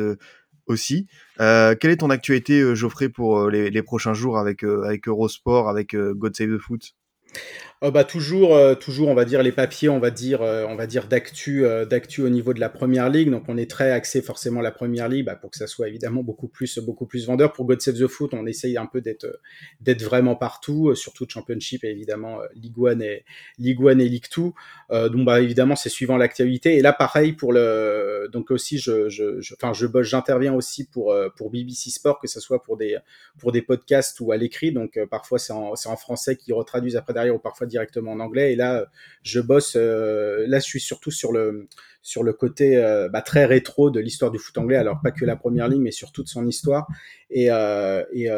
aussi. 0.68 1.08
Euh, 1.40 1.76
quelle 1.80 1.92
est 1.92 1.98
ton 1.98 2.10
actualité, 2.10 2.62
euh, 2.62 2.76
Geoffrey, 2.76 3.10
pour 3.10 3.40
euh, 3.40 3.50
les, 3.50 3.70
les, 3.70 3.84
prochains 3.84 4.14
jours 4.14 4.38
avec, 4.38 4.64
avec 4.64 5.08
Eurosport, 5.08 5.70
avec 5.70 5.96
God 5.96 6.36
Save 6.36 6.56
the 6.56 6.60
Foot? 6.60 6.96
Euh, 7.86 7.92
bah, 7.92 8.04
toujours, 8.04 8.56
euh, 8.56 8.74
toujours, 8.74 9.10
on 9.10 9.14
va 9.14 9.26
dire 9.26 9.44
les 9.44 9.52
papiers, 9.52 9.90
on 9.90 10.00
va 10.00 10.10
dire, 10.10 10.42
euh, 10.42 10.66
on 10.68 10.76
va 10.76 10.88
dire 10.88 11.08
d'actu, 11.08 11.64
d'actu 11.90 12.22
au 12.22 12.30
niveau 12.30 12.54
de 12.54 12.60
la 12.60 12.70
première 12.70 13.10
ligue. 13.10 13.30
Donc, 13.30 13.44
on 13.48 13.58
est 13.58 13.70
très 13.70 13.92
axé 13.92 14.22
forcément 14.22 14.62
la 14.62 14.72
première 14.72 15.08
ligue, 15.08 15.26
bah, 15.26 15.36
pour 15.36 15.52
que 15.52 15.58
ça 15.58 15.68
soit 15.68 15.88
évidemment 15.88 16.24
beaucoup 16.24 16.48
plus, 16.48 16.80
beaucoup 16.80 17.06
plus 17.06 17.28
vendeur. 17.28 17.54
Pour 17.54 17.66
God 17.66 17.82
Save 17.82 18.00
the 18.00 18.08
Foot, 18.08 18.34
on 18.34 18.46
essaye 18.46 18.78
un 18.78 18.86
peu 18.86 19.02
d'être, 19.02 19.40
d'être 19.82 20.04
vraiment 20.04 20.36
partout, 20.36 20.96
surtout 20.96 21.26
Championship 21.30 21.84
et 21.84 21.90
évidemment 21.90 22.40
Ligue 22.56 22.76
1 22.78 23.00
et 23.02 23.26
Ligue 23.60 23.80
1 23.86 24.00
et 24.00 24.10
Ligue 24.10 24.26
2. 24.36 25.10
donc, 25.10 25.26
bah, 25.26 25.42
évidemment, 25.42 25.76
c'est 25.76 25.90
suivant 25.90 26.18
l'actualité. 26.18 26.78
Et 26.78 26.82
là, 26.82 26.94
pareil 26.94 27.34
pour 27.34 27.54
le, 27.54 28.30
donc 28.32 28.52
aussi, 28.52 28.78
je, 28.78 29.10
je, 29.10 29.40
j'interviens 30.02 30.54
aussi 30.54 30.86
pour 30.86 31.16
pour 31.36 31.52
BBC 31.52 31.90
Sport, 31.92 32.20
que 32.20 32.28
ce 32.28 32.40
soit 32.40 32.62
pour 32.62 32.78
des, 32.78 32.98
pour 33.38 33.52
des 33.52 33.62
podcasts 33.62 34.20
ou 34.20 34.32
à 34.32 34.38
l'écrit. 34.38 34.72
Donc, 34.72 35.00
parfois 35.10 35.40
c'est 35.40 35.54
en, 35.54 35.76
c'est 35.76 35.90
en 35.90 35.98
français 35.98 36.36
qui 36.36 36.52
retraduisent 36.52 36.96
après 36.96 37.14
derrière 37.14 37.36
ou 37.36 37.40
parfois 37.40 37.68
directement 37.76 38.14
en 38.14 38.22
anglais. 38.22 38.54
Et 38.54 38.56
là, 38.56 38.86
je 39.24 39.42
bosse. 39.42 39.76
Euh, 39.76 40.46
là, 40.48 40.60
je 40.60 40.66
suis 40.66 40.80
surtout 40.80 41.12
sur 41.12 41.34
le 41.34 41.68
sur 42.06 42.22
le 42.22 42.34
côté 42.34 42.78
euh, 42.78 43.10
bah, 43.10 43.24
très 43.24 43.46
rétro 43.46 43.90
de 43.90 44.00
l'histoire 44.00 44.30
du 44.30 44.38
foot 44.38 44.56
anglais. 44.60 44.76
Alors 44.76 45.02
pas 45.02 45.10
que 45.10 45.26
la 45.26 45.36
première 45.36 45.68
ligne, 45.68 45.82
mais 45.82 45.92
sur 45.92 46.12
toute 46.12 46.28
son 46.28 46.46
histoire. 46.48 46.88
Et, 47.32 47.48
euh, 47.50 48.04
et, 48.14 48.30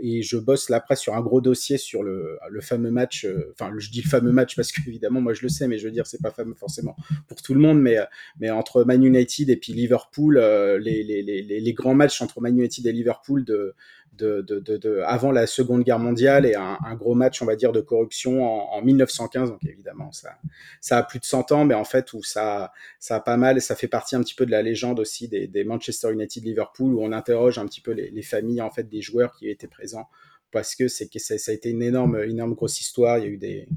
et, 0.00 0.22
je 0.22 0.36
bosse 0.36 0.68
là 0.68 0.78
après 0.78 0.96
sur 0.96 1.14
un 1.14 1.20
gros 1.20 1.40
dossier 1.40 1.78
sur 1.78 2.02
le, 2.02 2.36
le 2.50 2.60
fameux 2.60 2.90
match. 2.90 3.24
Enfin, 3.52 3.72
je 3.78 3.90
dis 3.90 4.02
le 4.02 4.08
fameux 4.08 4.32
match 4.32 4.56
parce 4.56 4.72
que 4.72 4.80
évidemment, 4.88 5.20
moi 5.20 5.34
je 5.34 5.42
le 5.42 5.48
sais, 5.48 5.68
mais 5.68 5.78
je 5.78 5.84
veux 5.84 5.92
dire, 5.92 6.04
c'est 6.08 6.20
pas 6.20 6.32
fameux 6.32 6.54
forcément 6.54 6.96
pour 7.28 7.40
tout 7.42 7.54
le 7.54 7.60
monde. 7.60 7.80
Mais 7.80 7.98
mais 8.40 8.50
entre 8.50 8.82
Man 8.82 9.04
United 9.04 9.48
et 9.48 9.56
puis 9.56 9.72
Liverpool, 9.72 10.40
les, 10.80 11.04
les, 11.04 11.22
les, 11.22 11.42
les 11.42 11.72
grands 11.72 11.94
matchs 11.94 12.20
entre 12.22 12.40
Man 12.40 12.58
United 12.58 12.84
et 12.84 12.92
Liverpool 12.92 13.44
de 13.44 13.76
de, 14.12 14.42
de, 14.42 14.76
de, 14.76 15.02
avant 15.06 15.32
la 15.32 15.46
Seconde 15.46 15.84
Guerre 15.84 15.98
mondiale 15.98 16.44
et 16.46 16.54
un, 16.54 16.78
un, 16.84 16.94
gros 16.94 17.14
match, 17.14 17.40
on 17.42 17.46
va 17.46 17.56
dire, 17.56 17.72
de 17.72 17.80
corruption 17.80 18.44
en, 18.44 18.76
en, 18.76 18.82
1915. 18.82 19.50
Donc 19.50 19.64
évidemment, 19.64 20.12
ça, 20.12 20.38
ça 20.80 20.98
a 20.98 21.02
plus 21.02 21.18
de 21.18 21.24
100 21.24 21.52
ans, 21.52 21.64
mais 21.64 21.74
en 21.74 21.84
fait, 21.84 22.12
où 22.12 22.22
ça, 22.22 22.72
ça 22.98 23.11
a 23.16 23.20
pas 23.20 23.36
mal, 23.36 23.60
ça 23.60 23.74
fait 23.74 23.88
partie 23.88 24.16
un 24.16 24.20
petit 24.20 24.34
peu 24.34 24.46
de 24.46 24.50
la 24.50 24.62
légende 24.62 25.00
aussi 25.00 25.28
des, 25.28 25.46
des 25.46 25.64
Manchester 25.64 26.12
United-Liverpool, 26.12 26.94
où 26.94 27.02
on 27.02 27.12
interroge 27.12 27.58
un 27.58 27.66
petit 27.66 27.80
peu 27.80 27.92
les, 27.92 28.10
les, 28.10 28.22
familles 28.22 28.60
en 28.60 28.70
fait 28.70 28.88
des 28.88 29.00
joueurs 29.00 29.34
qui 29.34 29.48
étaient 29.48 29.68
présents, 29.68 30.08
parce 30.50 30.74
que 30.74 30.88
c'est 30.88 31.08
que 31.08 31.18
ça, 31.18 31.38
ça, 31.38 31.52
a 31.52 31.54
été 31.54 31.70
une 31.70 31.82
énorme, 31.82 32.22
énorme 32.22 32.54
grosse 32.54 32.80
histoire. 32.80 33.18
Il 33.18 33.24
y 33.24 33.26
a 33.26 33.30
eu 33.30 33.38
des, 33.38 33.68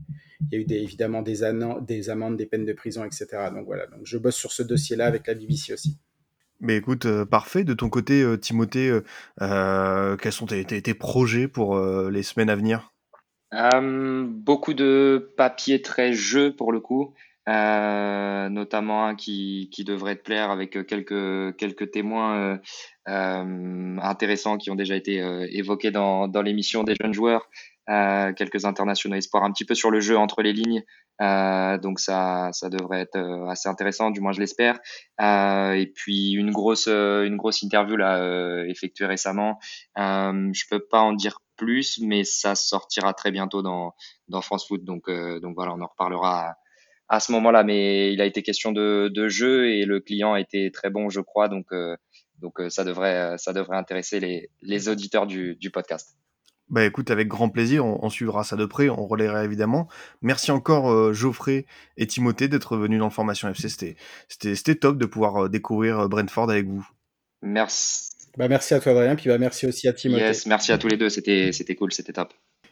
il 0.51 0.53
y 0.53 0.57
a 0.57 0.59
eu 0.61 0.65
des, 0.65 0.75
évidemment 0.75 1.21
des, 1.21 1.41
des 1.81 2.09
amendes, 2.09 2.37
des 2.37 2.45
peines 2.45 2.65
de 2.65 2.73
prison, 2.73 3.03
etc. 3.05 3.27
Donc 3.53 3.65
voilà. 3.65 3.87
Donc 3.87 4.01
je 4.03 4.17
bosse 4.17 4.35
sur 4.35 4.51
ce 4.51 4.63
dossier-là 4.63 5.05
avec 5.05 5.27
la 5.27 5.33
BBC 5.33 5.73
aussi. 5.73 5.97
Mais 6.59 6.77
écoute, 6.77 7.05
euh, 7.05 7.25
parfait. 7.25 7.63
De 7.63 7.73
ton 7.73 7.89
côté, 7.89 8.21
euh, 8.21 8.37
Timothée, 8.37 9.01
euh, 9.41 10.17
quels 10.17 10.31
sont 10.31 10.45
tes, 10.45 10.65
tes, 10.65 10.93
projets 10.93 11.47
pour 11.47 11.79
les 11.79 12.23
semaines 12.23 12.49
à 12.49 12.55
venir? 12.55 12.91
Beaucoup 13.51 14.73
de 14.73 15.31
papiers 15.37 15.81
très 15.81 16.11
jeux 16.11 16.53
pour 16.53 16.71
le 16.73 16.79
coup, 16.81 17.13
notamment 17.47 19.05
un 19.05 19.15
qui, 19.15 19.69
qui 19.71 19.83
devrait 19.83 20.15
te 20.15 20.23
plaire 20.23 20.49
avec 20.49 20.71
quelques, 20.87 21.55
quelques 21.57 21.91
témoins 21.91 22.59
intéressants 23.05 24.57
qui 24.57 24.71
ont 24.71 24.75
déjà 24.75 24.95
été 24.95 25.17
évoqués 25.51 25.91
dans, 25.91 26.27
dans 26.27 26.41
l'émission 26.41 26.83
des 26.83 26.95
jeunes 26.99 27.13
joueurs. 27.13 27.47
Euh, 27.87 28.33
quelques 28.33 28.65
internationaux 28.65 29.15
espoirs 29.15 29.43
un 29.43 29.51
petit 29.51 29.63
peu 29.63 29.75
sur 29.75 29.91
le 29.91 29.99
jeu 29.99 30.17
entre 30.17 30.41
les 30.41 30.53
lignes. 30.53 30.83
Euh, 31.21 31.77
donc 31.77 31.99
ça, 31.99 32.49
ça 32.51 32.67
devrait 32.69 33.01
être 33.01 33.15
euh, 33.15 33.45
assez 33.47 33.69
intéressant, 33.69 34.09
du 34.09 34.21
moins 34.21 34.31
je 34.31 34.39
l'espère. 34.39 34.79
Euh, 35.21 35.73
et 35.73 35.85
puis 35.85 36.31
une 36.31 36.51
grosse, 36.51 36.87
euh, 36.87 37.25
une 37.25 37.37
grosse 37.37 37.61
interview 37.61 37.95
là 37.95 38.65
effectuée 38.67 39.05
récemment. 39.05 39.59
je 39.95 40.63
peux 40.69 40.79
pas 40.79 41.01
en 41.01 41.13
dire 41.13 41.39
plus, 41.57 41.99
mais 42.01 42.23
ça 42.23 42.55
sortira 42.55 43.13
très 43.13 43.31
bientôt 43.31 43.61
dans, 43.61 43.93
dans 44.29 44.41
France 44.41 44.67
Foot. 44.67 44.83
Donc, 44.83 45.07
donc 45.07 45.53
voilà, 45.55 45.73
on 45.73 45.81
en 45.81 45.87
reparlera. 45.87 46.55
À, 47.07 47.19
ce 47.19 47.31
moment-là, 47.33 47.63
mais 47.63 48.13
il 48.13 48.21
a 48.21 48.25
été 48.25 48.41
question 48.41 48.71
de, 48.71 49.11
de 49.13 49.27
jeu 49.27 49.69
et 49.69 49.85
le 49.85 49.99
client 49.99 50.33
a 50.33 50.39
été 50.39 50.71
très 50.71 50.89
bon, 50.89 51.09
je 51.09 51.21
crois. 51.21 51.47
Donc, 51.47 51.67
donc 52.39 52.61
ça 52.69 52.83
devrait, 52.83 53.37
ça 53.37 53.53
devrait 53.53 53.77
intéresser 53.77 54.19
les, 54.19 54.49
les 54.61 54.89
auditeurs 54.89 55.27
du, 55.27 55.55
du 55.55 55.69
podcast. 55.69 56.17
Bah 56.69 56.83
écoute, 56.83 57.11
avec 57.11 57.27
grand 57.27 57.49
plaisir, 57.49 57.85
on, 57.85 58.09
suivra 58.09 58.43
ça 58.43 58.55
de 58.55 58.65
près, 58.65 58.89
on 58.89 59.05
relaiera 59.05 59.45
évidemment. 59.45 59.87
Merci 60.23 60.49
encore 60.49 60.91
euh, 60.91 61.13
Geoffrey 61.13 61.67
et 61.95 62.07
Timothée 62.07 62.47
d'être 62.47 62.75
venus 62.75 62.97
dans 62.97 63.05
le 63.05 63.11
Formation 63.11 63.47
FC. 63.49 63.95
C'était 64.27 64.75
top 64.75 64.97
de 64.97 65.05
pouvoir 65.05 65.45
euh, 65.45 65.49
découvrir 65.49 65.99
euh, 65.99 66.07
Brentford 66.07 66.49
avec 66.49 66.65
vous. 66.65 66.87
Merci. 67.43 68.09
Bah 68.37 68.47
merci 68.47 68.73
à 68.73 68.79
toi 68.79 68.93
Adrien, 68.93 69.15
puis 69.15 69.29
bah 69.29 69.37
merci 69.37 69.67
aussi 69.67 69.87
à 69.87 69.93
Timothée. 69.93 70.23
Yes, 70.23 70.45
merci 70.47 70.71
à 70.71 70.77
tous 70.77 70.87
les 70.87 70.97
deux, 70.97 71.09
c'était 71.09 71.53
cool, 71.77 71.93
c'était 71.93 72.13
top. 72.13 72.33